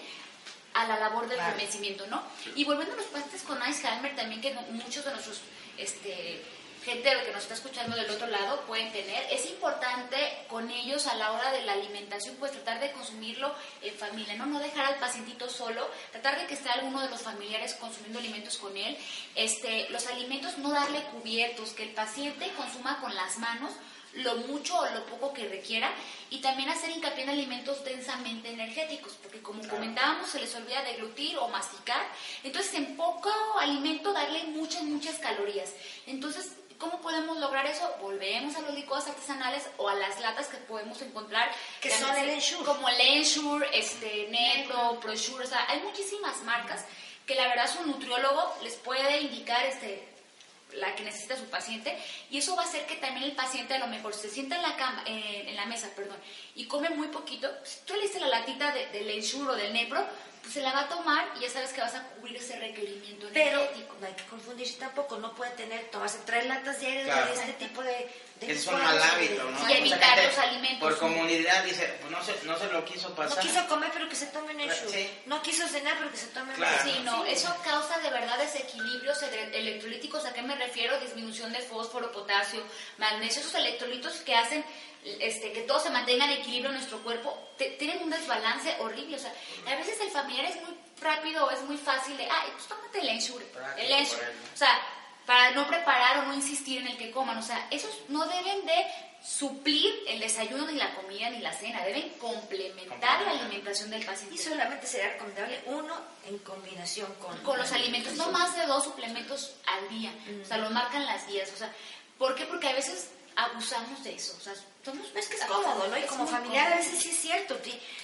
a 0.74 0.86
la 0.86 0.98
labor 0.98 1.26
del 1.28 1.36
Claro. 1.38 1.52
convencimiento, 1.52 2.06
¿no? 2.08 2.22
Y 2.56 2.64
volviendo 2.64 2.94
a 2.94 2.96
los 2.96 3.06
pacientes 3.06 3.42
con 3.42 3.60
Alzheimer 3.62 4.14
también, 4.16 4.40
que 4.40 4.52
no- 4.54 4.62
muchos 4.70 5.04
de 5.04 5.10
nuestros 5.12 5.40
este, 5.76 6.42
gente 6.84 7.10
que 7.24 7.32
nos 7.32 7.42
está 7.42 7.54
escuchando 7.54 7.96
del 7.96 8.10
otro 8.10 8.26
lado 8.26 8.60
pueden 8.66 8.92
tener. 8.92 9.26
Es 9.32 9.46
importante 9.46 10.16
con 10.48 10.70
ellos 10.70 11.06
a 11.06 11.14
la 11.14 11.32
hora 11.32 11.50
de 11.50 11.62
la 11.62 11.72
alimentación, 11.72 12.36
pues 12.36 12.52
tratar 12.52 12.78
de 12.78 12.92
consumirlo 12.92 13.54
en 13.82 13.94
familia, 13.94 14.34
¿no? 14.36 14.44
No 14.46 14.58
dejar 14.58 14.84
al 14.86 14.96
pacientito 14.96 15.48
solo, 15.48 15.88
tratar 16.12 16.38
de 16.38 16.46
que 16.46 16.54
esté 16.54 16.68
alguno 16.68 17.00
de 17.00 17.08
los 17.08 17.22
familiares 17.22 17.74
consumiendo 17.74 18.18
alimentos 18.18 18.58
con 18.58 18.76
él. 18.76 18.96
Este, 19.34 19.88
los 19.90 20.06
alimentos 20.08 20.58
no 20.58 20.70
darle 20.70 21.02
cubiertos, 21.04 21.70
que 21.70 21.84
el 21.84 21.90
paciente 21.94 22.52
consuma 22.56 23.00
con 23.00 23.14
las 23.14 23.38
manos 23.38 23.72
lo 24.16 24.36
mucho 24.36 24.78
o 24.78 24.90
lo 24.90 25.04
poco 25.06 25.32
que 25.32 25.48
requiera 25.48 25.90
y 26.30 26.38
también 26.38 26.68
hacer 26.68 26.90
hincapié 26.90 27.24
en 27.24 27.30
alimentos 27.30 27.84
densamente 27.84 28.50
energéticos, 28.50 29.14
porque 29.22 29.40
como 29.40 29.66
comentábamos 29.68 30.30
se 30.30 30.40
les 30.40 30.54
olvida 30.54 30.82
deglutir 30.82 31.36
o 31.38 31.48
masticar, 31.48 32.02
entonces 32.42 32.74
en 32.74 32.96
poco 32.96 33.30
alimento 33.60 34.12
darle 34.12 34.44
muchas, 34.44 34.82
muchas 34.82 35.18
calorías. 35.18 35.72
Entonces, 36.06 36.52
¿cómo 36.78 37.00
podemos 37.00 37.38
lograr 37.38 37.66
eso? 37.66 37.88
Volvemos 38.00 38.56
a 38.56 38.60
los 38.60 38.74
licuados 38.74 39.08
artesanales 39.08 39.64
o 39.76 39.88
a 39.88 39.94
las 39.94 40.20
latas 40.20 40.48
que 40.48 40.58
podemos 40.58 41.00
encontrar. 41.02 41.50
Que 41.80 41.90
son 41.90 42.16
el 42.16 42.30
Ensure. 42.30 42.64
Como 42.64 42.88
el 42.88 43.00
Ensure, 43.00 43.66
este, 43.76 44.28
Nepro, 44.30 45.00
Prosure, 45.00 45.44
o 45.44 45.48
sea, 45.48 45.66
hay 45.68 45.80
muchísimas 45.80 46.42
marcas 46.42 46.84
que 47.26 47.34
la 47.34 47.48
verdad 47.48 47.70
su 47.72 47.86
nutriólogo 47.86 48.54
les 48.62 48.74
puede 48.76 49.20
indicar 49.22 49.64
este 49.64 50.13
la 50.76 50.94
que 50.94 51.02
necesita 51.04 51.36
su 51.36 51.44
paciente 51.46 51.96
y 52.30 52.38
eso 52.38 52.56
va 52.56 52.62
a 52.62 52.66
hacer 52.66 52.86
que 52.86 52.96
también 52.96 53.24
el 53.24 53.32
paciente 53.32 53.74
a 53.74 53.78
lo 53.78 53.86
mejor 53.86 54.14
se 54.14 54.28
sienta 54.28 54.56
en 54.56 54.62
la 54.62 54.76
cama, 54.76 55.02
eh, 55.06 55.44
en 55.48 55.56
la 55.56 55.66
mesa, 55.66 55.88
perdón, 55.94 56.16
y 56.54 56.66
come 56.66 56.90
muy 56.90 57.08
poquito. 57.08 57.50
Si 57.64 57.80
tú 57.86 57.94
le 57.94 58.02
diste 58.02 58.20
la 58.20 58.28
latita 58.28 58.72
de- 58.72 58.86
del 58.88 59.10
Ensure 59.10 59.50
o 59.50 59.54
del 59.56 59.72
Nepro, 59.72 60.04
pues 60.42 60.52
se 60.54 60.60
la 60.60 60.72
va 60.72 60.80
a 60.80 60.88
tomar 60.88 61.26
y 61.38 61.40
ya 61.40 61.48
sabes 61.50 61.72
que 61.72 61.80
vas 61.80 61.94
a 61.94 62.02
cubrir 62.08 62.36
ese 62.36 62.58
requerimiento 62.58 63.28
Pero 63.32 63.60
energético. 63.60 63.96
no 64.00 64.06
hay 64.06 64.12
que 64.12 64.24
confundirse 64.24 64.78
tampoco, 64.78 65.16
no 65.16 65.34
puede 65.34 65.52
tener, 65.52 65.90
tomarse 65.90 66.18
tres 66.26 66.46
latas 66.46 66.80
diarias 66.80 67.04
Claro. 67.06 67.26
de 67.26 67.32
este 67.40 67.52
tipo 67.54 67.82
de... 67.82 68.10
Es 68.40 68.66
un 68.66 68.82
mal 68.82 69.00
hábito, 69.00 69.42
¿no? 69.50 69.68
Y 69.70 69.72
evitar 69.74 70.22
los 70.22 70.38
alimentos. 70.38 70.80
Por 70.80 70.98
comunidad 70.98 71.64
dice, 71.64 71.96
pues 72.00 72.10
no 72.10 72.22
se, 72.22 72.34
no 72.44 72.58
se 72.58 72.66
lo 72.66 72.84
quiso 72.84 73.08
No 73.10 73.14
pasar. 73.14 73.42
quiso 73.42 73.66
comer, 73.68 73.90
pero 73.92 74.08
que 74.08 74.16
se 74.16 74.26
tome 74.26 74.52
un 74.54 74.60
Ensure. 74.60 74.90
Sí. 74.90 75.10
No 75.26 75.40
quiso 75.40 75.66
cenar, 75.68 75.96
pero 75.98 76.10
que 76.10 76.16
se 76.18 76.26
tome 76.26 76.50
un 76.50 76.56
Claro. 76.56 76.74
Ensure. 76.76 76.92
Sí, 76.94 77.00
no, 77.04 77.24
eso 77.24 77.56
causa 77.64 77.98
de 78.00 78.10
verdad 78.10 78.36
desequilibrios 78.38 79.22
ele- 79.22 79.56
electrolíticos. 79.58 80.24
¿A 80.26 80.32
qué 80.34 80.42
me 80.42 80.56
refiero? 80.56 80.98
Disminución 81.00 81.52
de 81.52 81.60
fósforo, 81.60 82.12
potasio, 82.12 82.62
magnesio, 82.98 83.40
esos 83.40 83.54
electrolitos 83.54 84.12
que 84.22 84.34
hacen 84.34 84.64
este, 85.20 85.52
que 85.52 85.60
todo 85.62 85.80
se 85.80 85.90
mantenga 85.90 86.24
en 86.24 86.30
equilibrio 86.40 86.70
en 86.70 86.76
nuestro 86.76 87.02
cuerpo, 87.02 87.50
te- 87.58 87.70
tienen 87.72 88.02
un 88.02 88.10
desbalance 88.10 88.74
horrible. 88.80 89.16
O 89.16 89.20
sea, 89.20 89.32
a 89.66 89.76
veces 89.76 90.00
el 90.00 90.10
familiar 90.10 90.46
es 90.46 90.56
muy 90.62 90.74
rápido 91.00 91.44
o 91.46 91.50
es 91.50 91.60
muy 91.62 91.76
fácil 91.76 92.16
de, 92.16 92.24
ay, 92.24 92.50
pues 92.52 92.66
tómate 92.66 93.00
el 93.00 93.08
Ensure, 93.10 93.44
el 93.78 93.92
Ensure. 93.92 94.22
O 94.54 94.56
sea, 94.56 94.80
para 95.26 95.52
no 95.52 95.66
preparar 95.66 96.18
o 96.18 96.22
no 96.26 96.34
insistir 96.34 96.78
en 96.78 96.88
el 96.88 96.96
que 96.96 97.10
coman. 97.10 97.38
O 97.38 97.42
sea, 97.42 97.66
esos 97.70 97.90
no 98.08 98.26
deben 98.26 98.66
de 98.66 98.86
suplir 99.22 99.90
el 100.06 100.20
desayuno, 100.20 100.66
ni 100.66 100.74
la 100.74 100.94
comida, 100.94 101.30
ni 101.30 101.38
la 101.38 101.52
cena. 101.52 101.84
Deben 101.84 102.10
complementar 102.18 103.22
la 103.22 103.30
alimentación 103.30 103.90
del 103.90 104.04
paciente 104.04 104.34
Y 104.34 104.38
solamente 104.38 104.86
sería 104.86 105.12
recomendable 105.12 105.62
uno 105.66 105.94
en 106.26 106.38
combinación 106.38 107.12
con... 107.14 107.38
con 107.38 107.58
los 107.58 107.72
alimentos, 107.72 108.14
no 108.14 108.30
más 108.30 108.54
de 108.54 108.66
dos 108.66 108.84
suplementos 108.84 109.54
al 109.66 109.88
día. 109.88 110.12
O 110.42 110.46
sea, 110.46 110.58
lo 110.58 110.70
marcan 110.70 111.06
las 111.06 111.26
guías. 111.26 111.50
O 111.52 111.56
sea, 111.56 111.72
¿por 112.18 112.34
qué? 112.34 112.44
Porque 112.44 112.68
a 112.68 112.74
veces 112.74 113.10
abusamos 113.34 114.04
de 114.04 114.14
eso. 114.14 114.36
O 114.36 114.40
sea, 114.40 114.52
somos 114.84 115.06
Es 115.14 115.28
que 115.28 115.36
es 115.36 115.44
cómodo, 115.44 115.86
¿no? 115.88 115.98
Y 115.98 116.02
como 116.02 116.26
familiar 116.26 116.72
a 116.72 116.76
veces 116.76 116.98
sí 117.00 117.10
es 117.10 117.16
cierto, 117.18 117.56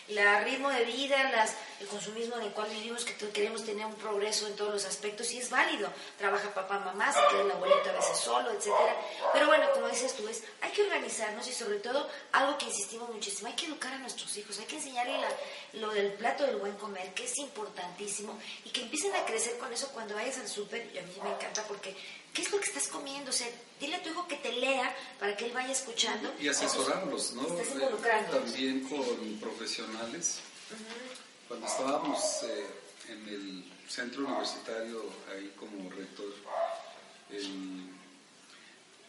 el 0.09 0.45
ritmo 0.45 0.71
de 0.71 0.85
vida, 0.85 1.31
las, 1.31 1.55
el 1.81 1.87
consumismo 1.87 2.37
en 2.37 2.43
el 2.45 2.51
cual 2.53 2.69
vivimos, 2.71 3.05
que 3.05 3.13
tú- 3.13 3.31
queremos 3.33 3.65
tener 3.65 3.87
un 3.87 3.95
progreso 3.95 4.47
en 4.49 4.57
todos 4.57 4.73
los 4.73 4.85
aspectos, 4.85 5.27
sí 5.29 5.39
es 5.39 5.51
válido. 5.51 5.89
Trabaja 6.19 6.53
papá, 6.53 6.79
mamá, 6.81 7.13
se 7.13 7.21
queda 7.31 7.43
el 7.43 7.51
abuelito 7.53 7.91
a 7.91 7.93
veces 7.93 8.19
solo, 8.19 8.51
etcétera. 8.51 8.97
Pero 9.33 9.47
bueno, 9.47 9.67
como 9.73 9.89
dices 9.89 10.15
tú, 10.17 10.27
es, 10.29 10.43
hay 10.63 10.71
que 10.73 10.83
organizarnos 10.83 11.47
y 11.47 11.53
sobre 11.53 11.79
todo, 11.79 12.09
algo 12.33 12.59
que 12.59 12.65
insistimos 12.67 13.09
muchísimo, 13.11 13.49
hay 13.49 13.55
que 13.55 13.67
educar 13.67 13.93
a 13.93 13.99
nuestros 13.99 14.37
hijos, 14.37 14.59
hay 14.59 14.65
que 14.67 14.77
enseñarle 14.77 15.19
la- 15.19 15.81
lo 15.81 15.91
del 15.91 16.13
plato 16.15 16.45
del 16.45 16.57
buen 16.57 16.75
comer, 16.77 17.15
que 17.15 17.25
es 17.25 17.39
importantísimo, 17.39 18.37
y 18.65 18.71
que 18.71 18.83
empiecen 18.83 19.15
a 19.15 19.25
crecer 19.25 19.57
con 19.59 19.73
eso 19.73 19.89
cuando 19.93 20.15
vayas 20.15 20.39
al 20.39 20.49
súper, 20.49 20.91
y 20.93 20.99
a 20.99 21.03
mí 21.03 21.13
me 21.23 21.31
encanta 21.31 21.63
porque, 21.65 21.97
¿qué 22.35 22.43
es 22.43 22.51
lo 22.51 22.59
que 22.59 22.67
estás 22.67 22.89
comiendo? 22.89 23.31
O 23.31 23.33
sea, 23.33 23.49
dile 23.79 23.97
a 23.97 24.03
tu 24.03 24.09
hijo 24.11 24.27
que 24.27 24.37
te 24.37 24.53
lea 24.53 24.95
para 25.19 25.37
que 25.37 25.47
él 25.47 25.53
vaya 25.53 25.73
escuchando. 25.73 26.33
Y 26.41 26.49
asesorarlos, 26.71 27.33
¿no? 27.33 27.43
Eh. 27.43 27.65
También 28.31 28.81
con 28.89 29.39
profesionales. 29.41 30.39
Cuando 31.49 31.67
estábamos 31.67 32.43
eh, 32.45 32.67
en 33.09 33.29
el 33.29 33.65
centro 33.89 34.25
universitario, 34.25 35.03
ahí 35.33 35.53
como 35.59 35.91
rector, 35.91 36.33
el- 37.31 37.89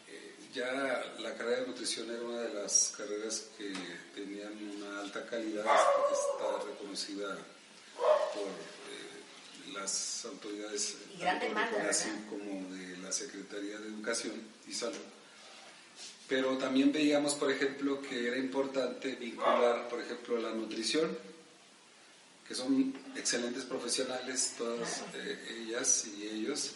eh, 0.08 0.34
ya 0.52 0.72
la 1.20 1.34
carrera 1.34 1.60
de 1.60 1.66
nutrición 1.68 2.10
era 2.10 2.22
una 2.22 2.40
de 2.42 2.54
las 2.54 2.92
carreras 2.96 3.44
que 3.56 3.72
tenían 4.14 4.52
una 4.76 5.00
alta 5.00 5.24
calidad, 5.26 5.64
está 5.64 6.64
reconocida 6.68 7.38
por 8.34 8.48
eh, 8.48 9.72
las 9.72 10.24
autoridades 10.24 10.96
Y 11.14 11.18
gran 11.20 11.38
demanda, 11.38 11.70
¿verdad? 11.78 12.28
como 12.28 12.74
de 12.74 12.96
la 12.98 13.12
Secretaría 13.12 13.78
de 13.78 13.86
Educación 13.88 14.32
y 14.66 14.72
Salud. 14.72 14.96
Pero 16.28 16.56
también 16.56 16.92
veíamos, 16.92 17.34
por 17.34 17.50
ejemplo, 17.50 18.00
que 18.00 18.28
era 18.28 18.38
importante 18.38 19.16
vincular, 19.16 19.88
por 19.88 20.00
ejemplo, 20.00 20.38
la 20.38 20.50
nutrición, 20.52 21.16
que 22.46 22.54
son 22.54 22.94
excelentes 23.16 23.64
profesionales, 23.64 24.54
todas 24.56 25.02
eh, 25.14 25.64
ellas 25.66 26.06
y 26.16 26.26
ellos, 26.26 26.72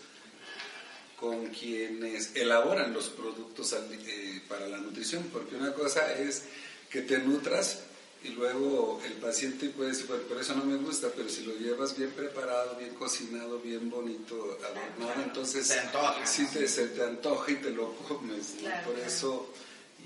con 1.18 1.47
quienes 1.47 2.36
elaboran 2.36 2.92
los 2.92 3.09
productos 3.09 3.72
eh, 3.72 4.42
para 4.49 4.68
la 4.68 4.78
nutrición, 4.78 5.24
porque 5.32 5.57
una 5.57 5.72
cosa 5.72 6.12
es 6.12 6.44
que 6.90 7.03
te 7.03 7.18
nutras 7.18 7.80
y 8.27 8.33
luego 8.33 9.01
el 9.05 9.12
paciente 9.14 9.68
puede 9.70 9.91
decir, 9.91 10.07
"Bueno, 10.07 10.22
por 10.24 10.39
eso 10.41 10.55
no 10.55 10.64
me 10.64 10.77
gusta, 10.77 11.09
pero 11.14 11.29
si 11.29 11.45
lo 11.45 11.55
llevas 11.55 11.97
bien 11.97 12.11
preparado, 12.11 12.77
bien 12.77 12.95
cocinado, 12.95 13.59
bien 13.61 13.89
bonito, 13.91 14.59
adornado, 14.64 15.22
entonces 15.22 15.66
Se 15.66 15.79
antoja. 15.81 16.27
sí 16.27 16.47
te, 16.53 16.66
se 16.68 16.89
te 16.89 17.03
antoja 17.03 17.53
y 17.53 17.57
te 17.57 17.70
lo 17.70 17.95
comes. 18.09 18.55
¿no? 18.57 18.61
Claro, 18.61 18.85
por 18.87 18.95
claro. 18.95 19.09
eso, 19.09 19.53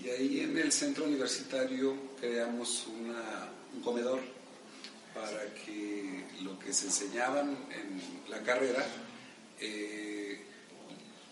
y 0.03 0.09
ahí 0.11 0.41
en 0.41 0.57
el 0.59 0.71
centro 0.73 1.05
universitario 1.05 1.95
creamos 2.21 2.87
una, 3.01 3.49
un 3.75 3.81
comedor 3.83 4.21
para 5.15 5.53
que 5.65 6.25
lo 6.43 6.59
que 6.59 6.73
se 6.73 6.87
enseñaban 6.87 7.51
en 7.73 8.31
la 8.31 8.43
carrera 8.43 8.87
eh, 9.59 10.20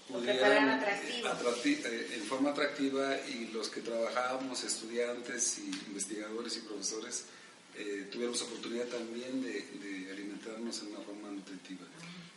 pudieran, 0.08 0.68
atractivo. 0.70 1.28
eh, 1.28 1.30
atracti- 1.30 1.84
eh, 1.84 2.10
en 2.14 2.22
forma 2.24 2.50
atractiva 2.50 3.16
y 3.28 3.48
los 3.52 3.68
que 3.68 3.80
trabajábamos, 3.80 4.64
estudiantes 4.64 5.58
y 5.58 5.66
investigadores 5.88 6.56
y 6.56 6.60
profesores, 6.60 7.24
eh, 7.76 8.08
tuviéramos 8.10 8.40
oportunidad 8.42 8.86
también 8.86 9.42
de, 9.42 9.52
de 9.78 10.10
alimentarnos 10.12 10.80
en 10.82 10.88
una 10.88 11.00
forma 11.00 11.28
nutritiva. 11.30 11.86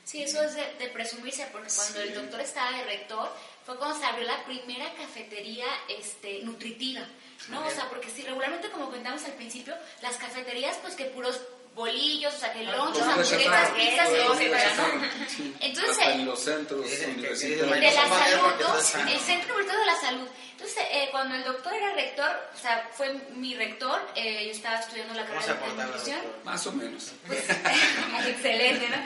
Sí, 0.03 0.21
eso 0.23 0.41
es 0.43 0.55
de, 0.55 0.63
de 0.79 0.87
presumirse, 0.89 1.47
porque 1.51 1.69
cuando 1.75 2.01
Sí. 2.01 2.07
el 2.07 2.13
doctor 2.15 2.41
estaba 2.41 2.77
de 2.77 2.83
rector, 2.83 3.29
fue 3.65 3.77
cuando 3.77 3.97
se 3.99 4.05
abrió 4.05 4.25
la 4.27 4.43
primera 4.45 4.93
cafetería 4.95 5.65
este, 5.87 6.41
nutritiva, 6.43 7.07
¿no? 7.49 7.65
O 7.65 7.69
sea, 7.71 7.87
porque 7.89 8.09
si 8.09 8.23
regularmente, 8.23 8.69
como 8.71 8.85
comentamos 8.85 9.23
al 9.23 9.33
principio, 9.33 9.73
las 10.01 10.17
cafeterías, 10.17 10.77
pues 10.81 10.95
que 10.95 11.05
puros 11.05 11.39
bolillos, 11.75 12.33
o 12.33 12.37
sea, 12.37 12.51
que 12.53 12.63
lonchos, 12.63 12.99
Comida 12.99 13.13
hamburguesas, 13.13 13.69
pizzas, 13.71 14.09
comida 14.27 14.63
etcétera, 14.63 14.73
¿no? 14.77 15.55
Entonces, 15.61 15.97
Hasta 15.97 16.11
en 16.13 16.25
los 16.25 16.39
centros 16.39 16.79
universitarios. 16.81 17.69
de 17.69 17.81
la 17.81 18.07
salud. 18.09 19.09
El 19.09 19.19
Centro 19.19 19.55
Universitario 19.55 19.79
de 19.79 19.85
la 19.85 19.95
Salud. 19.95 20.27
Entonces, 20.51 20.83
eh, 20.91 21.07
cuando 21.09 21.33
el 21.33 21.43
doctor 21.43 21.73
era 21.73 21.91
rector, 21.93 22.29
o 22.53 22.57
sea, 22.57 22.87
fue 22.93 23.11
mi 23.33 23.55
rector, 23.55 23.99
eh, 24.15 24.45
yo 24.45 24.51
estaba 24.51 24.79
estudiando 24.79 25.15
la 25.15 25.25
¿Cómo 25.25 25.41
se 25.41 25.47
carrera 25.47 25.73
de 25.73 25.83
nutrición. 25.85 26.19
Más 26.43 26.67
o 26.67 26.71
menos. 26.73 27.11
Pues, 27.25 27.39
excelente, 28.27 28.87
¿no? 28.89 28.97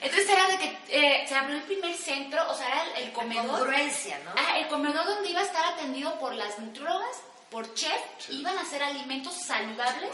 Entonces 0.00 0.28
era 0.30 0.48
de 0.48 0.58
que 0.58 0.78
eh, 0.88 1.26
se 1.28 1.34
abrió 1.34 1.56
el 1.56 1.62
primer 1.64 1.94
centro, 1.94 2.50
o 2.50 2.54
sea, 2.54 2.68
era 2.68 2.84
el, 2.96 3.04
el 3.04 3.12
comedor. 3.12 3.58
Congruencia, 3.58 4.18
¿no? 4.24 4.30
Ah, 4.34 4.58
el 4.58 4.68
comedor 4.68 5.04
donde 5.04 5.28
iba 5.28 5.40
a 5.40 5.44
estar 5.44 5.64
atendido 5.74 6.18
por 6.18 6.34
las 6.34 6.58
nutriólogas, 6.58 7.16
por 7.54 7.72
chef, 7.74 8.00
iban 8.30 8.58
a 8.58 8.62
hacer 8.62 8.82
alimentos 8.82 9.32
saludables 9.32 10.10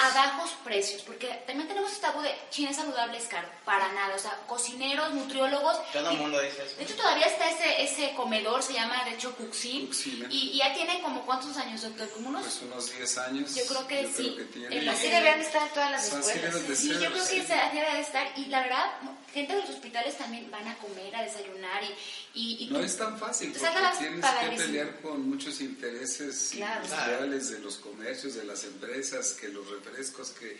a 0.00 0.14
bajos 0.14 0.50
precios, 0.64 1.02
porque 1.02 1.26
también 1.46 1.68
tenemos 1.68 1.90
este 1.92 2.00
tabú 2.06 2.22
de 2.22 2.34
China 2.50 2.70
es 2.70 2.76
saludable, 2.76 3.18
es 3.18 3.24
caro, 3.26 3.46
para 3.66 3.92
nada, 3.92 4.14
o 4.14 4.18
sea, 4.18 4.32
cocineros, 4.46 5.12
nutriólogos. 5.12 5.76
Todo 5.92 6.10
el 6.10 6.16
mundo 6.16 6.40
dice 6.40 6.64
eso. 6.64 6.76
De 6.76 6.84
hecho, 6.84 6.96
todavía 6.96 7.26
está 7.26 7.50
ese, 7.50 7.82
ese 7.82 8.14
comedor, 8.14 8.62
se 8.62 8.72
llama 8.72 9.04
de 9.04 9.12
hecho 9.16 9.34
Cuxin, 9.36 9.86
Cuxina. 9.88 10.28
y, 10.30 10.52
y 10.52 10.56
ya 10.58 10.72
tiene 10.72 11.02
como 11.02 11.26
cuántos 11.26 11.54
años, 11.58 11.82
doctor, 11.82 12.08
como 12.10 12.30
unos... 12.30 12.42
Pues 12.44 12.62
unos 12.62 12.96
10 12.96 13.18
años. 13.18 13.54
Yo 13.54 13.66
creo 13.66 13.86
que 13.86 14.10
sí. 14.16 14.36
tiene. 14.52 14.78
En 14.78 14.88
Así 14.88 15.08
deberían 15.08 15.40
estar 15.40 15.68
todas 15.74 15.90
las 15.90 16.06
escuelas. 16.10 16.66
de 16.68 16.74
Sí, 16.76 16.88
yo 16.88 16.96
creo 16.98 17.12
que 17.12 17.20
sí. 17.20 17.40
debe 17.74 17.92
de 17.92 18.00
estar. 18.00 18.26
Y 18.38 18.46
la 18.46 18.62
verdad, 18.62 18.92
gente 19.34 19.54
de 19.54 19.60
los 19.60 19.70
hospitales 19.70 20.16
también 20.16 20.50
van 20.50 20.66
a 20.68 20.74
comer, 20.78 21.14
a 21.14 21.22
desayunar 21.22 21.82
y... 21.84 21.92
y, 22.40 22.64
y 22.64 22.66
No 22.70 22.78
tú- 22.78 22.84
es 22.86 22.96
tan 22.96 23.18
fácil 23.18 23.52
porque 23.52 23.66
tienes 23.98 24.24
que 24.24 24.56
pelear 24.56 25.00
con 25.02 25.28
muchos 25.28 25.60
intereses 25.60 26.45
Claro. 26.50 26.84
industriales 26.84 27.50
de 27.50 27.58
los 27.60 27.76
comercios, 27.76 28.34
de 28.34 28.44
las 28.44 28.64
empresas, 28.64 29.32
que 29.32 29.48
los 29.48 29.68
refrescos, 29.70 30.30
que 30.30 30.58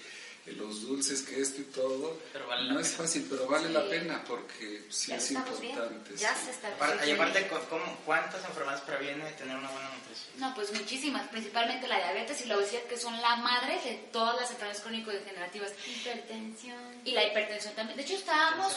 los 0.53 0.83
dulces, 0.83 1.23
que 1.23 1.41
esto 1.41 1.61
y 1.61 1.65
todo. 1.65 2.21
Pero 2.33 2.47
vale 2.47 2.65
la 2.69 2.75
no 2.75 2.79
es 2.81 2.87
pena. 2.91 2.99
fácil, 2.99 3.27
pero 3.29 3.49
vale 3.49 3.69
la 3.69 3.89
pena 3.89 4.23
porque 4.25 4.85
sí 4.91 5.11
Ya 5.11 5.17
es 5.17 5.31
importante. 5.33 6.17
Ya 6.17 6.35
sí. 6.37 6.45
se 6.45 6.51
está 6.53 6.69
Aparte- 6.69 7.09
Y 7.09 7.11
aparte, 7.11 7.49
¿cu- 7.49 7.57
cómo- 7.69 7.99
¿cuántas 8.05 8.45
enfermedades 8.45 8.83
previene 8.83 9.29
tener 9.33 9.57
una 9.57 9.69
buena 9.69 9.89
nutrición? 9.89 10.39
No, 10.39 10.55
pues 10.55 10.73
muchísimas, 10.73 11.27
principalmente 11.31 11.89
la 11.89 11.97
diabetes 11.97 12.41
y 12.43 12.45
la 12.45 12.59
obesidad, 12.59 12.83
que 12.85 12.97
son 12.97 13.21
la 13.21 13.35
madre 13.37 13.81
de 13.85 13.95
todas 14.13 14.37
las 14.37 14.49
enfermedades 14.53 14.83
crónico-degenerativas. 14.83 15.73
Hipertensión. 15.85 16.79
Y 17.05 17.11
la 17.11 17.25
hipertensión 17.25 17.75
también. 17.75 17.97
De 17.97 18.05
hecho, 18.05 18.15
estábamos 18.15 18.73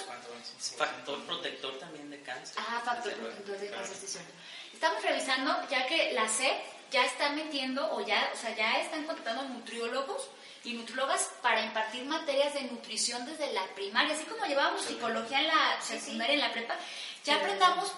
factor 0.75 1.23
protector 1.25 1.77
también 1.77 2.09
de 2.09 2.19
cáncer. 2.21 2.55
Ah, 2.57 2.81
factor 2.83 3.13
protector 3.13 3.57
de 3.59 3.69
cáncer, 3.69 3.95
sí, 3.95 4.05
es 4.05 4.11
cierto. 4.13 4.31
Estamos 4.73 5.03
revisando 5.03 5.55
ya 5.69 5.85
que 5.85 6.13
la 6.13 6.27
SEP 6.27 6.57
ya 6.91 7.05
está 7.05 7.29
metiendo 7.31 7.93
o 7.93 8.05
ya, 8.05 8.31
o 8.33 8.37
sea, 8.37 8.55
ya 8.55 8.79
están 8.81 9.03
contratando 9.03 9.43
nutriólogos 9.43 10.29
y 10.63 10.73
nutriólogas 10.73 11.31
para 11.41 11.61
impartir 11.61 12.05
materias 12.05 12.53
de 12.53 12.63
nutrición 12.63 13.25
desde 13.25 13.53
la 13.53 13.65
primaria, 13.75 14.13
así 14.13 14.25
como 14.25 14.45
llevábamos 14.45 14.81
psicología 14.81 15.39
en 15.39 15.47
la 15.47 15.81
secundaria, 15.81 16.33
en 16.33 16.41
la 16.41 16.51
prepa, 16.51 16.75
ya 17.23 17.35
aprendamos 17.35 17.91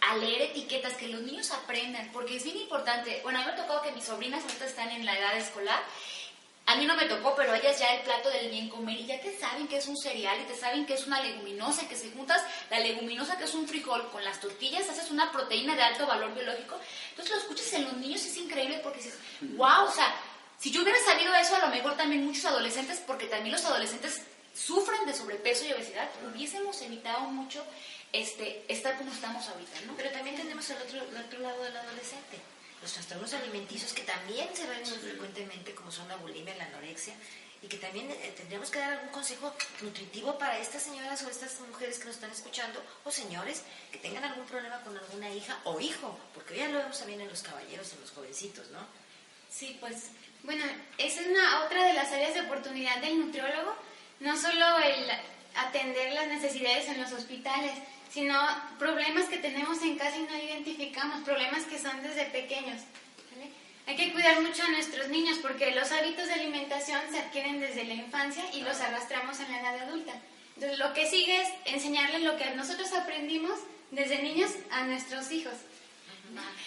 a 0.00 0.16
leer 0.16 0.42
etiquetas, 0.42 0.94
que 0.94 1.08
los 1.08 1.22
niños 1.22 1.50
aprendan, 1.50 2.10
porque 2.12 2.36
es 2.36 2.44
bien 2.44 2.58
importante. 2.58 3.20
Bueno, 3.22 3.38
a 3.38 3.42
mí 3.42 3.46
me 3.46 3.52
ha 3.52 3.56
tocado 3.56 3.82
que 3.82 3.92
mis 3.92 4.04
sobrinas 4.04 4.42
ahorita 4.42 4.66
están 4.66 4.90
en 4.90 5.06
la 5.06 5.18
edad 5.18 5.36
escolar 5.36 5.80
a 6.66 6.76
mí 6.76 6.86
no 6.86 6.96
me 6.96 7.04
tocó, 7.04 7.34
pero 7.36 7.54
ellas 7.54 7.78
ya 7.78 7.94
el 7.94 8.02
plato 8.02 8.30
del 8.30 8.48
bien 8.48 8.70
comer 8.70 8.98
y 8.98 9.06
ya 9.06 9.20
te 9.20 9.38
saben 9.38 9.68
que 9.68 9.76
es 9.76 9.86
un 9.86 9.98
cereal 9.98 10.40
y 10.40 10.44
te 10.44 10.56
saben 10.56 10.86
que 10.86 10.94
es 10.94 11.06
una 11.06 11.22
leguminosa 11.22 11.86
que 11.86 11.96
si 11.96 12.10
juntas 12.10 12.42
la 12.70 12.80
leguminosa 12.80 13.36
que 13.36 13.44
es 13.44 13.54
un 13.54 13.68
frijol 13.68 14.10
con 14.10 14.24
las 14.24 14.40
tortillas 14.40 14.88
haces 14.88 15.10
una 15.10 15.30
proteína 15.30 15.76
de 15.76 15.82
alto 15.82 16.06
valor 16.06 16.32
biológico. 16.34 16.80
Entonces 17.10 17.34
lo 17.34 17.40
escuchas 17.42 17.72
en 17.74 17.84
los 17.84 17.92
niños 17.98 18.24
y 18.24 18.28
es 18.28 18.36
increíble 18.38 18.80
porque 18.82 19.02
dices, 19.02 19.18
wow, 19.56 19.84
o 19.86 19.92
sea, 19.92 20.14
si 20.58 20.70
yo 20.70 20.82
hubiera 20.82 20.98
sabido 21.04 21.34
eso, 21.34 21.54
a 21.56 21.66
lo 21.66 21.68
mejor 21.68 21.96
también 21.96 22.24
muchos 22.24 22.46
adolescentes, 22.46 23.02
porque 23.06 23.26
también 23.26 23.52
los 23.52 23.64
adolescentes 23.66 24.22
sufren 24.54 25.04
de 25.04 25.12
sobrepeso 25.12 25.66
y 25.66 25.72
obesidad, 25.72 26.08
hubiésemos 26.32 26.80
evitado 26.80 27.20
mucho 27.22 27.62
este, 28.12 28.64
estar 28.68 28.96
como 28.96 29.12
estamos 29.12 29.46
ahorita, 29.48 29.80
¿no? 29.86 29.94
Pero 29.96 30.10
también 30.12 30.36
tenemos 30.36 30.68
el 30.70 30.78
otro, 30.78 31.02
el 31.02 31.16
otro 31.16 31.40
lado 31.40 31.62
del 31.64 31.76
adolescente, 31.76 32.38
los 32.84 32.92
trastornos 32.92 33.32
alimenticios 33.32 33.94
que 33.94 34.02
también 34.02 34.46
se 34.54 34.66
ven 34.66 34.82
muy 34.86 34.98
frecuentemente, 34.98 35.74
como 35.74 35.90
son 35.90 36.06
la 36.06 36.16
bulimia, 36.16 36.54
la 36.56 36.66
anorexia, 36.66 37.14
y 37.62 37.66
que 37.66 37.78
también 37.78 38.10
eh, 38.10 38.34
tendríamos 38.36 38.70
que 38.70 38.78
dar 38.78 38.92
algún 38.92 39.08
consejo 39.08 39.54
nutritivo 39.80 40.36
para 40.36 40.58
estas 40.58 40.82
señoras 40.82 41.22
o 41.22 41.30
estas 41.30 41.58
mujeres 41.60 41.98
que 41.98 42.04
nos 42.04 42.16
están 42.16 42.30
escuchando, 42.30 42.84
o 43.04 43.10
señores 43.10 43.62
que 43.90 43.96
tengan 43.96 44.22
algún 44.22 44.44
problema 44.44 44.82
con 44.82 44.94
alguna 44.98 45.30
hija 45.30 45.58
o 45.64 45.80
hijo, 45.80 46.18
porque 46.34 46.58
ya 46.58 46.68
lo 46.68 46.76
vemos 46.76 46.98
también 46.98 47.22
en 47.22 47.28
los 47.30 47.42
caballeros, 47.42 47.90
en 47.94 48.02
los 48.02 48.10
jovencitos, 48.10 48.68
¿no? 48.68 48.80
Sí, 49.48 49.78
pues 49.80 50.10
bueno, 50.42 50.62
esa 50.98 51.22
es 51.22 51.26
una 51.26 51.64
otra 51.64 51.86
de 51.86 51.94
las 51.94 52.12
áreas 52.12 52.34
de 52.34 52.42
oportunidad 52.42 53.00
del 53.00 53.18
nutriólogo, 53.18 53.74
no 54.20 54.36
solo 54.36 54.78
el 54.80 55.10
atender 55.54 56.12
las 56.12 56.26
necesidades 56.26 56.86
en 56.88 57.00
los 57.00 57.12
hospitales, 57.12 57.72
sino 58.10 58.38
problemas 58.78 59.26
que 59.26 59.38
tenemos 59.38 59.82
en 59.82 59.96
casa 59.98 60.16
y 60.16 60.22
no 60.22 60.36
identificamos, 60.36 61.22
problemas 61.24 61.64
que 61.64 61.78
son 61.78 62.02
desde 62.02 62.26
pequeños. 62.26 62.80
¿vale? 63.32 63.50
Hay 63.86 63.96
que 63.96 64.12
cuidar 64.12 64.40
mucho 64.40 64.62
a 64.62 64.68
nuestros 64.68 65.08
niños 65.08 65.38
porque 65.42 65.70
los 65.72 65.90
hábitos 65.92 66.26
de 66.26 66.34
alimentación 66.34 67.00
se 67.10 67.18
adquieren 67.18 67.60
desde 67.60 67.84
la 67.84 67.94
infancia 67.94 68.44
y 68.52 68.62
los 68.62 68.80
arrastramos 68.80 69.38
en 69.40 69.50
la 69.52 69.60
edad 69.60 69.88
adulta. 69.88 70.12
Entonces, 70.56 70.78
lo 70.78 70.92
que 70.94 71.08
sigue 71.10 71.42
es 71.42 71.48
enseñarles 71.66 72.22
lo 72.22 72.36
que 72.36 72.50
nosotros 72.50 72.92
aprendimos 72.92 73.58
desde 73.90 74.22
niños 74.22 74.50
a 74.70 74.84
nuestros 74.84 75.30
hijos. 75.32 75.54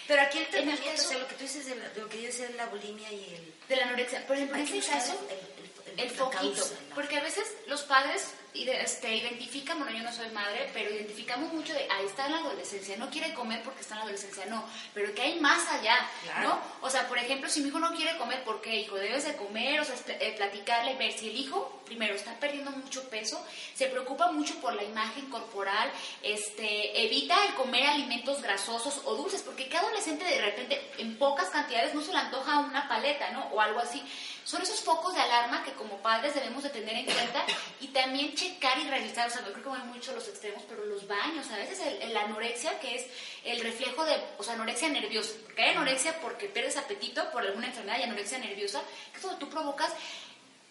Pero 0.06 0.22
aquí 0.22 0.38
el 0.38 0.44
En 0.44 0.68
el 0.68 0.76
tratamiento, 0.78 1.02
o 1.02 1.08
sea, 1.08 1.18
lo 1.18 1.28
que 1.28 1.34
tú 1.34 1.42
dices 1.42 1.66
de, 1.66 1.76
la- 1.76 1.88
de 1.90 2.00
lo 2.00 2.08
que 2.08 2.18
yo 2.22 2.26
decía 2.28 2.46
de 2.48 2.54
la 2.54 2.66
bulimia 2.66 3.10
y 3.12 3.34
el... 3.34 3.54
De 3.68 3.76
la 3.76 3.84
anorexia. 3.84 4.26
Por 4.26 4.36
ejemplo, 4.36 4.56
en 4.56 4.70
buscar 4.72 4.94
caso, 4.98 5.28
el, 5.30 5.57
el- 5.98 6.08
¿no? 6.56 6.94
Porque 6.94 7.16
a 7.18 7.22
veces 7.22 7.44
los 7.66 7.82
padres 7.82 8.32
este, 8.54 9.14
identifican, 9.14 9.78
bueno, 9.78 9.96
yo 9.96 10.02
no 10.02 10.12
soy 10.12 10.30
madre, 10.30 10.68
pero 10.72 10.90
identificamos 10.90 11.52
mucho 11.52 11.72
de, 11.74 11.86
ahí 11.90 12.06
está 12.06 12.26
en 12.26 12.32
la 12.32 12.38
adolescencia, 12.38 12.96
no 12.96 13.08
quiere 13.08 13.32
comer 13.34 13.62
porque 13.62 13.82
está 13.82 13.94
en 13.94 13.98
la 13.98 14.04
adolescencia, 14.04 14.46
no, 14.46 14.64
pero 14.94 15.14
que 15.14 15.22
hay 15.22 15.38
más 15.38 15.68
allá, 15.68 15.96
Claro. 16.24 16.48
¿no? 16.48 16.60
O 16.80 16.90
sea, 16.90 17.06
por 17.06 17.18
ejemplo, 17.18 17.48
si 17.48 17.60
mi 17.60 17.68
hijo 17.68 17.78
no 17.78 17.94
quiere 17.94 18.16
comer, 18.18 18.42
¿por 18.42 18.60
qué, 18.60 18.74
hijo? 18.80 18.96
Debes 18.96 19.26
de 19.26 19.36
comer, 19.36 19.80
o 19.80 19.84
sea, 19.84 19.94
este, 19.94 20.26
eh, 20.26 20.32
platicarle, 20.32 20.96
ver 20.96 21.12
si 21.12 21.28
el 21.28 21.36
hijo, 21.36 21.80
primero, 21.84 22.14
está 22.14 22.34
perdiendo 22.40 22.72
mucho 22.72 23.08
peso, 23.08 23.40
se 23.76 23.86
preocupa 23.86 24.32
mucho 24.32 24.56
por 24.60 24.74
la 24.74 24.82
imagen 24.82 25.26
corporal, 25.30 25.88
este, 26.22 27.04
evita 27.06 27.36
el 27.46 27.54
comer 27.54 27.86
alimentos 27.86 28.42
grasosos 28.42 29.02
o 29.04 29.14
dulces, 29.14 29.42
porque 29.42 29.68
cada 29.68 29.86
adolescente 29.86 30.24
de 30.24 30.40
repente, 30.40 30.90
en 30.98 31.16
pocas 31.16 31.48
cantidades, 31.50 31.94
no 31.94 32.02
se 32.02 32.12
le 32.12 32.18
antoja 32.18 32.58
una 32.58 32.88
paleta, 32.88 33.30
¿no? 33.30 33.46
O 33.52 33.60
algo 33.60 33.78
así. 33.78 34.02
Son 34.48 34.62
esos 34.62 34.80
focos 34.80 35.12
de 35.14 35.20
alarma 35.20 35.62
que 35.62 35.72
como 35.72 35.98
padres 35.98 36.34
debemos 36.34 36.62
de 36.62 36.70
tener 36.70 36.94
en 36.96 37.04
cuenta 37.04 37.44
y 37.82 37.88
también 37.88 38.34
checar 38.34 38.78
y 38.78 38.88
revisar, 38.88 39.28
o 39.28 39.30
sea, 39.30 39.44
yo 39.44 39.52
creo 39.52 39.62
que 39.64 39.68
van 39.68 39.88
mucho 39.88 40.12
los 40.14 40.26
extremos, 40.26 40.62
pero 40.66 40.86
los 40.86 41.06
baños, 41.06 41.50
a 41.50 41.56
veces 41.56 41.78
el 42.00 42.16
anorexia, 42.16 42.80
que 42.80 42.94
es 42.96 43.06
el 43.44 43.60
reflejo 43.60 44.06
de, 44.06 44.16
o 44.38 44.42
sea, 44.42 44.54
anorexia 44.54 44.88
nerviosa, 44.88 45.32
porque 45.44 45.62
hay 45.64 45.74
anorexia 45.74 46.18
porque 46.22 46.46
pierdes 46.46 46.78
apetito 46.78 47.30
por 47.30 47.42
alguna 47.42 47.66
enfermedad 47.66 47.98
y 47.98 48.04
anorexia 48.04 48.38
nerviosa, 48.38 48.80
que 49.12 49.18
es 49.18 49.22
cuando 49.22 49.38
tú 49.38 49.50
provocas 49.50 49.92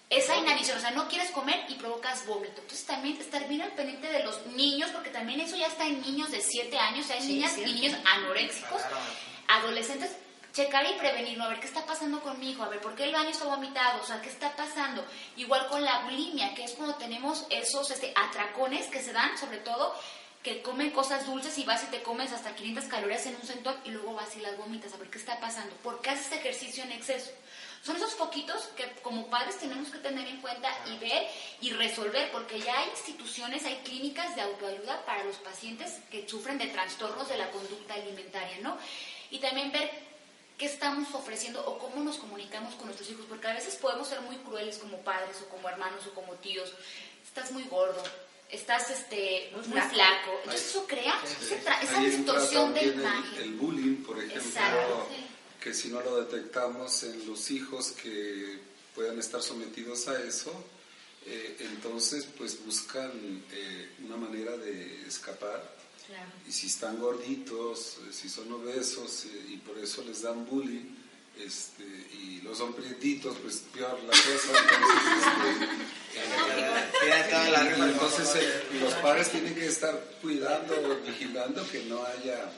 esa 0.09 0.35
inanición, 0.37 0.79
o 0.79 0.81
sea, 0.81 0.89
no 0.91 1.07
quieres 1.07 1.29
comer 1.29 1.65
y 1.69 1.75
provocas 1.75 2.25
vómito. 2.25 2.61
Entonces 2.61 2.83
también 2.87 3.17
estar 3.17 3.47
bien 3.47 3.61
al 3.61 3.73
pendiente 3.73 4.07
de 4.07 4.23
los 4.23 4.43
niños, 4.47 4.89
porque 4.89 5.11
también 5.11 5.39
eso 5.41 5.55
ya 5.55 5.67
está 5.67 5.85
en 5.85 6.01
niños 6.01 6.31
de 6.31 6.41
7 6.41 6.79
años, 6.79 7.07
hay 7.11 7.21
Sí, 7.21 7.27
niñas 7.33 7.51
cierto. 7.53 7.71
y 7.71 7.75
niños 7.75 7.95
anoréxicos, 8.05 8.81
Claro. 8.81 8.97
adolescentes, 9.49 10.11
checar 10.57 10.87
y 10.89 10.97
prevenirlo, 10.97 11.43
a 11.43 11.49
ver 11.49 11.59
qué 11.59 11.67
está 11.67 11.85
pasando 11.85 12.19
con 12.19 12.39
mi 12.39 12.49
hijo, 12.49 12.63
a 12.63 12.69
ver 12.69 12.81
por 12.81 12.95
qué 12.95 13.03
el 13.03 13.13
baño 13.13 13.29
está 13.29 13.45
vomitado, 13.45 14.01
o 14.01 14.05
sea, 14.05 14.19
qué 14.23 14.29
está 14.29 14.55
pasando. 14.55 15.05
Igual 15.35 15.67
con 15.67 15.83
la 15.83 15.99
bulimia, 15.99 16.55
que 16.55 16.63
es 16.63 16.71
cuando 16.71 16.95
tenemos 16.95 17.45
esos 17.51 17.91
este, 17.91 18.11
atracones 18.15 18.87
que 18.87 19.03
se 19.03 19.13
dan, 19.13 19.37
sobre 19.37 19.59
todo, 19.59 19.93
que 20.41 20.63
comen 20.63 20.89
cosas 20.89 21.27
dulces 21.27 21.55
y 21.59 21.63
vas 21.63 21.83
y 21.83 21.87
te 21.87 22.01
comes 22.01 22.31
hasta 22.31 22.55
500 22.55 22.85
calorías 22.85 23.27
en 23.27 23.35
un 23.35 23.43
centón 23.43 23.75
y 23.85 23.91
luego 23.91 24.15
vas 24.15 24.35
y 24.35 24.39
las 24.39 24.57
vomitas, 24.57 24.93
a 24.93 24.97
ver 24.97 25.11
qué 25.11 25.19
está 25.19 25.39
pasando, 25.39 25.75
por 25.83 26.01
qué 26.01 26.09
haces 26.09 26.31
ejercicio 26.31 26.83
en 26.83 26.91
exceso. 26.91 27.29
Son 27.83 27.95
esos 27.95 28.15
poquitos 28.15 28.63
que 28.75 28.89
como 29.03 29.27
padres 29.27 29.59
tenemos 29.59 29.89
que 29.89 29.99
tener 29.99 30.27
en 30.27 30.41
cuenta 30.41 30.69
y 30.87 30.97
ver 30.97 31.27
y 31.61 31.69
resolver, 31.73 32.31
porque 32.31 32.59
ya 32.59 32.79
hay 32.79 32.89
instituciones, 32.89 33.63
hay 33.63 33.75
clínicas 33.83 34.35
de 34.35 34.41
autoayuda 34.41 35.05
para 35.05 35.23
los 35.23 35.35
pacientes 35.35 35.99
que 36.09 36.27
sufren 36.27 36.57
de 36.57 36.65
trastornos 36.67 37.29
de 37.29 37.37
la 37.37 37.51
conducta 37.51 37.93
alimentaria, 37.93 38.57
¿no? 38.63 38.75
Y 39.29 39.37
también 39.39 39.71
ver 39.71 40.06
qué 40.57 40.65
estamos 40.65 41.13
ofreciendo 41.13 41.63
o 41.65 41.77
cómo 41.77 42.03
nos 42.03 42.17
comunicamos 42.17 42.75
con 42.75 42.87
nuestros 42.87 43.09
hijos, 43.09 43.25
porque 43.29 43.47
a 43.47 43.53
veces 43.53 43.75
podemos 43.75 44.07
ser 44.07 44.21
muy 44.21 44.35
crueles 44.37 44.77
como 44.77 44.97
padres 45.01 45.37
o 45.41 45.49
como 45.49 45.69
hermanos 45.69 46.05
o 46.07 46.13
como 46.13 46.33
tíos. 46.35 46.73
Estás 47.23 47.51
muy 47.51 47.63
gordo, 47.63 48.01
estás 48.49 48.89
este, 48.89 49.51
muy, 49.53 49.63
flaco. 49.63 49.93
flaco. 49.93 50.31
Entonces 50.43 50.69
eso 50.69 50.87
crea 50.87 51.13
esa 51.81 51.99
distorsión 51.99 52.73
de 52.73 52.85
imagen. 52.85 53.35
El, 53.37 53.43
el 53.43 53.53
bullying, 53.53 54.03
por 54.03 54.17
ejemplo, 54.17 54.41
Exacto, 54.41 55.07
que 55.61 55.73
si 55.73 55.89
no 55.89 56.01
lo 56.01 56.23
detectamos 56.23 57.03
en 57.03 57.27
los 57.27 57.51
hijos 57.51 57.91
que 57.91 58.59
puedan 58.95 59.19
estar 59.19 59.41
sometidos 59.41 60.07
a 60.07 60.19
eso, 60.23 60.51
eh, 61.25 61.57
entonces 61.59 62.25
pues 62.37 62.63
buscan 62.65 63.11
eh, 63.51 63.89
una 64.05 64.15
manera 64.15 64.55
de 64.57 65.05
escapar. 65.05 65.76
Claro. 66.07 66.31
Y 66.47 66.51
si 66.51 66.67
están 66.67 66.99
gorditos, 66.99 67.97
eh, 68.07 68.13
si 68.13 68.29
son 68.29 68.51
obesos 68.53 69.25
eh, 69.25 69.45
y 69.49 69.57
por 69.57 69.77
eso 69.77 70.03
les 70.03 70.21
dan 70.21 70.45
bullying, 70.45 70.95
este, 71.39 71.83
y 71.83 72.41
los 72.41 72.57
son 72.57 72.73
prietitos, 72.73 73.37
pues 73.43 73.63
peor 73.73 73.99
la 74.03 74.11
cosa. 74.11 74.33
Entonces, 76.15 76.65
este, 77.03 77.83
entonces 77.91 78.35
eh, 78.35 78.63
los 78.81 78.93
padres 78.95 79.29
tienen 79.29 79.53
que 79.53 79.67
estar 79.67 79.93
cuidando, 80.21 80.99
vigilando 81.05 81.69
que 81.69 81.83
no 81.83 82.03
haya 82.03 82.51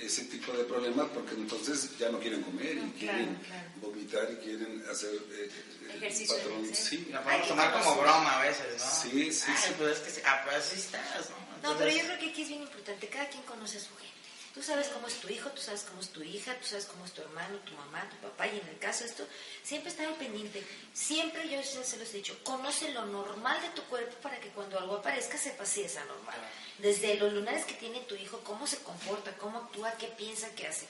ese 0.00 0.24
tipo 0.24 0.52
de 0.52 0.64
problemas 0.64 1.08
porque 1.12 1.34
entonces 1.34 1.90
ya 1.98 2.10
no 2.10 2.20
quieren 2.20 2.42
comer 2.42 2.78
y 2.78 2.90
quieren 2.98 3.34
claro. 3.46 3.68
vomitar 3.82 4.30
y 4.32 4.36
quieren 4.36 4.84
hacer 4.90 5.10
eh, 5.32 5.50
el 5.84 5.96
Ejercicio 5.96 6.36
patrón. 6.36 6.70
Sí, 6.72 7.08
La 7.10 7.18
Hay 7.18 7.24
podemos 7.24 7.48
tomar 7.48 7.72
como 7.72 8.00
broma 8.00 8.40
a 8.40 8.42
veces, 8.44 8.66
¿no? 8.78 9.02
Sí, 9.02 9.32
sí, 9.32 9.44
Ay, 9.48 9.56
sí. 9.58 9.74
pues 9.76 9.98
es 9.98 9.98
que 9.98 10.10
sí, 10.10 10.20
ah, 10.24 10.42
pues 10.44 10.56
así 10.56 10.76
estás, 10.76 11.30
¿no? 11.30 11.49
No, 11.62 11.76
pero 11.76 11.90
yo 11.90 12.04
creo 12.04 12.18
que 12.18 12.30
aquí 12.30 12.42
es 12.42 12.48
bien 12.48 12.62
importante, 12.62 13.08
cada 13.08 13.28
quien 13.28 13.42
conoce 13.44 13.78
a 13.78 13.80
su 13.80 13.94
gente. 13.96 14.20
Tú 14.54 14.64
sabes 14.64 14.88
cómo 14.88 15.06
es 15.06 15.14
tu 15.20 15.28
hijo, 15.28 15.48
tú 15.50 15.60
sabes 15.62 15.82
cómo 15.82 16.00
es 16.00 16.08
tu 16.08 16.24
hija, 16.24 16.56
tú 16.58 16.66
sabes 16.66 16.86
cómo 16.86 17.04
es 17.04 17.12
tu 17.12 17.22
hermano, 17.22 17.56
tu 17.58 17.72
mamá, 17.74 18.08
tu 18.10 18.16
papá, 18.16 18.48
y 18.48 18.58
en 18.58 18.68
el 18.68 18.78
caso 18.80 19.04
de 19.04 19.10
esto, 19.10 19.24
siempre 19.62 19.90
estar 19.90 20.06
al 20.06 20.16
pendiente. 20.16 20.66
Siempre 20.92 21.44
yo 21.44 21.60
ya 21.60 21.62
se 21.62 21.96
los 21.96 22.10
he 22.12 22.16
dicho, 22.16 22.36
conoce 22.42 22.92
lo 22.92 23.06
normal 23.06 23.62
de 23.62 23.68
tu 23.68 23.82
cuerpo 23.84 24.16
para 24.20 24.40
que 24.40 24.48
cuando 24.48 24.76
algo 24.76 24.96
aparezca 24.96 25.38
sepas 25.38 25.68
si 25.68 25.82
es 25.82 25.96
anormal. 25.96 26.36
Desde 26.78 27.14
los 27.14 27.32
lunares 27.32 27.64
que 27.64 27.74
tiene 27.74 28.00
tu 28.00 28.16
hijo, 28.16 28.40
cómo 28.40 28.66
se 28.66 28.78
comporta, 28.78 29.36
cómo 29.36 29.58
actúa, 29.58 29.92
qué 29.92 30.08
piensa, 30.08 30.52
qué 30.56 30.66
hace. 30.66 30.88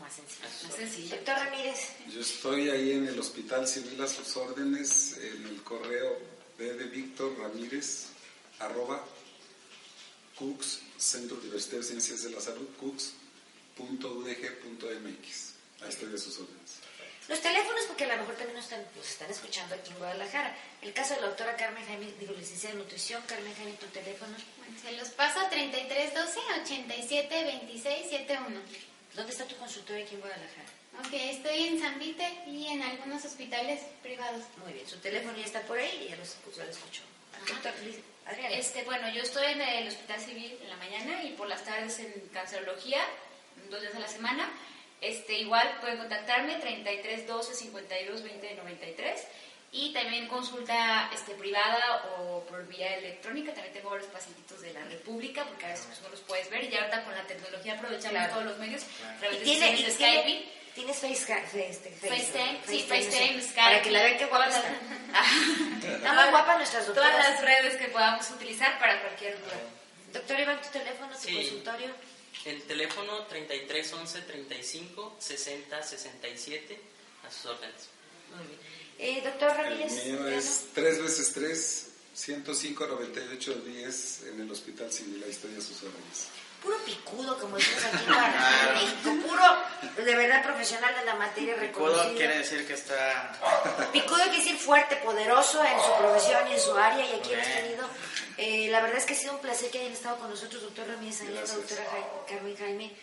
más 0.00 0.12
sencillo. 0.12 0.48
Más 0.66 0.74
sencillo. 0.74 1.14
Doctor 1.16 1.36
Ramírez, 1.36 1.90
Yo 2.12 2.20
estoy 2.20 2.68
ahí 2.70 2.92
en 2.92 3.06
el 3.06 3.18
Hospital 3.18 3.66
Civil 3.68 4.02
a 4.02 4.08
sus 4.08 4.36
órdenes, 4.36 5.16
en 5.18 5.46
el 5.46 5.62
correo 5.62 6.18
de 6.58 6.72
Víctor 6.84 7.32
Ramírez, 7.38 8.06
arroba 8.58 9.04
Cooks, 10.38 10.80
Centro 10.98 11.36
Universitario 11.36 11.80
de 11.80 11.86
Ciencias 11.86 12.22
de 12.22 12.30
la 12.30 12.40
Salud, 12.40 12.66
cooks.udg.mx. 12.80 15.54
Ahí 15.82 15.88
estoy 15.88 16.14
a 16.14 16.18
sus 16.18 16.38
órdenes. 16.38 16.78
los 17.28 17.40
teléfonos, 17.40 17.84
porque 17.86 18.04
a 18.04 18.08
lo 18.08 18.16
mejor 18.22 18.34
también 18.36 18.56
nos 18.56 18.64
están, 18.64 18.84
nos 18.96 19.08
están 19.08 19.30
escuchando 19.30 19.74
aquí 19.74 19.90
en 19.90 19.98
Guadalajara. 19.98 20.56
El 20.82 20.92
caso 20.92 21.14
de 21.14 21.20
la 21.20 21.28
doctora 21.28 21.56
Carmen 21.56 21.84
Jaime, 21.86 22.12
digo, 22.18 22.34
licenciada 22.34 22.74
en 22.74 22.80
nutrición. 22.80 23.22
Carmen 23.26 23.54
Jaime, 23.54 23.72
tu 23.72 23.86
teléfono. 23.86 24.36
Se 24.82 24.92
los 24.92 25.08
paso 25.10 25.40
3312 25.50 26.40
87 26.62 27.44
26 27.44 28.10
71. 28.10 28.60
¿Dónde 29.14 29.32
está 29.32 29.44
tu 29.46 29.56
consultorio 29.56 30.04
aquí 30.04 30.14
en 30.16 30.20
Guadalajara? 30.20 30.68
Ok, 31.00 31.12
estoy 31.12 31.64
en 31.64 31.80
San 31.80 31.98
Vite 31.98 32.42
y 32.46 32.66
en 32.66 32.82
algunos 32.82 33.24
hospitales 33.24 33.80
privados. 34.02 34.42
Muy 34.62 34.72
bien, 34.72 34.88
su 34.88 34.96
teléfono 34.98 35.36
ya 35.36 35.44
está 35.44 35.62
por 35.62 35.78
ahí 35.78 36.04
y 36.06 36.10
ya 36.10 36.16
lo 36.16 36.22
escucho. 36.22 36.60
Adriana. 38.26 38.56
Este, 38.56 38.82
bueno, 38.84 39.08
yo 39.10 39.22
estoy 39.22 39.46
en 39.52 39.60
el 39.60 39.88
Hospital 39.88 40.20
Civil 40.20 40.58
en 40.62 40.68
la 40.70 40.76
mañana 40.76 41.22
y 41.24 41.30
por 41.32 41.48
las 41.48 41.64
tardes 41.64 41.98
en 42.00 42.12
cancerología, 42.32 43.00
dos 43.70 43.80
días 43.82 43.94
a 43.94 43.98
la 44.00 44.08
semana. 44.08 44.50
Este, 45.00 45.34
igual 45.38 45.78
pueden 45.80 45.98
contactarme 45.98 46.54
33 46.56 47.26
12 47.26 47.54
52 47.54 48.22
20 48.22 48.54
93 48.54 49.26
y 49.72 49.92
también 49.92 50.28
consulta 50.28 51.10
este, 51.12 51.34
privada 51.34 52.04
o 52.18 52.44
por 52.46 52.66
vía 52.68 52.96
electrónica. 52.96 53.52
También 53.52 53.74
tengo 53.74 53.90
varios 53.90 54.08
pacientitos 54.08 54.62
de 54.62 54.72
la 54.72 54.84
República 54.84 55.44
porque 55.44 55.66
a 55.66 55.68
veces 55.70 55.86
pues, 55.86 56.00
no 56.00 56.08
los 56.08 56.20
puedes 56.20 56.48
ver 56.48 56.64
y 56.64 56.68
ya 56.70 56.78
ahorita 56.80 57.04
con 57.04 57.14
la 57.14 57.26
tecnología 57.26 57.74
aprovechamos 57.74 58.10
Claro. 58.18 58.32
todos 58.32 58.44
los 58.46 58.58
medios. 58.58 58.82
a 58.84 59.14
¿Y 59.16 59.18
través 59.18 59.38
de 59.40 59.44
tiene, 59.44 59.90
Skype. 59.90 60.44
¿Tienes 60.74 60.96
face, 60.98 61.16
face, 61.26 61.68
este, 61.70 61.90
face- 61.90 62.08
FaceTime, 62.08 62.60
sí, 62.66 62.84
FaceTime, 62.88 63.40
sé, 63.40 63.48
Skype. 63.48 63.54
Para 63.62 63.82
que 63.82 63.90
la 63.92 64.02
vean 64.02 64.18
qué 64.18 64.24
guapa 64.26 64.46
todas 64.48 64.64
está. 64.64 64.72
las- 64.72 65.94
Está 65.94 66.12
muy 66.14 66.30
guapa 66.30 66.56
nuestras 66.56 66.86
doctoras. 66.86 67.12
Todas 67.12 67.30
las 67.30 67.40
redes 67.44 67.76
que 67.76 67.88
podamos 67.88 68.28
utilizar 68.30 68.78
para 68.80 69.00
cualquier 69.00 69.38
duda. 69.40 69.60
Doctor 70.12 70.40
Iván, 70.40 70.60
tu 70.62 70.68
teléfono, 70.70 71.14
tu 71.16 71.26
Sí. 71.28 71.34
consultorio. 71.34 71.94
El 72.44 72.62
teléfono 72.64 73.22
33 73.26 73.92
11 73.92 74.20
35 74.22 75.16
60 75.18 75.82
67 75.82 76.80
a 77.26 77.30
sus 77.30 77.46
órdenes. 77.46 77.88
Muy 78.36 78.46
bien. 78.46 78.58
Eh, 78.98 79.22
doctor 79.24 79.50
El 79.50 79.56
Ramírez. 79.56 79.92
mío 80.04 80.20
Adriana. 80.20 80.36
es 80.36 80.66
3 80.74 81.02
veces 81.02 81.32
3, 81.32 81.86
105 82.14 82.86
98 82.86 83.54
10 83.54 84.22
en 84.28 84.40
el 84.40 84.50
Hospital 84.50 84.92
Civil. 84.92 85.22
Ahí 85.24 85.30
estoy 85.30 85.52
a 85.56 85.60
sus 85.60 85.82
órdenes. 85.82 86.26
Puro 86.64 86.78
picudo, 86.78 87.38
como 87.38 87.56
decimos 87.56 87.84
aquí 87.84 88.04
en 88.06 88.74
México. 88.74 89.28
Puro, 89.28 90.02
de 90.04 90.14
verdad, 90.16 90.42
profesional 90.42 90.94
de 90.98 91.04
la 91.04 91.14
materia 91.14 91.54
Picudo 91.56 91.88
reconocido. 91.88 92.16
quiere 92.16 92.38
decir 92.38 92.66
que 92.66 92.72
está. 92.72 93.32
Picudo 93.92 94.16
quiere 94.24 94.38
decir 94.38 94.56
fuerte, 94.58 94.96
poderoso 94.96 95.62
en 95.62 95.78
su 95.80 95.92
profesión 95.98 96.48
y 96.48 96.54
en 96.54 96.60
su 96.60 96.74
área, 96.76 97.04
y 97.06 97.18
aquí 97.20 97.32
hemos 97.34 97.46
tenido. 97.46 97.86
eh, 98.38 98.68
la 98.70 98.80
verdad 98.80 98.96
es 98.98 99.04
que 99.04 99.12
ha 99.12 99.16
sido 99.16 99.34
un 99.34 99.40
placer 99.40 99.70
que 99.70 99.78
hayan 99.80 99.92
estado 99.92 100.16
con 100.16 100.30
nosotros, 100.30 100.62
doctor 100.62 100.88
Ramírez 100.88 101.20
Gracias. 101.22 101.54
doctora 101.54 101.84
Carmen 102.26 102.56
Jaime, 102.56 102.96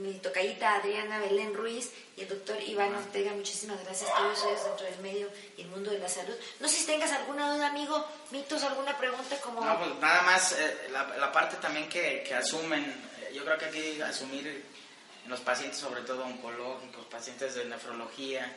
mi 0.00 0.12
tocayita 0.14 0.76
Adriana 0.76 1.18
Belén 1.18 1.54
Ruiz 1.54 1.90
y 2.16 2.22
el 2.22 2.28
doctor 2.28 2.56
Iván 2.62 2.94
Ortega. 2.94 3.32
Muchísimas 3.32 3.82
gracias. 3.84 4.10
Todos 4.14 4.38
ustedes 4.38 4.64
dentro 4.64 4.86
del 4.86 4.98
medio 5.00 5.28
y 5.56 5.62
el 5.62 5.68
mundo 5.68 5.90
de 5.90 5.98
la 5.98 6.08
salud. 6.08 6.34
No 6.60 6.68
sé 6.68 6.76
si 6.76 6.86
tengas 6.86 7.12
alguna 7.12 7.52
duda, 7.54 7.68
amigo, 7.68 8.04
mitos, 8.30 8.62
alguna 8.62 8.96
pregunta 8.98 9.40
como. 9.40 9.64
No, 9.64 9.78
pues 9.78 9.90
nada 10.00 10.22
más 10.22 10.52
eh, 10.52 10.88
la, 10.92 11.16
la 11.16 11.32
parte 11.32 11.56
también 11.56 11.88
que, 11.88 12.22
que 12.26 12.34
asumen. 12.34 12.82
eh, 13.22 13.32
Yo 13.34 13.44
creo 13.44 13.58
que 13.58 13.64
aquí 13.66 14.00
asumir 14.02 14.46
en 14.46 15.30
los 15.30 15.40
pacientes, 15.40 15.78
sobre 15.78 16.02
todo 16.02 16.24
oncológicos, 16.24 17.04
pacientes 17.06 17.54
de 17.54 17.64
nefrología, 17.64 18.54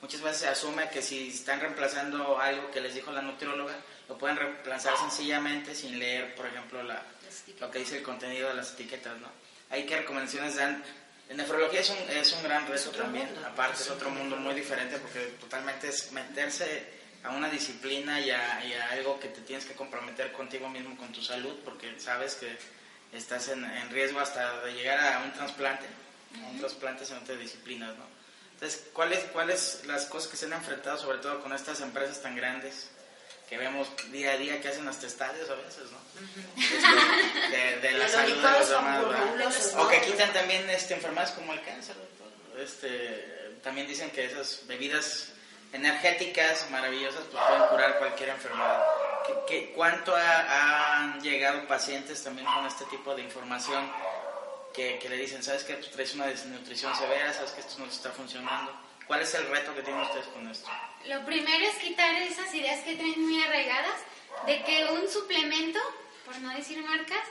muchas 0.00 0.20
veces 0.22 0.40
se 0.40 0.48
asume 0.48 0.88
que 0.90 1.02
si 1.02 1.28
están 1.28 1.60
reemplazando 1.60 2.38
algo 2.38 2.70
que 2.70 2.80
les 2.80 2.94
dijo 2.94 3.10
la 3.12 3.22
nutrióloga, 3.22 3.74
lo 4.08 4.16
pueden 4.16 4.36
reemplazar 4.36 4.96
sencillamente 4.96 5.74
sin 5.74 5.98
leer, 5.98 6.34
por 6.34 6.46
ejemplo, 6.46 6.82
la, 6.82 7.02
lo 7.60 7.70
que 7.70 7.80
dice 7.80 7.98
el 7.98 8.02
contenido 8.02 8.48
de 8.48 8.54
las 8.54 8.72
etiquetas, 8.72 9.18
¿no? 9.18 9.28
Hay 9.70 9.84
que 9.86 9.96
recomendaciones 9.96 10.56
dan. 10.56 10.82
En 11.28 11.38
nefrología 11.38 11.80
es 11.80 11.90
un, 11.90 11.98
es 12.10 12.32
un 12.32 12.42
gran 12.42 12.66
reto 12.68 12.90
también, 12.90 13.26
mundo. 13.26 13.48
aparte 13.48 13.82
es 13.82 13.90
otro 13.90 14.10
mundo 14.10 14.36
muy 14.36 14.54
diferente 14.54 14.98
porque 14.98 15.34
totalmente 15.40 15.88
es 15.88 16.12
meterse 16.12 16.84
a 17.24 17.30
una 17.30 17.48
disciplina 17.48 18.20
y 18.20 18.30
a, 18.30 18.64
y 18.64 18.72
a 18.74 18.90
algo 18.90 19.18
que 19.18 19.28
te 19.28 19.40
tienes 19.40 19.64
que 19.64 19.74
comprometer 19.74 20.30
contigo 20.30 20.68
mismo, 20.68 20.96
con 20.96 21.10
tu 21.12 21.20
salud, 21.20 21.58
porque 21.64 21.98
sabes 21.98 22.36
que 22.36 22.56
estás 23.12 23.48
en, 23.48 23.64
en 23.64 23.90
riesgo 23.90 24.20
hasta 24.20 24.60
de 24.60 24.72
llegar 24.74 25.00
a 25.00 25.24
un 25.24 25.32
trasplante, 25.32 25.86
a 26.44 26.46
un 26.48 26.58
trasplante 26.60 27.04
disciplinas, 27.36 27.96
¿no? 27.96 28.04
Entonces, 28.54 28.86
¿cuáles 28.92 29.18
cuáles 29.32 29.82
las 29.86 30.06
cosas 30.06 30.30
que 30.30 30.36
se 30.36 30.46
han 30.46 30.52
enfrentado, 30.52 30.96
sobre 30.96 31.18
todo 31.18 31.42
con 31.42 31.52
estas 31.52 31.80
empresas 31.80 32.22
tan 32.22 32.36
grandes 32.36 32.90
que 33.48 33.56
vemos 33.58 33.88
día 34.10 34.32
a 34.32 34.36
día 34.36 34.60
que 34.60 34.68
hacen 34.68 34.86
hasta 34.88 35.06
estadios 35.06 35.48
a 35.50 35.54
veces, 35.54 35.84
¿no? 35.92 35.98
De, 37.50 37.80
de 37.80 37.92
la 37.92 38.08
salud 38.08 38.34
de 38.42 38.50
los 38.58 38.68
demás, 38.68 39.06
¿verdad? 39.08 39.52
O 39.78 39.88
que 39.88 40.00
quitan 40.02 40.32
también 40.32 40.68
este, 40.70 40.94
enfermedades 40.94 41.30
como 41.32 41.52
el 41.52 41.62
cáncer, 41.62 41.94
doctor. 41.96 42.60
Este, 42.60 43.58
también 43.62 43.86
dicen 43.86 44.10
que 44.10 44.24
esas 44.24 44.62
bebidas 44.66 45.28
energéticas 45.72 46.68
maravillosas 46.70 47.22
pues, 47.30 47.42
pueden 47.44 47.62
curar 47.68 47.98
cualquier 47.98 48.30
enfermedad. 48.30 48.82
¿Qué, 49.26 49.34
qué- 49.48 49.72
cuánto 49.74 50.14
ha- 50.16 50.96
han 51.02 51.20
llegado 51.20 51.66
pacientes 51.66 52.22
también 52.22 52.46
con 52.46 52.64
este 52.66 52.84
tipo 52.86 53.14
de 53.14 53.22
información 53.22 53.90
que, 54.72 54.98
que 54.98 55.08
le 55.08 55.16
dicen, 55.16 55.42
sabes 55.42 55.64
que 55.64 55.74
tú 55.74 55.88
traes 55.90 56.14
una 56.14 56.26
desnutrición 56.26 56.94
severa, 56.96 57.32
sabes 57.32 57.50
que 57.52 57.60
esto 57.60 57.74
no 57.78 57.86
te 57.86 57.92
está 57.92 58.10
funcionando? 58.10 58.72
¿Cuál 59.06 59.22
es 59.22 59.34
el 59.34 59.46
reto 59.48 59.74
que 59.74 59.82
tienen 59.82 60.02
ustedes 60.02 60.26
con 60.26 60.48
esto? 60.48 60.68
Lo 61.06 61.24
primero 61.24 61.64
es 61.64 61.76
quitar 61.76 62.14
esas 62.22 62.52
ideas 62.54 62.82
que 62.82 62.96
traen 62.96 63.24
muy 63.24 63.42
arraigadas 63.42 64.00
de 64.46 64.62
que 64.64 64.84
un 64.86 65.08
suplemento, 65.08 65.78
por 66.24 66.36
no 66.40 66.50
decir 66.54 66.82
marcas, 66.82 67.22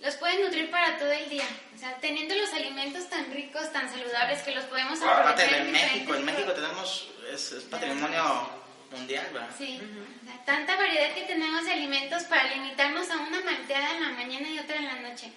los 0.00 0.14
puede 0.16 0.42
nutrir 0.44 0.70
para 0.70 0.98
todo 0.98 1.10
el 1.10 1.28
día. 1.30 1.48
O 1.74 1.78
sea, 1.78 1.96
teniendo 1.96 2.34
los 2.34 2.52
alimentos 2.52 3.08
tan 3.08 3.32
ricos, 3.32 3.72
tan 3.72 3.90
saludables, 3.90 4.42
que 4.42 4.54
los 4.54 4.64
podemos 4.64 5.00
Aparte 5.00 5.42
aprovechar 5.42 5.50
de 5.50 5.58
en 5.66 5.72
México, 5.72 6.14
en 6.14 6.24
México 6.24 6.52
tenemos, 6.52 7.08
es, 7.32 7.52
es 7.52 7.64
patrimonio 7.64 8.50
mundial, 8.90 9.26
¿verdad? 9.32 9.48
Sí, 9.56 9.80
o 10.22 10.26
sea, 10.26 10.44
tanta 10.44 10.76
variedad 10.76 11.14
que 11.14 11.22
tenemos 11.22 11.64
de 11.64 11.72
alimentos 11.72 12.24
para 12.24 12.54
limitarnos 12.54 13.10
a 13.10 13.16
una 13.16 13.40
malteada 13.40 13.96
en 13.96 14.02
la 14.02 14.10
mañana 14.10 14.48
y 14.50 14.58
otra 14.58 14.76
en 14.76 14.84
la 14.84 14.96
noche. 15.08 15.32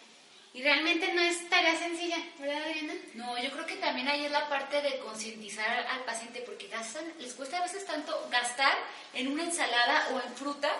Y 0.54 0.64
realmente 0.64 1.14
no 1.14 1.22
es 1.22 1.48
tarea 1.48 1.78
sencilla, 1.78 2.18
¿verdad, 2.40 2.64
Adriana? 2.64 2.94
No, 3.14 3.38
yo 3.38 3.52
creo 3.52 3.66
que 3.68 3.76
también 3.76 4.08
ahí 4.08 4.26
es 4.26 4.32
la 4.32 4.50
parte 4.50 4.82
de 4.82 4.98
concientizar 5.00 5.86
al 5.88 6.00
paciente, 6.06 6.42
porque 6.42 6.68
gastan, 6.68 7.06
les 7.20 7.34
cuesta 7.34 7.60
a 7.60 7.62
veces 7.64 7.86
tanto 7.86 8.28
gastar 8.32 8.74
en 9.14 9.28
una 9.28 9.44
ensalada 9.44 10.08
o 10.14 10.20
en 10.28 10.36
fruta, 10.36 10.72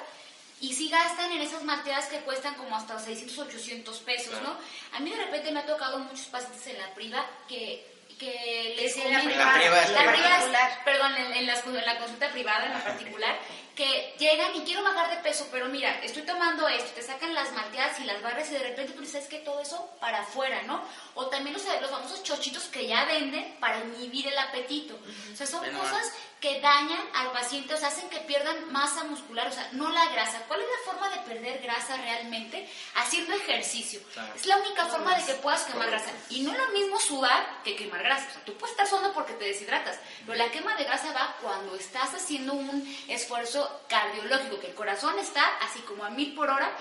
y 0.60 0.74
sí 0.74 0.90
gastan 0.90 1.32
en 1.34 1.42
esas 1.42 1.64
malteadas 1.64 2.08
que 2.08 2.18
cuestan 2.22 2.56
como 2.56 2.76
hasta 2.76 2.98
600, 3.00 3.38
800 3.38 3.98
pesos, 4.00 4.42
¿no? 4.42 4.58
A 4.94 5.00
mí 5.00 5.12
de 5.12 5.18
repente 5.24 5.52
me 5.52 5.60
ha 5.60 5.66
tocado 5.66 6.00
muchos 6.00 6.26
pacientes 6.26 6.66
en 6.68 6.80
la 6.82 6.94
priva 6.96 7.26
que, 7.48 7.86
que 8.20 8.74
les 8.76 8.98
en 8.98 9.14
la 9.14 9.22
privada, 9.22 9.58
la 9.58 10.04
la 10.04 10.12
priva 10.12 10.28
es- 10.28 10.34
particular. 10.34 10.84
perdón, 10.84 11.16
en, 11.16 11.32
en 11.34 11.46
las- 11.48 11.66
en 11.66 11.86
la 11.86 11.98
consulta 12.00 12.30
privada 12.32 12.66
en 12.66 12.74
la 12.74 12.84
particular, 12.84 13.40
que 13.80 14.14
llegan 14.20 14.54
y 14.58 14.60
quiero 14.66 14.84
bajar 14.84 15.10
de 15.10 15.24
peso, 15.24 15.48
pero 15.54 15.68
mira, 15.68 16.02
estoy 16.04 16.24
tomando 16.24 16.68
esto, 16.68 16.92
te 16.96 17.02
sacan 17.02 17.34
las 17.34 17.54
malteadas 17.54 17.98
y 18.02 18.04
las 18.04 18.22
barras 18.22 18.50
y 18.50 18.56
de 18.56 18.60
repente 18.60 18.92
tú 18.92 19.00
dices 19.00 19.26
que 19.28 19.38
todo 19.38 19.62
eso 19.62 19.90
para 20.02 20.20
afuera, 20.24 20.64
¿no? 20.64 20.84
O 21.16 21.28
también 21.28 21.54
los, 21.54 21.64
los 21.64 21.90
famosos 21.90 22.22
chochitos 22.22 22.66
que 22.66 22.88
ya 22.88 23.06
venden 23.06 23.56
para 23.62 23.80
inhibir 23.80 24.28
el 24.28 24.38
apetito. 24.38 25.00
O 25.32 25.36
sea, 25.38 25.48
son 25.48 25.64
cosas 25.72 26.12
que 26.40 26.62
dañan 26.62 27.02
al 27.16 27.32
paciente, 27.32 27.74
o 27.74 27.78
sea, 27.78 27.90
hacen 27.90 28.10
que 28.10 28.20
pierdan 28.20 28.72
masa 28.72 29.04
muscular, 29.04 29.48
o 29.48 29.52
sea, 29.52 29.68
no 29.74 29.90
la 29.90 30.06
grasa. 30.10 30.44
¿Cuál 30.48 30.62
es 30.62 30.68
la 30.68 30.92
forma 30.92 31.10
de 31.10 31.22
perder 31.22 31.62
grasa 31.62 31.98
realmente? 31.98 32.70
Haciendo 32.96 33.34
ejercicio. 33.34 34.00
Claro. 34.14 34.34
Es 34.36 34.46
la 34.46 34.58
única 34.58 34.86
forma 34.86 35.18
de 35.18 35.26
que 35.26 35.34
puedas 35.34 35.64
quemar 35.64 35.90
grasa. 35.90 36.12
Y 36.30 36.42
no 36.42 36.52
es 36.54 36.58
lo 36.58 36.68
mismo 36.70 37.00
sudar 37.00 37.62
que 37.64 37.76
quemar 37.76 38.04
grasa. 38.04 38.28
O 38.30 38.32
sea, 38.32 38.46
tú 38.46 38.54
puedes 38.54 38.72
estar 38.72 38.88
sudando 38.88 39.14
porque 39.14 39.34
te 39.34 39.46
deshidratas, 39.46 40.00
pero 40.26 40.38
la 40.38 40.50
quema 40.50 40.76
de 40.76 40.86
grasa 40.86 41.12
va 41.12 41.36
cuando 41.42 41.76
estás 41.76 42.14
haciendo 42.14 42.54
un 42.54 42.98
esfuerzo 43.10 43.82
cardiológico, 43.90 44.60
que 44.60 44.68
el 44.68 44.76
corazón 44.76 45.20
está 45.20 45.46
así 45.62 45.80
como 45.82 46.06
a 46.06 46.10
mil 46.10 46.34
por 46.36 46.50
hora. 46.50 46.72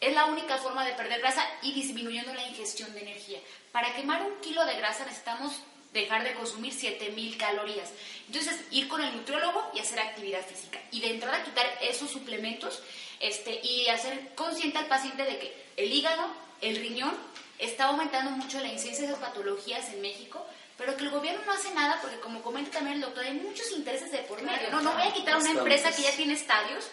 Es 0.00 0.14
la 0.14 0.24
única 0.24 0.56
forma 0.56 0.84
de 0.84 0.94
perder 0.94 1.20
grasa 1.20 1.46
y 1.60 1.72
disminuyendo 1.74 2.34
la 2.34 2.48
ingestión 2.48 2.92
de 2.92 3.02
energía. 3.02 3.38
Para 3.70 3.94
quemar 3.94 4.22
un 4.22 4.40
kilo 4.40 4.64
de 4.64 4.74
grasa 4.74 5.04
necesitamos 5.04 5.52
dejar 5.92 6.24
de 6.24 6.34
consumir 6.34 6.72
7000 6.72 7.36
calorías. 7.36 7.90
Entonces, 8.26 8.58
ir 8.70 8.88
con 8.88 9.02
el 9.02 9.14
nutriólogo 9.14 9.70
y 9.74 9.80
hacer 9.80 10.00
actividad 10.00 10.44
física. 10.46 10.80
Y 10.90 11.00
de 11.00 11.10
entrada 11.10 11.44
quitar 11.44 11.66
esos 11.82 12.10
suplementos 12.10 12.82
este, 13.20 13.60
y 13.62 13.88
hacer 13.88 14.30
consciente 14.34 14.78
al 14.78 14.86
paciente 14.86 15.24
de 15.24 15.38
que 15.38 15.64
el 15.76 15.92
hígado, 15.92 16.26
el 16.60 16.76
riñón, 16.76 17.14
está 17.58 17.84
aumentando 17.84 18.30
mucho 18.32 18.58
la 18.60 18.68
incidencia 18.68 19.06
de 19.06 19.12
esas 19.12 19.22
patologías 19.22 19.88
en 19.90 20.00
México, 20.00 20.44
pero 20.76 20.96
que 20.96 21.04
el 21.04 21.10
gobierno 21.10 21.42
no 21.44 21.52
hace 21.52 21.72
nada 21.74 21.98
porque, 22.00 22.18
como 22.20 22.42
comenta 22.42 22.72
también 22.72 22.96
el 22.96 23.02
doctor, 23.02 23.24
hay 23.24 23.34
muchos 23.34 23.70
intereses 23.72 24.10
de 24.10 24.18
por 24.18 24.42
medio. 24.42 24.70
No, 24.70 24.80
no 24.80 24.92
voy 24.94 25.02
a 25.02 25.12
quitar 25.12 25.36
una 25.36 25.50
empresa 25.50 25.94
que 25.94 26.02
ya 26.02 26.12
tiene 26.12 26.34
estadios 26.34 26.88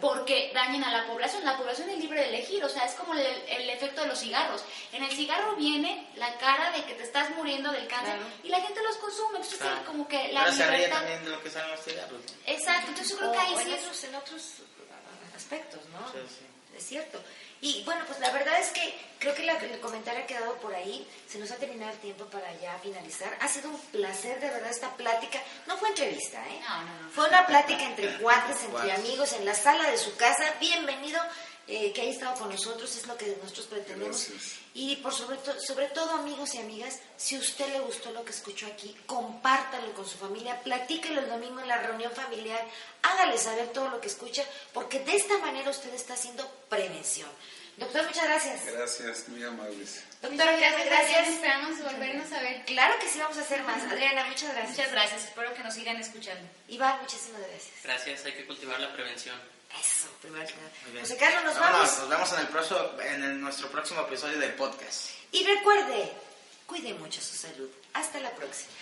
porque 0.00 0.52
dañen 0.54 0.84
a 0.84 0.92
la 0.92 1.06
población. 1.06 1.44
La 1.44 1.56
población 1.56 1.90
es 1.90 1.98
libre 1.98 2.20
de 2.20 2.28
elegir, 2.28 2.64
o 2.64 2.68
sea, 2.68 2.84
es 2.84 2.94
como 2.94 3.14
el, 3.14 3.20
el 3.20 3.70
efecto 3.70 4.02
de 4.02 4.08
los 4.08 4.18
cigarros. 4.18 4.62
En 4.92 5.02
el 5.02 5.10
cigarro 5.10 5.56
viene 5.56 6.06
la 6.16 6.36
cara 6.38 6.70
de 6.70 6.84
que 6.84 6.94
te 6.94 7.02
estás 7.02 7.30
muriendo 7.30 7.72
del 7.72 7.86
cáncer 7.88 8.18
y 8.44 8.48
la 8.48 8.60
gente 8.60 8.82
los 8.82 8.96
consume. 8.96 9.36
Entonces, 9.38 9.58
Claro. 9.58 9.84
como 9.84 10.06
que 10.06 10.32
la 10.32 10.40
Ahora 10.40 10.52
se 10.52 10.66
ríe 10.70 10.88
también 10.88 11.24
de 11.24 11.30
lo 11.30 11.42
que 11.42 11.50
los 11.68 11.80
cigarros. 11.84 12.20
Exacto, 12.46 12.88
entonces 12.90 13.08
yo 13.10 13.18
creo 13.18 13.32
que 13.32 13.38
O 13.38 13.40
ahí 13.40 13.52
en 13.54 13.58
sí 13.64 13.72
otros, 13.74 14.04
en 14.04 14.14
otros 14.14 14.42
aspectos, 15.34 15.80
¿no? 15.90 16.12
Sí, 16.12 16.18
sí. 16.28 16.46
Es 16.76 16.86
cierto. 16.86 17.20
Y 17.60 17.82
bueno, 17.84 18.02
pues 18.06 18.20
la 18.20 18.30
verdad 18.30 18.58
es 18.60 18.68
que 18.68 18.94
creo 19.18 19.34
que 19.34 19.42
la- 19.42 19.54
el 19.56 19.80
comentario 19.80 20.22
ha 20.22 20.26
quedado 20.26 20.54
por 20.56 20.74
ahí. 20.74 21.06
Se 21.28 21.38
nos 21.38 21.50
ha 21.50 21.56
terminado 21.56 21.90
el 21.92 21.98
tiempo 21.98 22.26
para 22.26 22.52
ya 22.60 22.78
finalizar. 22.82 23.36
Ha 23.40 23.48
sido 23.48 23.70
un 23.70 23.80
placer, 23.80 24.38
de 24.40 24.50
verdad, 24.50 24.70
esta 24.70 24.94
plática. 24.94 25.40
No 25.66 25.76
fue 25.78 25.88
entrevista, 25.88 26.38
¿eh? 26.48 26.60
No, 26.60 26.82
no, 26.82 27.00
no. 27.02 27.10
Fue 27.10 27.26
una 27.28 27.46
plática 27.46 27.82
entre 27.82 28.18
cuates, 28.18 28.62
entre 28.64 28.92
amigos, 28.92 29.32
en 29.32 29.44
la 29.46 29.54
sala 29.54 29.90
de 29.90 29.96
su 29.96 30.14
casa. 30.16 30.44
Bienvenido 30.60 31.20
eh, 31.68 31.92
que 31.92 32.00
haya 32.02 32.10
estado 32.12 32.34
con 32.38 32.48
nosotros, 32.50 32.94
es 32.96 33.06
lo 33.06 33.16
que 33.16 33.36
nosotros 33.42 33.66
pretendemos. 33.66 34.28
Gracias. 34.28 34.54
Y 34.74 34.96
por 34.96 35.12
sobre, 35.14 35.36
to- 35.38 35.58
sobre 35.60 35.86
todo, 35.88 36.10
amigos 36.12 36.54
y 36.54 36.58
amigas, 36.58 36.98
si 37.16 37.36
a 37.36 37.38
usted 37.38 37.66
le 37.72 37.80
gustó 37.80 38.10
lo 38.12 38.24
que 38.24 38.30
escuchó 38.32 38.66
aquí, 38.66 38.94
compártalo 39.06 39.92
con 39.94 40.06
su 40.06 40.18
familia, 40.18 40.60
platíquelo 40.62 41.20
el 41.20 41.28
domingo 41.28 41.60
en 41.60 41.68
la 41.68 41.78
reunión 41.78 42.12
familiar, 42.12 42.62
hágale 43.02 43.38
saber 43.38 43.68
todo 43.72 43.88
lo 43.88 44.00
que 44.00 44.08
escucha, 44.08 44.44
porque 44.72 45.00
de 45.00 45.16
esta 45.16 45.38
manera 45.38 45.70
usted 45.70 45.92
está 45.94 46.14
haciendo 46.14 46.46
prevención. 46.68 47.28
Doctor, 47.78 48.06
muchas 48.06 48.24
gracias. 48.24 48.64
Gracias, 48.66 49.28
muy 49.28 49.42
amables. 49.44 50.02
Muchas 50.22 50.36
gracias. 50.58 50.86
gracias. 50.86 51.28
Esperamos 51.28 51.78
volvernos 51.82 52.32
a 52.32 52.40
ver. 52.40 52.64
Claro 52.64 52.98
que 52.98 53.06
sí, 53.08 53.18
vamos 53.18 53.36
a 53.36 53.42
hacer 53.42 53.62
más. 53.64 53.82
Adriana, 53.82 54.24
muchas 54.24 54.50
gracias. 54.54 54.70
Muchas 54.78 54.92
gracias, 54.92 55.24
espero 55.24 55.52
que 55.54 55.62
nos 55.62 55.74
sigan 55.74 55.96
escuchando. 55.98 56.48
Iván, 56.68 57.00
muchísimas 57.02 57.40
gracias. 57.42 57.74
Gracias, 57.82 58.24
hay 58.24 58.32
que 58.32 58.46
cultivar 58.46 58.80
la 58.80 58.92
prevención. 58.94 59.55
Eso, 59.80 60.08
primero 60.22 60.46
que 60.46 60.54
nada. 60.54 61.00
José 61.00 61.16
Carlos, 61.16 61.44
nos 61.44 61.58
Vámonos, 61.58 61.80
vamos. 61.80 61.98
Nos 61.98 62.08
vemos 62.08 62.32
en, 62.32 62.38
el 62.40 62.48
próximo, 62.48 62.80
en 63.00 63.22
el- 63.24 63.40
nuestro 63.40 63.68
próximo 63.68 64.00
episodio 64.02 64.38
del 64.38 64.54
podcast. 64.54 65.10
Y 65.32 65.44
recuerde, 65.44 66.12
cuide 66.66 66.94
mucho 66.94 67.20
su 67.20 67.36
salud. 67.36 67.68
Hasta 67.94 68.18
la 68.20 68.30
próxima. 68.30 68.72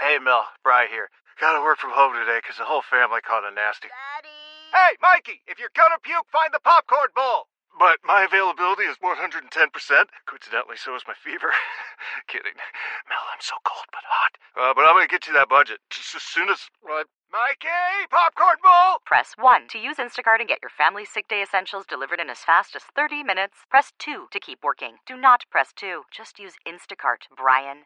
Hey, 0.00 0.18
Mel, 0.18 0.44
Bry 0.64 0.86
here. 0.90 1.08
Gotta 1.40 1.60
work 1.62 1.78
from 1.78 1.90
home 1.92 2.12
today 2.14 2.40
'cause 2.42 2.56
the 2.56 2.64
whole 2.64 2.82
family 2.82 3.20
caught 3.22 3.44
a 3.44 3.50
nasty. 3.50 3.88
Hey, 4.72 4.96
Mikey, 5.00 5.42
if 5.46 5.58
you're 5.58 5.70
gonna 5.74 5.98
puke, 5.98 6.28
find 6.30 6.52
the 6.52 6.60
popcorn 6.60 7.10
bowl. 7.14 7.48
But 7.78 7.98
my 8.04 8.22
availability 8.22 8.84
is 8.84 8.96
110%. 8.98 9.48
Coincidentally, 10.26 10.76
so 10.76 10.94
is 10.94 11.02
my 11.06 11.14
fever. 11.14 11.50
Kidding. 12.28 12.54
Mel, 13.08 13.24
I'm 13.32 13.40
so 13.40 13.56
cold 13.64 13.86
but 13.90 14.04
hot. 14.04 14.32
Uh, 14.54 14.74
but 14.74 14.84
I'm 14.84 14.94
gonna 14.94 15.06
get 15.06 15.26
you 15.26 15.32
that 15.32 15.48
budget 15.48 15.80
just 15.90 16.14
as 16.14 16.22
soon 16.22 16.48
as. 16.48 16.68
Uh, 16.84 17.04
Mikey, 17.32 18.06
popcorn 18.10 18.58
bowl! 18.62 19.00
Press 19.06 19.32
1 19.38 19.68
to 19.68 19.78
use 19.78 19.96
Instacart 19.96 20.40
and 20.40 20.48
get 20.48 20.60
your 20.60 20.68
family 20.68 21.06
sick 21.06 21.28
day 21.28 21.42
essentials 21.42 21.86
delivered 21.86 22.20
in 22.20 22.28
as 22.28 22.44
fast 22.44 22.76
as 22.76 22.82
30 22.94 23.22
minutes. 23.22 23.64
Press 23.70 23.92
2 23.98 24.28
to 24.30 24.40
keep 24.40 24.62
working. 24.62 24.98
Do 25.06 25.16
not 25.16 25.44
press 25.50 25.72
2. 25.74 26.02
Just 26.10 26.38
use 26.38 26.56
Instacart, 26.68 27.32
Brian. 27.34 27.84